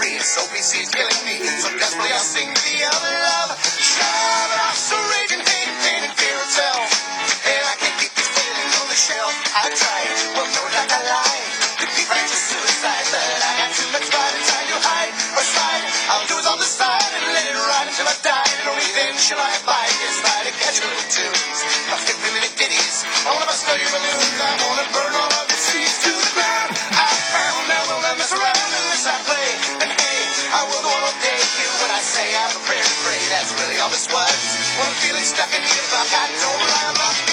Free. 0.00 0.16
This 0.16 0.32
OPC 0.40 0.72
is 0.80 0.90
killing 0.90 1.22
me. 1.28 1.36
So 1.60 1.68
desperately 1.76 2.12
I'll 2.16 2.24
sing 2.24 2.48
the 2.48 2.76
other 2.88 3.14
love. 3.20 3.52
It 3.52 4.60
off, 4.64 4.76
so 4.76 4.96
raging 4.96 5.44
hate, 5.44 5.72
pain, 5.84 6.00
and 6.08 6.14
fear 6.16 6.36
itself. 6.40 6.88
And 7.44 7.62
I 7.68 7.74
can't 7.76 7.96
keep 8.00 8.12
these 8.16 8.32
feelings 8.32 8.74
on 8.80 8.86
the 8.88 8.96
shelf. 8.96 9.32
I 9.52 9.68
tried, 9.68 10.08
well, 10.32 10.48
no, 10.48 10.62
like 10.72 10.88
I 10.88 11.00
lied. 11.04 11.44
Could 11.76 11.92
be 11.92 12.04
right 12.08 12.24
to 12.24 12.38
suicide, 12.48 13.06
but 13.12 13.40
I 13.44 13.52
got 13.60 13.70
too 13.76 13.88
much 13.92 14.06
pride 14.08 14.34
and 14.36 14.46
time 14.48 14.66
to 14.72 14.78
hide 14.80 15.12
or 15.36 15.44
slide. 15.44 15.84
I'll 16.16 16.26
do 16.28 16.36
it 16.40 16.48
on 16.48 16.58
the 16.58 16.68
side 16.68 17.10
and 17.20 17.24
let 17.36 17.44
it 17.44 17.56
ride 17.56 17.88
until 17.92 18.08
I 18.08 18.16
die. 18.24 18.50
And 18.56 18.72
only 18.72 18.88
then 18.96 19.12
shall 19.20 19.40
I 19.40 19.52
abide. 19.60 19.92
Yes, 20.00 20.16
try 20.24 20.40
to 20.48 20.52
catch 20.64 20.76
little 20.80 21.06
tunes. 21.12 21.58
My 21.92 21.98
50 22.00 22.36
minute 22.40 22.54
ditties. 22.56 23.04
I 23.28 23.36
wanna 23.36 23.48
bust 23.48 23.68
all 23.68 23.76
your 23.76 23.92
balloons. 23.92 24.36
I 24.40 24.50
wanna 24.64 24.86
burn 24.96 25.12
all 25.12 25.32
of 25.44 25.46
your 25.52 25.60
seeds 25.60 26.09
I 32.00 32.02
say 32.02 32.32
I'm 32.32 32.48
prepared 32.48 32.80
to 32.82 32.96
pray. 33.04 33.20
That's 33.28 33.52
really 33.60 33.76
all 33.76 33.90
this 33.90 34.08
was. 34.08 34.32
When 34.80 34.88
I'm 34.88 34.96
feeling 35.04 35.20
stuck 35.20 35.52
in 35.52 35.60
fuck, 35.60 36.08
I 36.08 36.32
don't 36.32 36.56
rely 36.64 37.29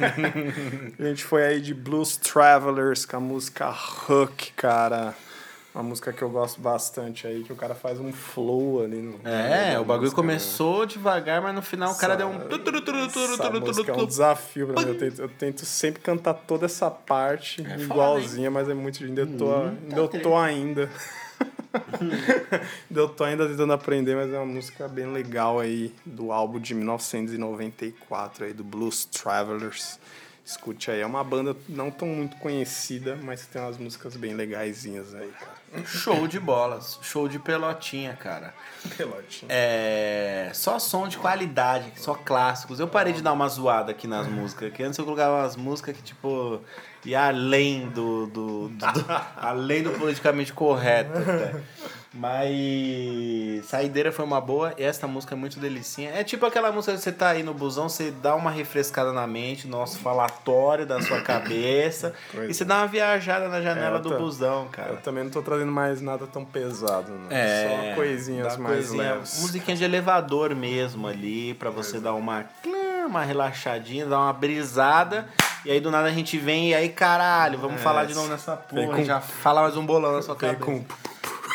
A 0.98 1.04
gente 1.04 1.24
foi 1.24 1.44
aí 1.44 1.60
de 1.60 1.74
Blues 1.74 2.16
Travelers 2.16 3.04
com 3.04 3.16
a 3.16 3.20
música 3.20 3.68
Hook, 3.70 4.52
cara. 4.56 5.14
Uma 5.72 5.84
música 5.84 6.12
que 6.12 6.20
eu 6.20 6.28
gosto 6.28 6.60
bastante 6.60 7.28
aí, 7.28 7.44
que 7.44 7.52
o 7.52 7.56
cara 7.56 7.76
faz 7.76 8.00
um 8.00 8.12
flow 8.12 8.82
ali 8.82 8.96
no. 9.00 9.20
É, 9.24 9.78
o 9.78 9.84
bagulho 9.84 10.10
música, 10.10 10.20
né? 10.20 10.26
começou 10.28 10.84
devagar, 10.84 11.40
mas 11.40 11.54
no 11.54 11.62
final 11.62 11.92
o 11.92 11.96
cara 11.96 12.16
deu 12.16 12.26
um. 12.26 12.40
Essa 13.34 13.50
música 13.50 13.92
é 13.92 13.94
um 13.94 14.04
desafio 14.04 14.66
pra 14.66 14.82
mim. 14.82 14.88
Eu 14.88 14.98
tento, 14.98 15.22
eu 15.22 15.28
tento 15.28 15.64
sempre 15.64 16.02
cantar 16.02 16.34
toda 16.34 16.66
essa 16.66 16.90
parte 16.90 17.64
É 17.64 17.78
igualzinha, 17.78 18.50
mas 18.50 18.68
é 18.68 18.74
muito. 18.74 19.04
Ainda 19.04 19.20
eu 19.20 19.38
tô, 19.38 19.46
Hum, 19.46 19.76
ainda 19.82 19.96
eu 19.96 20.08
tá 20.08 20.18
tô 20.18 20.36
ainda. 20.36 20.90
eu 22.94 23.08
tô 23.08 23.24
ainda 23.24 23.48
tentando 23.48 23.72
aprender, 23.72 24.16
mas 24.16 24.32
é 24.32 24.36
uma 24.36 24.46
música 24.46 24.88
bem 24.88 25.06
legal 25.12 25.60
aí 25.60 25.94
do 26.04 26.32
álbum 26.32 26.58
de 26.58 26.74
1994 26.74 28.44
aí 28.44 28.52
do 28.52 28.64
Blues 28.64 29.04
Travelers. 29.04 29.98
Escute 30.44 30.90
aí, 30.90 31.00
é 31.00 31.06
uma 31.06 31.22
banda 31.22 31.56
não 31.68 31.90
tão 31.90 32.08
muito 32.08 32.36
conhecida, 32.38 33.16
mas 33.22 33.46
tem 33.46 33.62
umas 33.62 33.76
músicas 33.76 34.16
bem 34.16 34.34
legaisinhas 34.34 35.14
aí, 35.14 35.30
cara. 35.38 35.86
Show 35.86 36.26
de 36.26 36.40
bolas. 36.40 36.98
Show 37.02 37.28
de 37.28 37.38
pelotinha, 37.38 38.16
cara. 38.16 38.52
Pelotinha. 38.96 39.48
É. 39.48 40.50
Só 40.52 40.78
som 40.80 41.06
de 41.06 41.18
qualidade, 41.18 41.92
só 41.96 42.14
clássicos. 42.14 42.80
Eu 42.80 42.88
parei 42.88 43.12
de 43.12 43.22
dar 43.22 43.32
uma 43.32 43.48
zoada 43.48 43.92
aqui 43.92 44.08
nas 44.08 44.26
músicas, 44.26 44.72
que 44.72 44.82
antes 44.82 44.98
eu 44.98 45.04
colocava 45.04 45.42
umas 45.42 45.54
músicas 45.54 45.96
que, 45.96 46.02
tipo, 46.02 46.60
ia 47.04 47.28
além 47.28 47.88
do. 47.88 48.26
do, 48.26 48.68
do- 48.68 48.78
do- 48.92 49.06
além 49.36 49.82
do 49.82 49.90
politicamente 49.92 50.52
correto. 50.52 51.10
até. 51.18 51.60
Mas. 52.12 53.64
Saideira 53.66 54.10
foi 54.10 54.24
uma 54.24 54.40
boa. 54.40 54.74
E 54.76 54.82
essa 54.82 55.06
música 55.06 55.34
é 55.34 55.38
muito 55.38 55.58
delicinha. 55.60 56.10
É 56.10 56.24
tipo 56.24 56.44
aquela 56.44 56.72
música 56.72 56.94
que 56.94 57.00
você 57.00 57.12
tá 57.12 57.28
aí 57.30 57.42
no 57.42 57.54
busão, 57.54 57.88
você 57.88 58.10
dá 58.10 58.34
uma 58.34 58.50
refrescada 58.50 59.12
na 59.12 59.26
mente, 59.26 59.66
no 59.68 59.78
nosso 59.78 59.98
falatório 59.98 60.84
da 60.86 61.00
sua 61.00 61.20
cabeça. 61.20 62.12
E 62.48 62.52
você 62.52 62.64
dá 62.64 62.78
uma 62.78 62.86
viajada 62.86 63.48
na 63.48 63.60
janela 63.60 63.98
É, 63.98 64.00
do 64.00 64.10
tô- 64.10 64.18
busão, 64.18 64.68
cara. 64.68 64.90
Eu 64.90 64.96
também 64.98 65.24
não 65.24 65.30
tô 65.30 65.42
trazendo 65.42 65.70
mais 65.72 66.00
nada 66.00 66.26
tão 66.26 66.44
pesado, 66.44 67.12
né? 67.12 67.26
É, 67.30 67.68
Só 67.90 67.94
coisinhas 67.94 68.56
mais 68.56 68.74
coisinha- 68.76 69.14
leves. 69.14 69.40
Musiquinha 69.40 69.76
de 69.76 69.84
elevador 69.84 70.54
mesmo 70.54 71.06
ali, 71.06 71.54
pra 71.54 71.70
você 71.70 72.00
dar 72.00 72.14
uma, 72.14 72.44
clã, 72.62 73.06
uma 73.06 73.22
relaxadinha, 73.22 74.06
dar 74.06 74.18
uma 74.18 74.32
brisada. 74.32 75.28
E 75.64 75.70
aí 75.70 75.80
do 75.80 75.90
nada 75.90 76.08
a 76.08 76.12
gente 76.12 76.38
vem 76.38 76.70
e 76.70 76.74
aí, 76.74 76.88
caralho, 76.88 77.58
vamos 77.58 77.80
É, 77.80 77.84
falar 77.84 78.04
de 78.06 78.14
novo 78.14 78.28
nessa 78.28 78.56
porra. 78.56 78.96
com- 78.96 79.04
Já 79.04 79.20
fala 79.20 79.62
mais 79.62 79.76
um 79.76 79.84
bolão 79.84 80.12
na 80.12 80.22
sua 80.22 80.34
Vem 80.34 80.54
cabeça. 80.54 80.64
com... 80.64 80.84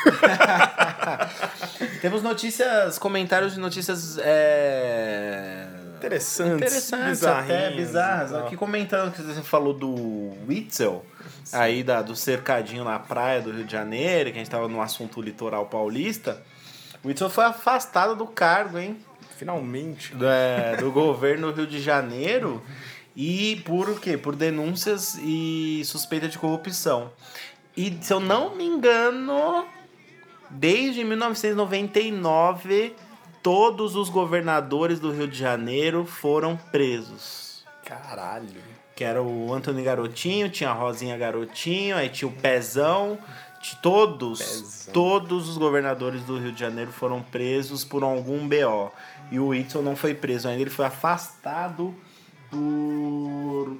Temos 2.01 2.21
notícias, 2.21 2.99
comentários 2.99 3.53
de 3.53 3.59
notícias 3.59 4.17
é... 4.19 5.65
Interessantes, 5.97 6.53
interessantes, 6.55 7.23
até 7.23 7.71
bizarras. 7.71 8.31
Aqui 8.33 8.55
comentando 8.55 9.11
que 9.11 9.23
você 9.23 9.41
falou 9.41 9.73
do 9.73 10.33
Witzel, 10.47 11.03
aí 11.51 11.81
da, 11.83 12.03
do 12.03 12.15
cercadinho 12.15 12.83
na 12.83 12.99
praia 12.99 13.41
do 13.41 13.51
Rio 13.51 13.63
de 13.65 13.71
Janeiro, 13.71 14.29
que 14.29 14.35
a 14.35 14.39
gente 14.39 14.49
tava 14.51 14.67
no 14.67 14.79
assunto 14.81 15.19
litoral 15.19 15.65
paulista. 15.65 16.43
O 17.03 17.07
Witzel 17.07 17.29
foi 17.29 17.45
afastado 17.45 18.15
do 18.15 18.27
cargo, 18.27 18.77
hein? 18.77 18.97
Finalmente. 19.35 20.13
é, 20.21 20.75
do 20.77 20.91
governo 20.91 21.51
do 21.51 21.61
Rio 21.61 21.67
de 21.67 21.81
Janeiro 21.81 22.61
e 23.15 23.61
por 23.65 23.89
o 23.89 23.95
quê? 23.95 24.17
Por 24.17 24.35
denúncias 24.35 25.17
e 25.21 25.81
suspeita 25.85 26.27
de 26.27 26.37
corrupção. 26.37 27.11
E 27.77 27.97
se 28.01 28.11
eu 28.11 28.19
não 28.19 28.55
me 28.55 28.65
engano, 28.65 29.65
desde 30.49 31.03
1999, 31.03 32.93
todos 33.41 33.95
os 33.95 34.09
governadores 34.09 34.99
do 34.99 35.11
Rio 35.11 35.27
de 35.27 35.37
Janeiro 35.37 36.05
foram 36.05 36.57
presos. 36.57 37.63
Caralho. 37.85 38.61
Que 38.95 39.03
era 39.03 39.21
o 39.21 39.53
Antônio 39.53 39.83
Garotinho, 39.83 40.49
tinha 40.49 40.69
a 40.69 40.73
Rosinha 40.73 41.17
Garotinho, 41.17 41.95
aí 41.95 42.09
tinha 42.09 42.27
o 42.27 42.33
Pezão. 42.33 43.17
Todos, 43.81 44.39
Pezão. 44.39 44.93
todos 44.93 45.49
os 45.49 45.57
governadores 45.57 46.21
do 46.23 46.37
Rio 46.37 46.51
de 46.51 46.59
Janeiro 46.59 46.91
foram 46.91 47.21
presos 47.21 47.83
por 47.83 48.03
algum 48.03 48.47
BO. 48.47 48.91
E 49.31 49.39
o 49.39 49.47
Whitson 49.47 49.81
não 49.81 49.95
foi 49.95 50.13
preso 50.13 50.47
ainda, 50.47 50.61
ele 50.61 50.69
foi 50.69 50.85
afastado 50.85 51.95
por 52.55 53.77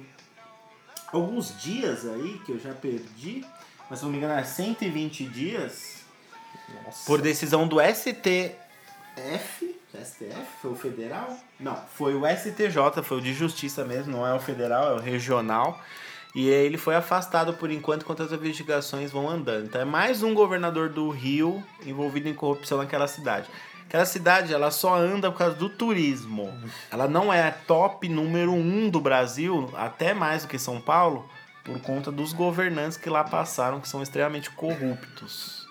alguns 1.12 1.58
dias 1.60 2.06
aí, 2.06 2.40
que 2.44 2.52
eu 2.52 2.58
já 2.58 2.74
perdi, 2.74 3.44
mas 3.88 4.00
se 4.00 4.04
não 4.04 4.12
me 4.12 4.18
engano 4.18 4.34
é 4.34 4.44
120 4.44 5.24
dias, 5.24 6.04
Nossa. 6.84 7.06
por 7.06 7.22
decisão 7.22 7.66
do 7.66 7.78
STF. 7.80 9.74
STF? 9.94 10.46
Foi 10.60 10.72
o 10.72 10.76
federal? 10.76 11.38
Não, 11.58 11.76
foi 11.94 12.14
o 12.14 12.22
STJ, 12.26 13.02
foi 13.02 13.18
o 13.18 13.20
de 13.20 13.32
justiça 13.32 13.82
mesmo, 13.84 14.12
não 14.12 14.26
é 14.26 14.34
o 14.34 14.38
federal, 14.38 14.90
é 14.90 14.94
o 14.94 15.00
regional. 15.00 15.80
E 16.34 16.50
ele 16.50 16.76
foi 16.76 16.94
afastado 16.94 17.54
por 17.54 17.70
enquanto 17.70 18.02
enquanto 18.02 18.22
as 18.22 18.30
investigações 18.30 19.10
vão 19.10 19.26
andando. 19.26 19.64
Então 19.64 19.80
é 19.80 19.86
mais 19.86 20.22
um 20.22 20.34
governador 20.34 20.90
do 20.90 21.08
Rio 21.08 21.64
envolvido 21.86 22.28
em 22.28 22.34
corrupção 22.34 22.76
naquela 22.76 23.08
cidade. 23.08 23.48
Aquela 23.86 24.04
cidade, 24.04 24.52
ela 24.52 24.70
só 24.70 24.96
anda 24.96 25.30
por 25.30 25.38
causa 25.38 25.56
do 25.56 25.68
turismo. 25.68 26.52
Ela 26.90 27.06
não 27.06 27.32
é 27.32 27.50
top 27.50 28.08
número 28.08 28.52
um 28.52 28.90
do 28.90 29.00
Brasil, 29.00 29.72
até 29.76 30.12
mais 30.12 30.42
do 30.42 30.48
que 30.48 30.58
São 30.58 30.80
Paulo, 30.80 31.28
por 31.64 31.80
conta 31.80 32.10
dos 32.10 32.32
governantes 32.32 32.96
que 32.96 33.08
lá 33.08 33.22
passaram, 33.22 33.80
que 33.80 33.88
são 33.88 34.02
extremamente 34.02 34.50
corruptos. 34.50 35.68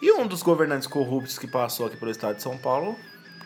E 0.00 0.12
um 0.12 0.26
dos 0.26 0.42
governantes 0.42 0.86
corruptos 0.86 1.38
que 1.38 1.46
passou 1.46 1.86
aqui 1.86 1.96
pelo 1.96 2.10
estado 2.10 2.36
de 2.36 2.42
São 2.42 2.56
Paulo, 2.56 2.96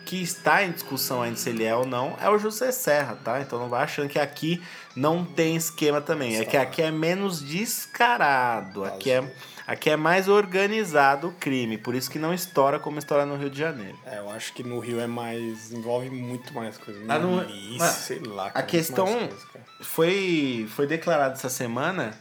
que 0.05 0.21
está 0.21 0.63
em 0.63 0.71
discussão 0.71 1.21
ainda 1.21 1.37
se 1.37 1.49
ele 1.49 1.63
é 1.63 1.75
ou 1.75 1.85
não, 1.85 2.15
é 2.21 2.29
o 2.29 2.37
José 2.37 2.71
Serra, 2.71 3.17
tá? 3.23 3.39
Então 3.41 3.57
não 3.59 3.69
vai 3.69 3.83
achando 3.83 4.09
que 4.09 4.19
aqui 4.19 4.61
não 4.95 5.23
tem 5.23 5.55
esquema 5.55 6.01
também. 6.01 6.37
É 6.37 6.45
que 6.45 6.57
aqui 6.57 6.81
é 6.81 6.91
menos 6.91 7.41
descarado. 7.41 8.83
Aqui 8.83 9.11
é, 9.11 9.35
aqui 9.67 9.89
é 9.89 9.95
mais 9.95 10.27
organizado 10.27 11.29
o 11.29 11.31
crime. 11.33 11.77
Por 11.77 11.95
isso 11.95 12.09
que 12.09 12.19
não 12.19 12.33
estoura 12.33 12.79
como 12.79 12.99
estoura 12.99 13.25
no 13.25 13.35
Rio 13.37 13.49
de 13.49 13.59
Janeiro. 13.59 13.97
É, 14.05 14.17
eu 14.19 14.29
acho 14.29 14.53
que 14.53 14.63
no 14.63 14.79
Rio 14.79 14.99
é 14.99 15.07
mais. 15.07 15.71
envolve 15.71 16.09
muito 16.09 16.53
mais 16.53 16.77
coisa. 16.77 16.99
Ah, 17.07 17.19
não- 17.19 17.37
Milícia, 17.45 17.77
Mano, 17.77 17.93
sei 17.93 18.19
lá. 18.19 18.47
a 18.47 18.51
cara, 18.51 18.59
muito 18.63 18.71
questão- 18.71 19.05
coisa. 19.05 19.37
Foi, 19.81 20.67
foi 20.75 20.87
declarado 20.87 21.33
essa 21.33 21.49
semana 21.49 22.13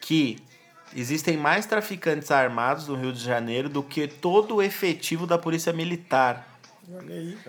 que 0.00 0.38
existem 0.94 1.36
mais 1.36 1.66
traficantes 1.66 2.30
armados 2.30 2.86
no 2.88 2.94
Rio 2.94 3.12
de 3.12 3.20
Janeiro 3.22 3.68
do 3.68 3.82
que 3.82 4.06
todo 4.06 4.56
o 4.56 4.62
efetivo 4.62 5.26
da 5.26 5.36
Polícia 5.38 5.72
Militar. 5.72 6.46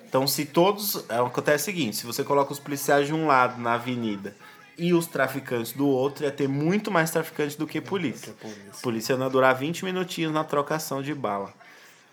Então, 0.07 0.25
se 0.27 0.45
todos. 0.45 1.03
é, 1.09 1.17
Acontece 1.17 1.63
o 1.63 1.65
seguinte: 1.65 1.97
se 1.97 2.05
você 2.05 2.23
coloca 2.23 2.51
os 2.51 2.59
policiais 2.59 3.07
de 3.07 3.13
um 3.13 3.27
lado 3.27 3.61
na 3.61 3.73
avenida 3.73 4.35
e 4.77 4.93
os 4.93 5.07
traficantes 5.07 5.71
do 5.73 5.87
outro, 5.87 6.23
ia 6.23 6.31
ter 6.31 6.47
muito 6.47 6.91
mais 6.91 7.09
traficantes 7.11 7.55
do 7.55 7.65
que 7.67 7.81
polícia. 7.81 8.33
que 8.33 8.39
polícia. 8.39 8.71
A 8.73 8.81
polícia 8.81 9.13
ia 9.13 9.29
durar 9.29 9.55
20 9.55 9.85
minutinhos 9.85 10.31
na 10.33 10.43
trocação 10.43 11.01
de 11.01 11.13
bala. 11.13 11.53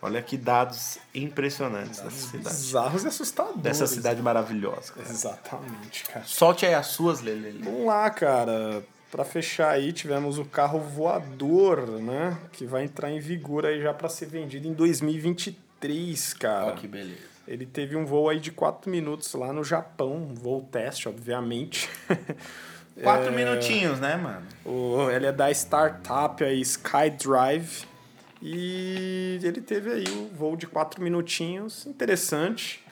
Olha 0.01 0.21
que 0.21 0.37
dados 0.37 0.99
impressionantes 1.15 1.99
dessa 1.99 2.27
cidade. 2.27 2.55
Bizarros 2.55 3.03
e 3.03 3.07
assustadores. 3.07 3.61
Dessa 3.61 3.87
cidade 3.87 4.21
maravilhosa. 4.21 4.93
cara. 4.93 5.09
Exatamente, 5.09 6.03
cara. 6.03 6.25
Solte 6.25 6.65
aí 6.65 6.75
as 6.75 6.87
suas, 6.87 7.21
Lele. 7.21 7.59
Vamos 7.63 7.85
lá, 7.87 8.07
cara. 8.11 8.83
Pra 9.09 9.23
fechar 9.23 9.69
aí, 9.71 9.93
tivemos 9.93 10.37
o 10.37 10.45
carro 10.45 10.79
voador, 10.79 11.87
né? 12.01 12.37
Que 12.51 12.65
vai 12.65 12.83
entrar 12.83 13.09
em 13.09 13.19
vigor 13.19 13.65
aí 13.65 13.81
já 13.81 13.93
pra 13.93 14.09
ser 14.09 14.25
vendido 14.27 14.67
em 14.67 14.73
2023, 14.73 15.64
cara. 16.37 16.71
que 16.73 16.87
beleza. 16.87 17.35
Ele 17.47 17.65
teve 17.65 17.95
um 17.95 18.05
voo 18.05 18.27
aí 18.29 18.39
de 18.39 18.51
4 18.51 18.89
minutos 18.89 19.33
lá 19.35 19.53
no 19.53 19.63
Japão, 19.63 20.13
um 20.15 20.33
voo 20.33 20.61
teste, 20.71 21.07
obviamente. 21.07 21.87
Quatro 23.03 23.27
É, 23.27 23.31
minutinhos, 23.35 23.99
né, 23.99 24.15
mano? 24.15 24.41
o- 24.65 25.09
ele 25.11 25.25
é 25.27 25.31
da 25.31 25.51
startup 25.51 26.43
aí 26.43 26.61
SkyDrive. 26.61 27.83
E 28.41 29.39
ele 29.43 29.59
teve 29.61 29.91
aí 29.91 30.03
o 30.07 30.35
voo 30.35 30.55
de 30.55 30.67
4 30.67 31.01
minutinhos, 31.03 31.85
interessante. 31.85 32.83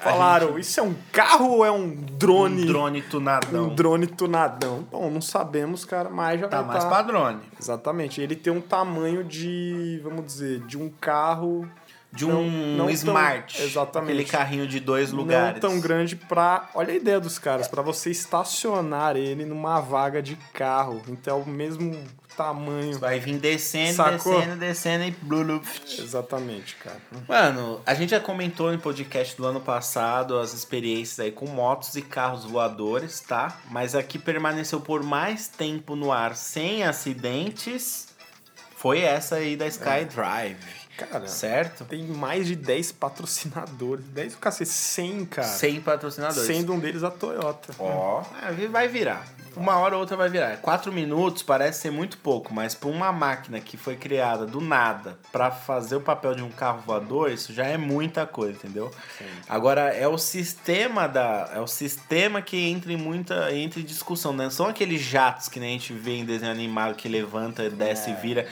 Falaram, 0.00 0.56
isso 0.58 0.78
é 0.78 0.82
um 0.82 0.94
carro 1.12 1.48
ou 1.56 1.64
é 1.64 1.70
um 1.72 1.90
drone? 1.90 2.62
Um 2.62 2.66
drone 2.66 3.02
tunadão. 3.02 3.64
Um 3.68 3.74
drone 3.74 4.06
tunadão. 4.06 4.82
Bom, 4.90 5.10
não 5.10 5.20
sabemos, 5.20 5.84
cara, 5.84 6.08
mas 6.08 6.40
já 6.40 6.46
Tá 6.48 6.58
vai 6.62 6.68
mais 6.68 6.84
tá- 6.84 6.88
pra 6.90 7.02
drone. 7.02 7.40
Exatamente. 7.60 8.20
Ele 8.20 8.36
tem 8.36 8.52
um 8.52 8.60
tamanho 8.60 9.24
de, 9.24 10.00
vamos 10.04 10.24
dizer, 10.24 10.60
de 10.66 10.78
um 10.78 10.88
carro 10.88 11.68
De 12.10 12.24
Não- 12.24 12.40
um 12.40 12.76
não 12.76 12.86
tão- 12.86 12.90
Smart. 12.94 13.62
exatamente. 13.62 14.12
Aquele 14.12 14.24
carrinho 14.24 14.66
de 14.66 14.80
dois 14.80 15.12
lugares. 15.12 15.60
não 15.60 15.70
tão 15.70 15.78
grande 15.80 16.16
pra. 16.16 16.70
Olha 16.74 16.92
a 16.94 16.96
ideia 16.96 17.20
dos 17.20 17.38
caras, 17.38 17.68
pra 17.68 17.82
você 17.82 18.10
estacionar 18.10 19.14
ele 19.14 19.44
numa 19.44 19.78
vaga 19.80 20.22
de 20.22 20.34
carro. 20.54 21.02
Então 21.06 21.38
é 21.38 21.42
o 21.42 21.46
mesmo 21.46 22.02
tamanho. 22.34 22.98
Vai 22.98 23.20
vir 23.20 23.36
descendo, 23.38 23.94
Sacou? 23.96 24.38
descendo, 24.38 24.56
descendo 24.56 25.04
e 25.04 25.10
blu, 25.10 25.44
blu. 25.44 25.62
Exatamente, 25.98 26.76
cara. 26.76 26.96
Mano, 27.28 27.82
a 27.84 27.92
gente 27.92 28.10
já 28.10 28.20
comentou 28.20 28.72
no 28.72 28.78
podcast 28.78 29.36
do 29.36 29.44
ano 29.44 29.60
passado 29.60 30.38
as 30.38 30.54
experiências 30.54 31.20
aí 31.20 31.30
com 31.30 31.46
motos 31.46 31.94
e 31.94 32.00
carros 32.00 32.44
voadores, 32.46 33.20
tá? 33.20 33.58
Mas 33.70 33.94
a 33.94 34.02
que 34.02 34.18
permaneceu 34.18 34.80
por 34.80 35.02
mais 35.02 35.46
tempo 35.46 35.94
no 35.94 36.10
ar 36.10 36.34
sem 36.34 36.84
acidentes 36.84 38.08
foi 38.76 39.00
essa 39.00 39.34
aí 39.36 39.56
da 39.56 39.66
SkyDrive. 39.66 40.77
Cara, 40.98 41.26
Certo? 41.28 41.84
tem 41.84 42.02
mais 42.04 42.46
de 42.46 42.56
10 42.56 42.92
patrocinadores. 42.92 44.04
10 44.06 44.34
o 44.34 44.38
cacete, 44.38 44.70
100, 44.70 45.24
cara. 45.26 45.48
Sem 45.48 45.80
patrocinadores. 45.80 46.46
Sendo 46.46 46.72
um 46.72 46.78
deles 46.78 47.02
a 47.04 47.10
Toyota. 47.10 47.72
Ó, 47.78 48.22
é, 48.42 48.66
vai 48.66 48.88
virar. 48.88 49.24
Uma 49.56 49.76
hora 49.78 49.94
ou 49.94 50.00
outra 50.00 50.16
vai 50.16 50.28
virar. 50.28 50.58
Quatro 50.58 50.92
minutos 50.92 51.42
parece 51.42 51.80
ser 51.80 51.90
muito 51.90 52.18
pouco, 52.18 52.54
mas 52.54 52.76
para 52.76 52.88
uma 52.88 53.10
máquina 53.10 53.58
que 53.58 53.76
foi 53.76 53.96
criada 53.96 54.46
do 54.46 54.60
nada 54.60 55.18
para 55.32 55.50
fazer 55.50 55.96
o 55.96 56.00
papel 56.00 56.34
de 56.34 56.42
um 56.42 56.50
carro 56.50 56.80
voador, 56.86 57.30
isso 57.32 57.52
já 57.52 57.64
é 57.66 57.76
muita 57.76 58.24
coisa, 58.24 58.52
entendeu? 58.56 58.88
Agora 59.48 59.92
é 59.92 60.06
o 60.06 60.16
sistema 60.16 61.08
da, 61.08 61.50
é 61.54 61.60
o 61.60 61.66
sistema 61.66 62.40
que 62.40 62.56
entra 62.56 62.92
em 62.92 62.96
muita, 62.96 63.52
entra 63.52 63.80
em 63.80 63.84
discussão, 63.84 64.32
né? 64.32 64.48
São 64.48 64.66
aqueles 64.66 65.00
jatos 65.00 65.48
que 65.48 65.58
nem 65.58 65.70
a 65.70 65.78
gente 65.78 65.92
vê 65.92 66.12
em 66.16 66.24
desenho 66.24 66.52
animado 66.52 66.94
que 66.94 67.08
levanta, 67.08 67.68
desce 67.68 68.10
e 68.10 68.14
vira, 68.14 68.46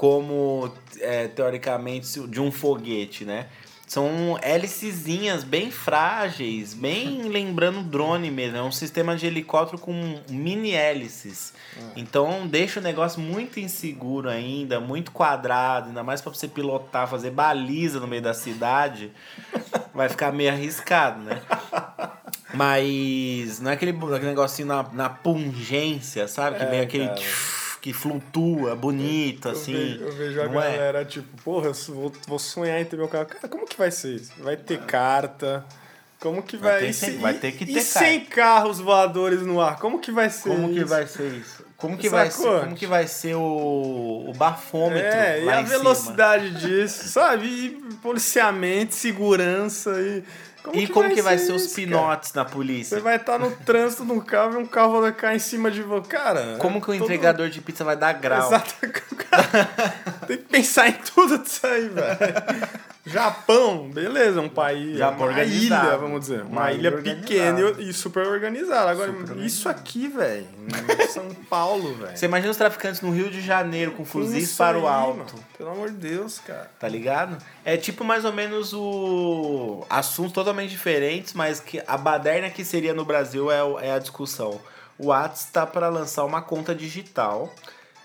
como 0.00 0.72
é, 0.98 1.28
teoricamente 1.28 2.26
de 2.26 2.40
um 2.40 2.50
foguete, 2.50 3.22
né? 3.26 3.48
São 3.86 4.38
hélicezinhas 4.40 5.44
bem 5.44 5.70
frágeis, 5.70 6.72
bem 6.72 7.24
lembrando 7.28 7.82
drone 7.82 8.30
mesmo. 8.30 8.56
É 8.56 8.62
um 8.62 8.72
sistema 8.72 9.14
de 9.14 9.26
helicóptero 9.26 9.76
com 9.76 10.18
mini 10.30 10.72
hélices. 10.72 11.52
Então 11.94 12.46
deixa 12.46 12.80
o 12.80 12.82
negócio 12.82 13.20
muito 13.20 13.60
inseguro 13.60 14.30
ainda, 14.30 14.80
muito 14.80 15.12
quadrado, 15.12 15.88
ainda 15.88 16.02
mais 16.02 16.22
para 16.22 16.32
você 16.32 16.48
pilotar, 16.48 17.06
fazer 17.06 17.30
baliza 17.30 18.00
no 18.00 18.06
meio 18.06 18.22
da 18.22 18.32
cidade. 18.32 19.12
Vai 19.92 20.08
ficar 20.08 20.32
meio 20.32 20.50
arriscado, 20.50 21.20
né? 21.20 21.42
Mas 22.54 23.60
não 23.60 23.70
é 23.70 23.74
aquele, 23.74 23.90
aquele 23.90 24.30
negocinho 24.30 24.68
na, 24.68 24.82
na 24.94 25.10
pungência, 25.10 26.26
sabe? 26.26 26.56
Que 26.56 26.64
É, 26.64 26.70
vem 26.70 26.80
aquele 26.80 27.06
cara. 27.06 27.20
Que 27.80 27.92
flutua, 27.92 28.74
bonito, 28.76 29.48
assim. 29.48 29.72
Eu 29.72 29.78
vejo, 29.88 30.04
eu 30.04 30.12
vejo 30.12 30.40
a 30.42 30.48
não 30.48 30.60
é? 30.62 30.72
galera, 30.76 31.04
tipo, 31.04 31.42
porra, 31.42 31.68
eu 31.68 31.74
vou, 31.94 32.12
vou 32.26 32.38
sonhar 32.38 32.80
em 32.80 32.84
ter 32.84 32.96
meu 32.96 33.08
carro. 33.08 33.26
Cara, 33.26 33.48
como 33.48 33.66
que 33.66 33.76
vai 33.78 33.90
ser 33.90 34.16
isso? 34.16 34.32
Vai 34.38 34.56
ter 34.56 34.78
carta? 34.80 35.64
Como 36.18 36.42
que 36.42 36.58
Vai 36.58 36.72
vai... 36.72 36.80
ter 36.80 36.86
que- 36.88 36.92
se- 36.92 37.10
vai 37.12 37.32
ter 37.34 37.52
que 37.52 37.64
E 37.64 37.72
ter 37.74 37.80
sem 37.80 38.20
carros 38.26 38.78
voadores 38.78 39.40
no 39.40 39.58
ar? 39.58 39.78
Como 39.78 39.98
que 39.98 40.12
vai 40.12 40.28
ser 40.28 40.50
Como 40.50 40.68
que 40.68 40.80
isso? 40.80 40.86
vai 40.86 41.06
ser 41.06 41.32
isso? 41.32 41.64
Como 41.78 41.96
que 41.96 42.10
vai 42.10 42.30
ser, 42.30 42.60
como 42.60 42.74
que 42.76 42.86
vai 42.86 43.06
ser 43.06 43.36
o, 43.36 44.26
o 44.28 44.32
bafômetro 44.36 45.00
É, 45.02 45.42
e 45.42 45.48
a 45.48 45.62
em 45.62 45.66
cima? 45.66 45.78
velocidade 45.78 46.50
disso, 46.60 47.08
sabe? 47.08 47.46
E 47.46 47.70
policiamento, 48.02 48.94
segurança 48.94 49.90
e... 49.98 50.22
Como 50.62 50.76
e 50.78 50.86
como 50.86 51.08
que 51.14 51.22
vai 51.22 51.38
ser, 51.38 51.54
isso, 51.54 51.66
os 51.68 51.72
pinotes 51.72 52.32
na 52.34 52.44
Você 52.44 52.52
polícia? 52.52 53.00
vai 53.00 53.16
estar 53.16 53.38
no 53.38 53.50
trânsito 53.50 54.04
de 54.04 54.12
um 54.12 54.20
carro 54.20 54.54
e 54.54 54.56
um 54.62 54.66
carro 54.66 55.00
vai 55.00 55.12
cair 55.12 55.36
em 55.36 55.38
cima 55.38 55.70
de 55.70 55.82
você. 55.82 56.08
Cara. 56.08 56.56
Como 56.58 56.80
que 56.80 56.90
o 56.90 56.94
todo- 56.94 57.04
entregador 57.04 57.48
de 57.48 57.60
pizza 57.60 57.82
vai 57.84 57.96
dar 57.96 58.12
grau? 58.14 58.46
Exato. 58.48 58.74
Tem 60.26 60.36
que 60.36 60.44
pensar 60.44 60.88
em 60.88 60.92
tudo 60.92 61.38
disso 61.38 61.66
aí, 61.66 61.88
velho. 61.88 62.18
Japão, 63.06 63.88
beleza, 63.88 64.38
é 64.38 64.42
um 64.42 64.48
país. 64.48 64.98
Japão 64.98 65.28
uma 65.28 65.42
ilha, 65.42 65.96
vamos 65.96 66.20
dizer. 66.20 66.42
Uma, 66.42 66.48
Uma 66.62 66.72
ilha 66.72 66.88
ilha 66.88 67.02
pequena 67.02 67.60
e, 67.78 67.92
super 67.92 68.26
organizada. 68.26 68.90
Agora, 68.90 69.10
Super 69.12 69.36
isso 69.38 69.68
aqui, 69.68 70.06
velho. 70.08 70.46
São 71.08 71.28
Paulo, 71.48 71.94
velho. 71.94 72.16
Você 72.16 72.26
imagina 72.26 72.50
os 72.50 72.56
traficantes 72.56 73.00
no 73.00 73.10
Rio 73.10 73.30
de 73.30 73.40
Janeiro 73.40 73.92
com 73.92 74.04
fuzis 74.04 74.44
Isso 74.44 74.58
para 74.58 74.78
o 74.78 74.86
alto. 74.86 75.18
mano. 75.18 75.30
Pelo 75.56 75.70
amor 75.70 75.88
de 75.90 75.96
Deus, 75.96 76.38
cara. 76.40 76.70
Tá 76.78 76.88
ligado? 76.88 77.38
É 77.64 77.76
tipo 77.76 78.04
mais 78.04 78.24
ou 78.24 78.32
menos 78.32 78.72
o. 78.74 79.84
Assuntos 79.88 80.36
totalmente 80.50 80.70
diferentes, 80.70 81.32
mas 81.32 81.60
que 81.60 81.80
a 81.86 81.96
baderna 81.96 82.50
que 82.50 82.64
seria 82.64 82.92
no 82.92 83.04
Brasil 83.04 83.50
é, 83.50 83.86
é 83.86 83.92
a 83.92 83.98
discussão. 83.98 84.60
O 84.98 85.06
Whats 85.06 85.44
tá 85.44 85.64
para 85.64 85.88
lançar 85.88 86.24
uma 86.24 86.42
conta 86.42 86.74
digital 86.74 87.54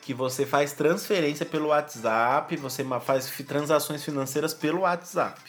que 0.02 0.14
você 0.14 0.46
faz 0.46 0.72
transferência 0.72 1.46
pelo 1.46 1.70
WhatsApp, 1.70 2.56
você 2.58 2.86
faz 3.04 3.32
transações 3.48 4.04
financeiras 4.04 4.54
pelo 4.54 4.82
WhatsApp. 4.82 5.42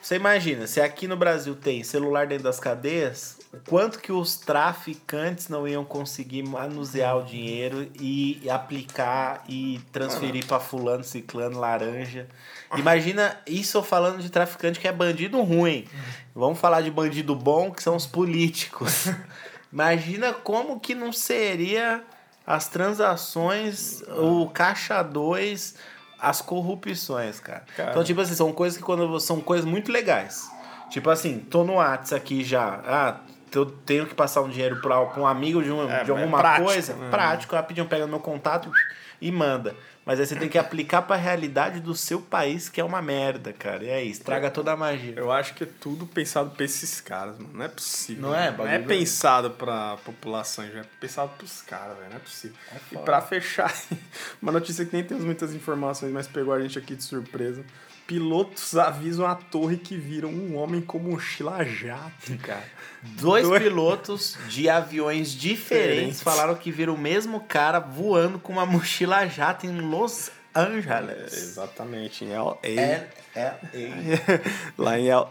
Você 0.00 0.14
imagina, 0.14 0.68
se 0.68 0.80
aqui 0.80 1.08
no 1.08 1.16
Brasil 1.16 1.56
tem 1.56 1.82
celular 1.82 2.28
dentro 2.28 2.44
das 2.44 2.60
cadeias, 2.60 3.35
o 3.52 3.58
quanto 3.68 3.98
que 3.98 4.12
os 4.12 4.36
traficantes 4.36 5.48
não 5.48 5.66
iam 5.66 5.84
conseguir 5.84 6.42
manusear 6.42 7.16
o 7.16 7.24
dinheiro 7.24 7.90
e 8.00 8.42
aplicar 8.50 9.44
e 9.48 9.80
transferir 9.92 10.46
pra 10.46 10.60
fulano, 10.60 11.04
ciclano, 11.04 11.58
laranja. 11.58 12.28
Imagina 12.76 13.36
isso 13.46 13.82
falando 13.82 14.20
de 14.20 14.30
traficante 14.30 14.80
que 14.80 14.88
é 14.88 14.92
bandido 14.92 15.40
ruim. 15.42 15.86
Vamos 16.34 16.58
falar 16.58 16.80
de 16.80 16.90
bandido 16.90 17.34
bom, 17.34 17.70
que 17.70 17.82
são 17.82 17.96
os 17.96 18.06
políticos. 18.06 19.06
Imagina 19.72 20.32
como 20.32 20.80
que 20.80 20.94
não 20.94 21.12
seria 21.12 22.02
as 22.46 22.68
transações, 22.68 24.02
o 24.08 24.48
caixa 24.48 25.02
2, 25.02 25.74
as 26.18 26.40
corrupções, 26.40 27.40
cara. 27.40 27.64
Cara. 27.76 27.90
Então, 27.90 28.04
tipo 28.04 28.20
assim, 28.20 28.34
são 28.34 28.52
coisas 28.52 28.78
que 28.78 28.84
quando 28.84 29.18
são 29.20 29.40
coisas 29.40 29.66
muito 29.66 29.90
legais. 29.90 30.48
Tipo 30.90 31.10
assim, 31.10 31.38
tô 31.38 31.64
no 31.64 31.74
Whats 31.74 32.12
aqui 32.12 32.44
já. 32.44 32.80
Ah, 32.86 33.20
eu 33.58 33.66
tenho 33.66 34.06
que 34.06 34.14
passar 34.14 34.40
um 34.42 34.48
dinheiro 34.48 34.80
pra 34.80 35.00
um 35.18 35.26
amigo 35.26 35.62
de, 35.62 35.70
um, 35.70 35.90
É, 35.90 36.04
de 36.04 36.10
é 36.10 36.14
alguma 36.14 36.38
prático, 36.38 36.66
coisa. 36.66 36.94
né? 36.94 37.10
Prático, 37.10 37.54
rapidinho 37.56 37.86
pega 37.86 38.06
meu 38.06 38.20
contato 38.20 38.70
e 39.20 39.30
manda. 39.32 39.74
Mas 40.04 40.20
aí 40.20 40.26
você 40.26 40.36
tem 40.36 40.48
que 40.48 40.56
aplicar 40.56 41.02
pra 41.02 41.16
realidade 41.16 41.80
do 41.80 41.92
seu 41.92 42.20
país, 42.20 42.68
que 42.68 42.80
é 42.80 42.84
uma 42.84 43.02
merda, 43.02 43.52
cara. 43.52 43.82
E 43.82 43.90
aí, 43.90 44.08
estraga 44.08 44.52
toda 44.52 44.70
a 44.70 44.76
magia. 44.76 45.14
Eu 45.16 45.32
acho 45.32 45.52
que 45.54 45.64
é 45.64 45.68
tudo 45.80 46.06
pensado 46.06 46.50
pra 46.50 46.64
esses 46.64 47.00
caras, 47.00 47.36
mano. 47.38 47.50
Não 47.54 47.64
é 47.64 47.68
possível. 47.68 48.22
Não 48.22 48.32
é, 48.32 48.52
Não 48.56 48.68
é 48.68 48.78
pensado 48.78 49.50
pra 49.50 49.96
população, 50.04 50.64
já 50.70 50.78
é 50.78 50.84
pensado 51.00 51.32
pros 51.36 51.60
caras, 51.60 51.96
velho. 51.96 52.10
Não 52.10 52.16
é 52.18 52.20
possível. 52.20 52.56
e 52.92 52.98
pra 52.98 53.20
fechar, 53.20 53.74
uma 54.40 54.52
notícia 54.52 54.84
que 54.84 54.94
nem 54.94 55.02
temos 55.02 55.24
muitas 55.24 55.52
informações, 55.52 56.12
mas 56.12 56.28
pegou 56.28 56.54
a 56.54 56.60
gente 56.60 56.78
aqui 56.78 56.94
de 56.94 57.02
surpresa. 57.02 57.64
Pilotos 58.06 58.76
avisam 58.76 59.26
a 59.26 59.34
torre 59.34 59.76
que 59.76 59.96
viram 59.96 60.28
um 60.30 60.56
homem 60.56 60.80
com 60.80 60.98
mochila 60.98 61.64
jato, 61.64 62.36
cara. 62.42 62.62
Dois, 63.02 63.46
Dois- 63.48 63.62
pilotos 63.62 64.38
de 64.48 64.68
aviões 64.68 65.30
diferentes 65.32 66.20
falaram 66.22 66.54
que 66.54 66.70
viram 66.70 66.94
o 66.94 66.98
mesmo 66.98 67.40
cara 67.40 67.80
voando 67.80 68.38
com 68.38 68.52
uma 68.52 68.64
mochila 68.66 69.26
jato 69.26 69.66
em 69.66 69.80
Los 69.80 70.30
É, 70.54 70.60
Angeles. 70.60 71.32
exatamente, 71.32 72.24
em 72.24 72.32
LA. 72.32 72.56
É, 72.62 73.08
é, 73.34 73.40
é. 73.74 74.40
Lá 74.78 74.98
em 74.98 75.08
LA. 75.10 75.28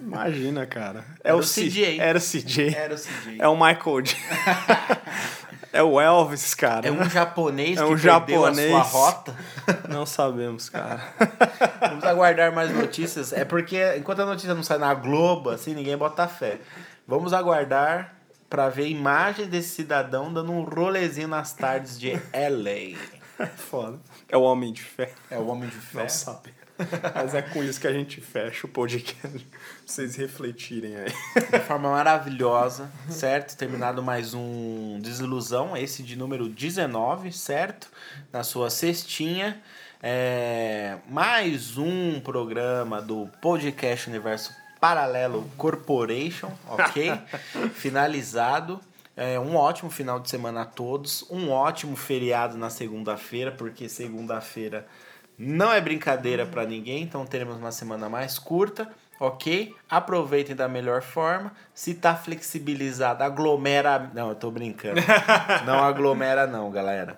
Imagina, 0.00 0.66
cara. 0.66 1.04
É 1.22 1.28
Era 1.28 1.36
o 1.36 1.40
CJ. 1.42 2.00
Era 2.00 2.18
o 2.18 2.20
CJ. 2.20 2.74
Era 2.74 2.94
o 2.94 2.98
CJ. 2.98 3.36
É 3.38 3.48
o 3.48 3.54
Michael 3.54 4.00
J. 4.02 4.16
é 5.72 5.82
o 5.82 6.00
Elvis, 6.00 6.54
cara. 6.54 6.88
É 6.88 6.90
um 6.92 7.08
japonês 7.08 7.78
É 7.78 7.82
que 7.84 7.86
um 7.86 7.96
perdeu 7.98 8.44
a 8.44 8.48
japonês. 8.52 8.70
sua 8.70 8.82
rota. 8.82 9.36
Não 9.90 10.06
sabemos, 10.06 10.68
cara. 10.68 11.02
Vamos 11.80 12.04
aguardar 12.04 12.54
mais 12.54 12.72
notícias. 12.72 13.32
É 13.32 13.44
porque 13.44 13.96
enquanto 13.96 14.22
a 14.22 14.26
notícia 14.26 14.54
não 14.54 14.62
sai 14.62 14.78
na 14.78 14.94
Globo, 14.94 15.50
assim, 15.50 15.74
ninguém 15.74 15.96
bota 15.96 16.28
fé. 16.28 16.60
Vamos 17.06 17.32
aguardar 17.32 18.14
pra 18.48 18.68
ver 18.68 18.88
imagens 18.88 19.48
desse 19.48 19.70
cidadão 19.70 20.32
dando 20.32 20.52
um 20.52 20.62
rolezinho 20.62 21.28
nas 21.28 21.52
tardes 21.52 21.98
de 21.98 22.12
LA. 22.12 22.96
É 23.40 23.46
foda. 23.46 23.98
É 24.28 24.36
o 24.36 24.42
homem 24.42 24.70
de 24.70 24.82
fé. 24.82 25.14
É 25.30 25.38
o 25.38 25.46
homem 25.46 25.66
de 25.66 25.74
fé. 25.74 26.02
Não 26.02 26.08
sabe. 26.10 26.52
Mas 27.14 27.34
é 27.34 27.42
com 27.42 27.62
isso 27.62 27.80
que 27.80 27.86
a 27.86 27.92
gente 27.92 28.20
fecha 28.20 28.66
o 28.66 28.70
podcast. 28.70 29.38
Pra 29.38 29.60
vocês 29.86 30.16
refletirem 30.16 30.96
aí. 30.96 31.12
De 31.50 31.60
forma 31.60 31.90
maravilhosa, 31.90 32.90
certo? 33.08 33.56
Terminado 33.56 34.02
mais 34.02 34.34
um 34.34 34.98
Desilusão, 35.00 35.76
esse 35.76 36.02
de 36.02 36.16
número 36.16 36.48
19, 36.48 37.32
certo? 37.32 37.88
Na 38.32 38.42
sua 38.42 38.70
cestinha. 38.70 39.60
É, 40.02 40.96
mais 41.08 41.76
um 41.76 42.20
programa 42.20 43.02
do 43.02 43.28
Podcast 43.42 44.08
Universo 44.08 44.54
Paralelo 44.80 45.50
Corporation, 45.58 46.50
ok? 46.66 47.12
Finalizado. 47.74 48.80
É, 49.14 49.38
um 49.38 49.54
ótimo 49.56 49.90
final 49.90 50.18
de 50.18 50.30
semana 50.30 50.62
a 50.62 50.64
todos. 50.64 51.26
Um 51.30 51.50
ótimo 51.50 51.94
feriado 51.96 52.56
na 52.56 52.70
segunda-feira, 52.70 53.52
porque 53.52 53.88
segunda-feira 53.88 54.86
não 55.42 55.72
é 55.72 55.80
brincadeira 55.80 56.44
pra 56.44 56.66
ninguém, 56.66 57.02
então 57.02 57.24
teremos 57.24 57.56
uma 57.56 57.72
semana 57.72 58.08
mais 58.10 58.38
curta, 58.38 58.90
ok? 59.18 59.74
Aproveitem 59.88 60.54
da 60.54 60.68
melhor 60.68 61.00
forma. 61.02 61.50
Se 61.74 61.94
tá 61.94 62.14
flexibilizado, 62.14 63.24
aglomera. 63.24 64.10
Não, 64.14 64.28
eu 64.28 64.34
tô 64.34 64.50
brincando. 64.50 65.00
não 65.64 65.82
aglomera, 65.82 66.46
não, 66.46 66.70
galera. 66.70 67.16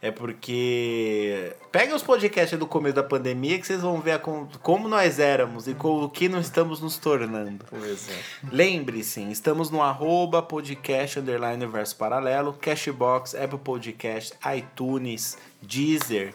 É 0.00 0.10
porque. 0.10 1.52
Peguem 1.72 1.94
os 1.94 2.02
podcasts 2.02 2.56
do 2.58 2.66
começo 2.66 2.94
da 2.94 3.02
pandemia 3.02 3.58
que 3.58 3.66
vocês 3.66 3.80
vão 3.82 4.00
ver 4.00 4.20
com- 4.20 4.46
como 4.62 4.88
nós 4.88 5.18
éramos 5.18 5.66
e 5.66 5.74
com 5.74 6.04
o 6.04 6.08
que 6.08 6.28
nós 6.28 6.44
estamos 6.46 6.80
nos 6.80 6.96
tornando. 6.96 7.64
Pois 7.68 8.08
é. 8.08 8.18
Lembre-se, 8.52 9.20
estamos 9.30 9.70
no 9.70 9.82
arroba 9.82 10.42
podcast 10.42 11.18
underline 11.18 11.66
verso 11.66 11.96
paralelo, 11.96 12.52
Cashbox, 12.52 13.34
Apple 13.34 13.58
Podcast, 13.58 14.34
iTunes, 14.56 15.36
Deezer 15.60 16.34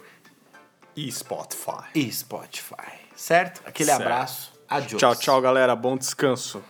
E 1.02 1.10
Spotify. 1.14 1.86
e 1.95 2.12
Spotify. 2.12 2.91
Certo? 3.16 3.62
Aquele 3.66 3.89
Certo. 3.89 4.02
abraço. 4.02 4.52
Adiós. 4.68 5.00
Tchau, 5.00 5.16
tchau, 5.16 5.41
galera. 5.41 5.74
Bom 5.74 5.95
descanso. 5.95 6.62